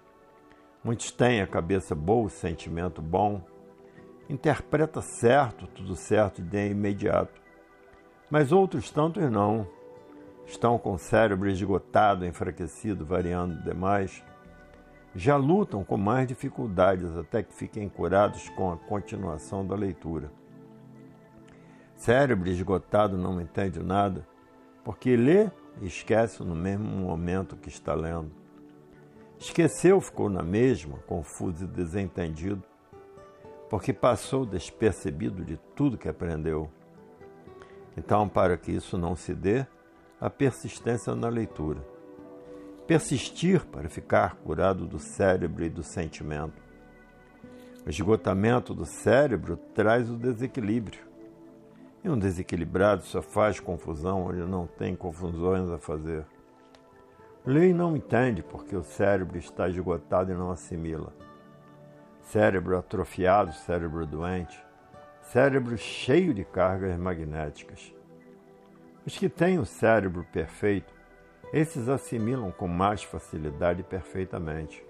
[0.88, 3.42] Muitos têm a cabeça boa, o sentimento bom,
[4.30, 7.42] interpreta certo, tudo certo de imediato.
[8.30, 9.68] Mas outros tantos não
[10.46, 14.24] estão com o cérebro esgotado, enfraquecido, variando demais,
[15.14, 20.32] já lutam com mais dificuldades até que fiquem curados com a continuação da leitura.
[21.98, 24.26] Cérebro esgotado não entende nada,
[24.86, 25.50] porque lê
[25.82, 28.47] e esquece no mesmo momento que está lendo.
[29.40, 32.64] Esqueceu, ficou na mesma, confuso e desentendido,
[33.70, 36.70] porque passou despercebido de tudo que aprendeu.
[37.96, 39.66] Então, para que isso não se dê,
[40.20, 41.80] a persistência na leitura.
[42.88, 46.62] Persistir para ficar curado do cérebro e do sentimento.
[47.86, 51.00] O esgotamento do cérebro traz o desequilíbrio.
[52.04, 56.26] E um desequilibrado só faz confusão onde não tem confusões a fazer.
[57.48, 61.14] O lei não entende porque o cérebro está esgotado e não assimila.
[62.20, 64.62] Cérebro atrofiado, cérebro doente,
[65.22, 67.96] cérebro cheio de cargas magnéticas.
[69.06, 70.94] Os que têm o cérebro perfeito,
[71.54, 74.86] esses assimilam com mais facilidade e perfeitamente.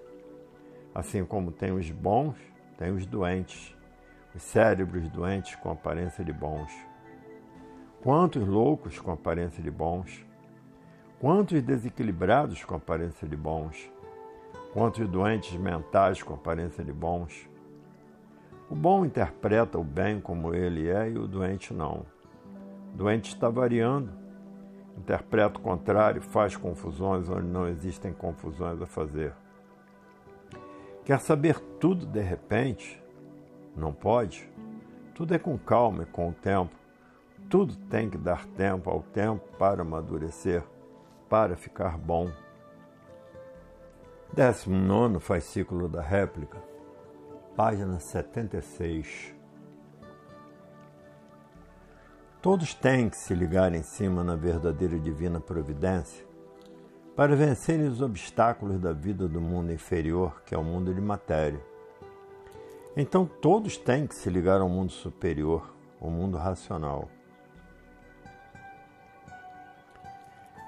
[0.96, 2.38] Assim como tem os bons,
[2.76, 3.78] tem os doentes,
[4.34, 6.72] os cérebros doentes com aparência de bons.
[8.02, 10.26] Quantos loucos com aparência de bons?
[11.20, 13.92] Quantos desequilibrados com aparência de bons?
[14.74, 17.50] Quantos doentes mentais com aparência de bons?
[18.70, 22.06] O bom interpreta o bem como ele é e o doente não
[22.98, 24.12] doente está variando,
[24.98, 29.34] interpreta o contrário, faz confusões onde não existem confusões a fazer.
[31.06, 33.02] Quer saber tudo de repente?
[33.76, 34.52] Não pode.
[35.14, 36.76] Tudo é com calma e com o tempo.
[37.48, 40.64] Tudo tem que dar tempo ao tempo para amadurecer,
[41.30, 42.32] para ficar bom.
[44.34, 46.62] 19 fascículo da réplica,
[47.56, 49.34] página 76.
[52.42, 56.26] Todos têm que se ligar em cima na verdadeira divina providência
[57.16, 61.60] para vencerem os obstáculos da vida do mundo inferior, que é o mundo de matéria.
[62.96, 67.10] Então todos têm que se ligar ao mundo superior, o mundo racional.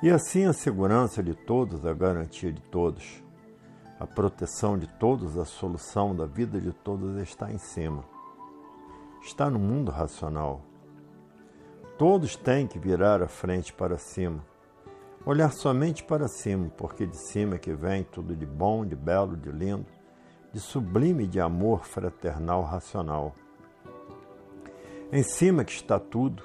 [0.02, 3.22] E assim a segurança de todos, a garantia de todos,
[4.00, 8.06] a proteção de todos, a solução da vida de todos está em cima.
[9.22, 10.62] Está no mundo racional.
[11.98, 14.42] Todos têm que virar a frente para cima,
[15.26, 19.36] olhar somente para cima, porque de cima é que vem tudo de bom, de belo,
[19.36, 19.86] de lindo,
[20.54, 23.36] de sublime de amor fraternal racional.
[25.12, 26.42] Em cima que está tudo,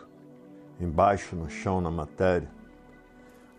[0.81, 2.51] embaixo no chão na matéria,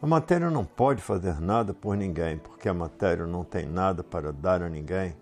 [0.02, 4.32] a matéria não pode fazer nada por ninguém, porque a matéria não tem nada para
[4.34, 5.16] dar a ninguém,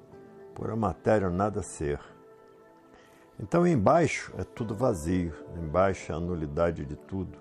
[0.55, 1.99] por a matéria nada ser.
[3.39, 7.37] Então, embaixo é tudo vazio, embaixo é a nulidade de tudo.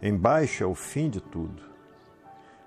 [0.00, 1.62] Embaixo é o fim de tudo.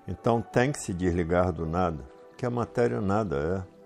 [0.06, 2.04] Então, tem que se desligar do nada,
[2.36, 3.80] que a matéria nada é.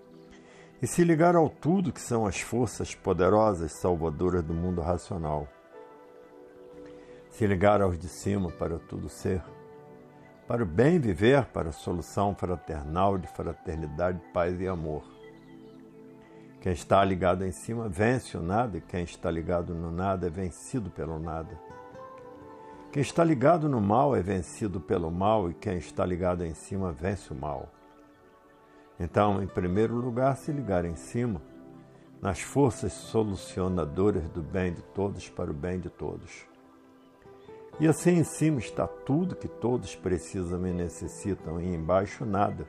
[0.81, 5.47] E se ligar ao tudo, que são as forças poderosas salvadoras do mundo racional.
[7.29, 9.43] Se ligar aos de cima para tudo ser
[10.47, 15.03] para o bem viver, para a solução fraternal de fraternidade, paz e amor.
[16.61, 20.29] Quem está ligado em cima vence o nada, e quem está ligado no nada é
[20.29, 21.59] vencido pelo nada.
[22.91, 26.91] Quem está ligado no mal é vencido pelo mal, e quem está ligado em cima
[26.91, 27.69] vence o mal.
[28.99, 31.41] Então, em primeiro lugar, se ligar em cima,
[32.21, 36.47] nas forças solucionadoras do bem de todos para o bem de todos.
[37.79, 42.65] E assim em cima está tudo que todos precisam e necessitam, e embaixo nada,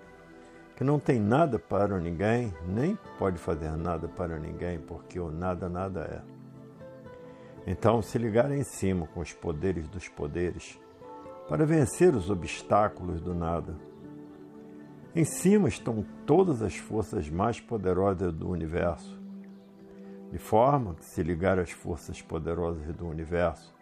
[0.75, 5.69] que não tem nada para ninguém, nem pode fazer nada para ninguém, porque o nada,
[5.69, 6.37] nada é.
[7.71, 10.79] Então, se ligar em cima com os poderes dos poderes,
[11.49, 13.77] para vencer os obstáculos do nada.
[15.15, 19.19] Em cima estão todas as forças mais poderosas do universo,
[20.31, 23.76] de forma que, se ligar às forças poderosas do universo,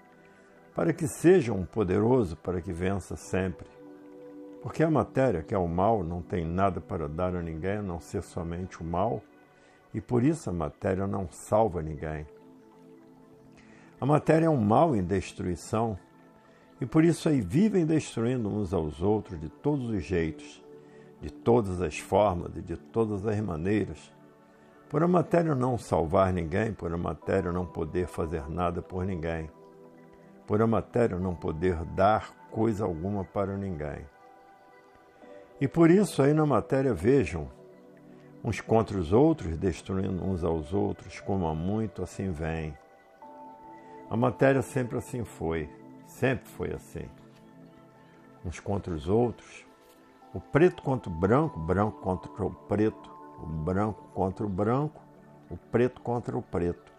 [0.74, 3.68] para que seja um poderoso, para que vença sempre.
[4.60, 7.82] Porque a matéria, que é o mal, não tem nada para dar a ninguém a
[7.82, 9.22] não ser somente o mal,
[9.92, 12.26] e por isso a matéria não salva ninguém.
[14.01, 15.96] A matéria é um mal em destruição,
[16.80, 20.64] e por isso aí vivem destruindo uns aos outros de todos os jeitos,
[21.20, 24.12] de todas as formas e de todas as maneiras,
[24.90, 29.48] por a matéria não salvar ninguém, por a matéria não poder fazer nada por ninguém
[30.47, 34.07] por a matéria não poder dar coisa alguma para ninguém.
[35.61, 37.49] E por isso aí na matéria vejam
[38.43, 42.77] uns contra os outros, destruindo uns aos outros, como há muito assim vem.
[44.11, 45.71] A matéria sempre assim foi,
[46.07, 47.09] sempre foi assim.
[48.45, 49.65] Uns contra os outros,
[50.35, 53.11] o preto contra o branco, branco contra o preto,
[53.43, 55.01] o branco contra o branco,
[55.49, 56.94] o preto contra o preto.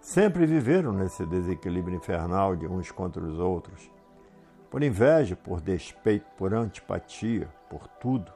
[0.00, 3.90] Sempre viveram nesse desequilíbrio infernal de uns contra os outros,
[4.70, 8.32] por inveja, por despeito, por antipatia, por tudo,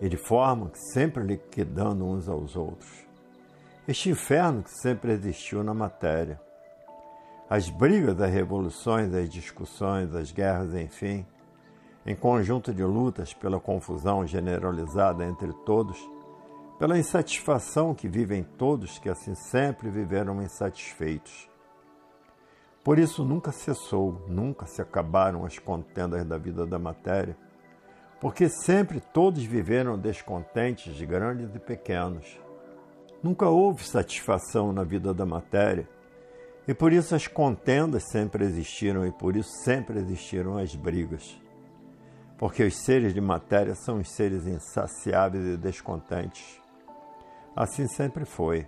[0.00, 2.90] e de forma que sempre liquidando uns aos outros.
[3.86, 6.40] Este inferno que sempre existiu na matéria.
[7.48, 11.26] As brigas, as revoluções, as discussões, as guerras, enfim,
[12.06, 15.98] em conjunto de lutas pela confusão generalizada entre todos,
[16.80, 21.46] pela insatisfação que vivem todos que assim sempre viveram insatisfeitos.
[22.82, 27.36] Por isso nunca cessou, nunca se acabaram as contendas da vida da matéria,
[28.18, 32.40] porque sempre todos viveram descontentes, grandes e pequenos.
[33.22, 35.86] Nunca houve satisfação na vida da matéria,
[36.66, 41.38] e por isso as contendas sempre existiram e por isso sempre existiram as brigas.
[42.38, 46.59] Porque os seres de matéria são os seres insaciáveis e descontentes.
[47.54, 48.66] Assim sempre foi.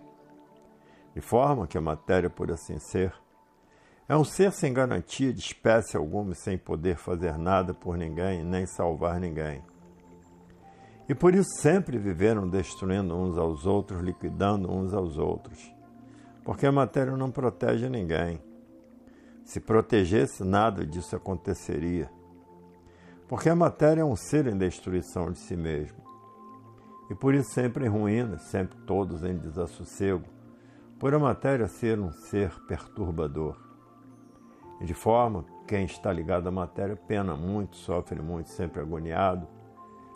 [1.15, 3.15] De forma que a matéria, por assim ser,
[4.09, 8.45] é um ser sem garantia de espécie alguma e sem poder fazer nada por ninguém
[8.45, 9.63] nem salvar ninguém.
[11.09, 15.75] E por isso sempre viveram destruindo uns aos outros, liquidando uns aos outros.
[16.45, 18.41] Porque a matéria não protege ninguém.
[19.45, 22.11] Se protegesse, nada disso aconteceria.
[23.29, 25.99] Porque a matéria é um ser em destruição de si mesmo.
[27.13, 30.25] E por isso sempre em ruínas, sempre todos em desassossego,
[30.99, 33.55] por a matéria ser um ser perturbador.
[34.81, 39.47] E de forma que quem está ligado à matéria pena muito, sofre muito, sempre agoniado,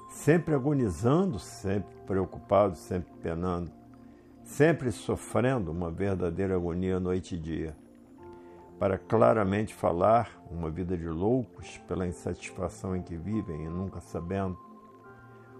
[0.08, 3.70] sempre agonizando, sempre preocupado, sempre penando,
[4.42, 7.76] sempre sofrendo uma verdadeira agonia noite e dia.
[8.78, 14.65] Para claramente falar, uma vida de loucos pela insatisfação em que vivem e nunca sabendo,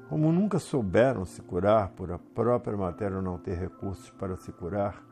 [0.08, 5.04] como nunca souberam se curar por a própria matéria não ter recursos para se curar,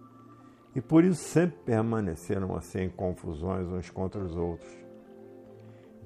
[0.75, 4.71] e por isso sempre permaneceram assim em confusões uns contra os outros.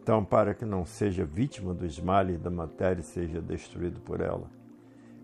[0.01, 4.51] Então, para que não seja vítima dos males da matéria e seja destruído por ela,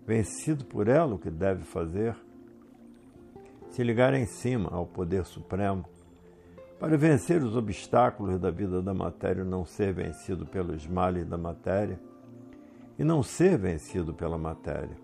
[0.05, 2.15] vencido por ela, o que deve fazer?
[3.69, 5.85] Se ligar em cima ao poder supremo,
[6.79, 11.37] para vencer os obstáculos da vida da matéria e não ser vencido pelos males da
[11.37, 11.99] matéria,
[12.97, 14.97] e não ser vencido pela matéria.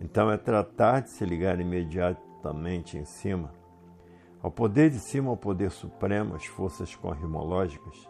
[0.00, 3.52] Então é tratar de se ligar imediatamente em cima,
[4.42, 8.08] ao poder de cima, ao poder supremo, às forças cosmológicas,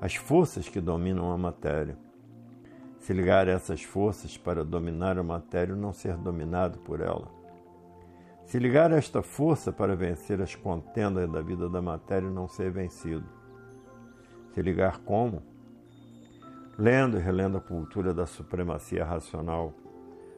[0.00, 1.98] as forças que dominam a matéria.
[2.98, 7.28] Se ligar a essas forças para dominar a matéria e não ser dominado por ela.
[8.44, 12.46] Se ligar a esta força para vencer as contendas da vida da matéria e não
[12.46, 13.26] ser vencido.
[14.52, 15.42] Se ligar como?
[16.78, 19.72] Lendo e relendo a cultura da supremacia racional,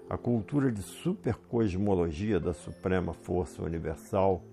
[0.09, 4.45] a cultura de supercosmologia da suprema força universal,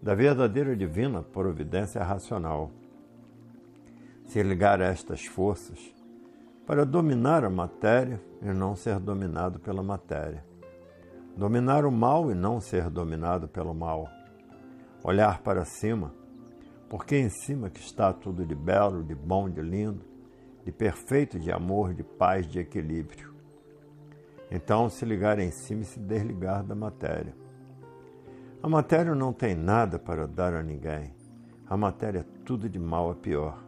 [0.00, 2.70] da verdadeira divina providência racional.
[4.26, 5.92] Se ligar a estas forças
[6.64, 10.44] para dominar a matéria e não ser dominado pela matéria.
[11.36, 14.08] Dominar o mal e não ser dominado pelo mal.
[15.02, 16.14] Olhar para cima,
[16.88, 20.15] porque em cima que está tudo de belo, de bom, de lindo
[20.66, 23.32] de perfeito, de amor, de paz, de equilíbrio.
[24.50, 27.32] Então, se ligar em cima e se desligar da matéria.
[28.60, 31.14] A matéria não tem nada para dar a ninguém.
[31.68, 33.62] A matéria é tudo de mal a pior.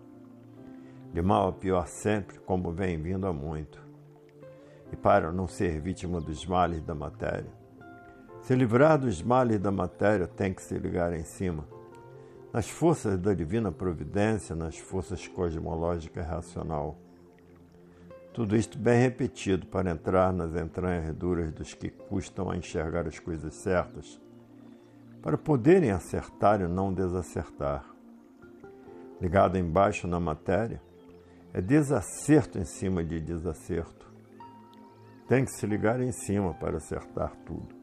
[1.12, 3.80] De mal a pior sempre, como vem vindo há muito.
[4.90, 7.52] E para não ser vítima dos males da matéria.
[8.42, 11.77] Se livrar dos males da matéria, tem que se ligar em cima
[12.52, 16.96] nas forças da divina providência, nas forças cosmológicas racional.
[18.32, 23.18] Tudo isto bem repetido para entrar nas entranhas duras dos que custam a enxergar as
[23.18, 24.20] coisas certas,
[25.20, 27.84] para poderem acertar e não desacertar.
[29.20, 30.80] Ligado embaixo na matéria,
[31.52, 34.06] é desacerto em cima de desacerto.
[35.26, 37.74] Tem que se ligar em cima para acertar tudo,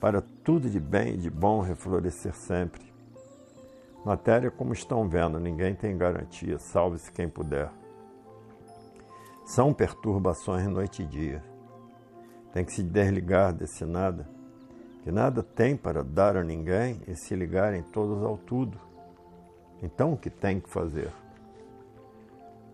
[0.00, 2.87] para tudo de bem e de bom reflorescer sempre
[4.04, 7.70] Matéria, como estão vendo, ninguém tem garantia, salve-se quem puder.
[9.44, 11.42] São perturbações noite e dia.
[12.52, 14.28] Tem que se desligar desse nada,
[15.02, 18.78] que nada tem para dar a ninguém e se ligarem todos ao tudo.
[19.82, 21.10] Então, o que tem que fazer?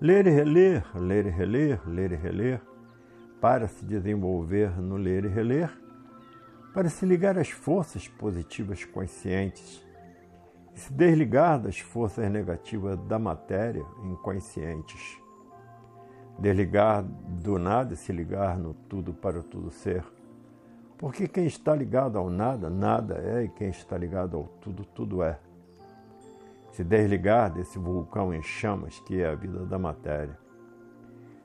[0.01, 2.61] Ler e reler, ler e reler, ler e reler,
[3.41, 5.71] para se desenvolver no ler e reler,
[6.73, 9.84] para se ligar às forças positivas conscientes
[10.75, 15.21] se desligar das forças negativas da matéria inconscientes.
[16.39, 20.05] Desligar do nada e se ligar no tudo para tudo ser.
[20.99, 25.23] Porque quem está ligado ao nada, nada é, e quem está ligado ao tudo, tudo
[25.23, 25.39] é.
[26.73, 30.37] Se desligar desse vulcão em chamas que é a vida da matéria.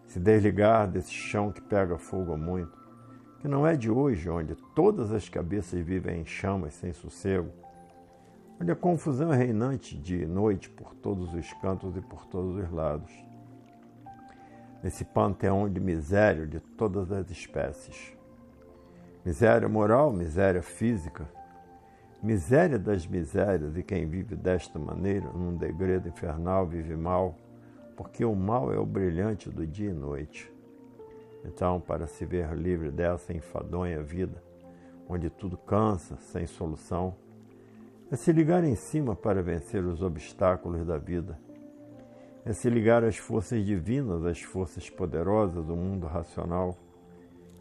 [0.07, 2.76] Se desligar desse chão que pega fogo muito,
[3.39, 7.59] que não é de hoje, onde todas as cabeças vivem em chamas sem sossego
[8.60, 12.69] onde a confusão é reinante de noite por todos os cantos e por todos os
[12.72, 13.11] lados.
[14.84, 18.14] Nesse panteão de miséria de todas as espécies.
[19.26, 21.30] Miséria moral, miséria física,
[22.22, 27.36] miséria das misérias, e quem vive desta maneira, num degredo infernal, vive mal,
[27.95, 30.52] porque o mal é o brilhante do dia e noite.
[31.45, 34.41] Então, para se ver livre dessa enfadonha vida,
[35.07, 37.15] onde tudo cansa, sem solução,
[38.11, 41.40] é se ligar em cima para vencer os obstáculos da vida.
[42.44, 46.76] É se ligar às forças divinas, às forças poderosas do mundo racional,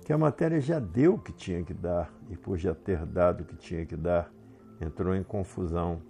[0.04, 3.42] que a matéria já deu o que tinha que dar e, por já ter dado
[3.42, 4.32] o que tinha que dar,
[4.80, 6.00] entrou em confusão.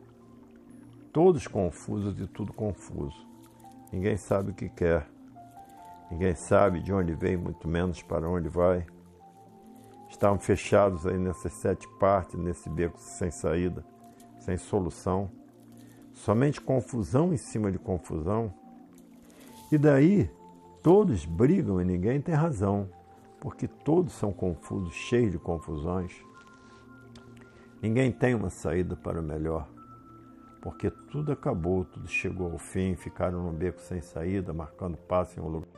[1.13, 3.27] Todos confusos e tudo confuso.
[3.93, 5.09] Ninguém sabe o que quer.
[6.13, 8.87] Ninguém sabe de onde vem, muito menos para onde vai.
[10.09, 13.85] Estavam fechados aí nessas sete partes, nesse beco sem saída
[14.49, 15.31] sem solução,
[16.15, 18.51] somente confusão em cima de confusão.
[19.71, 20.31] E daí
[20.83, 22.89] todos brigam e ninguém tem razão,
[23.39, 26.17] porque todos são confusos, cheios de confusões.
[27.83, 29.69] Ninguém tem uma saída para o melhor,
[30.63, 35.43] porque tudo acabou, tudo chegou ao fim, ficaram num beco sem saída, marcando passo em
[35.43, 35.69] um lugar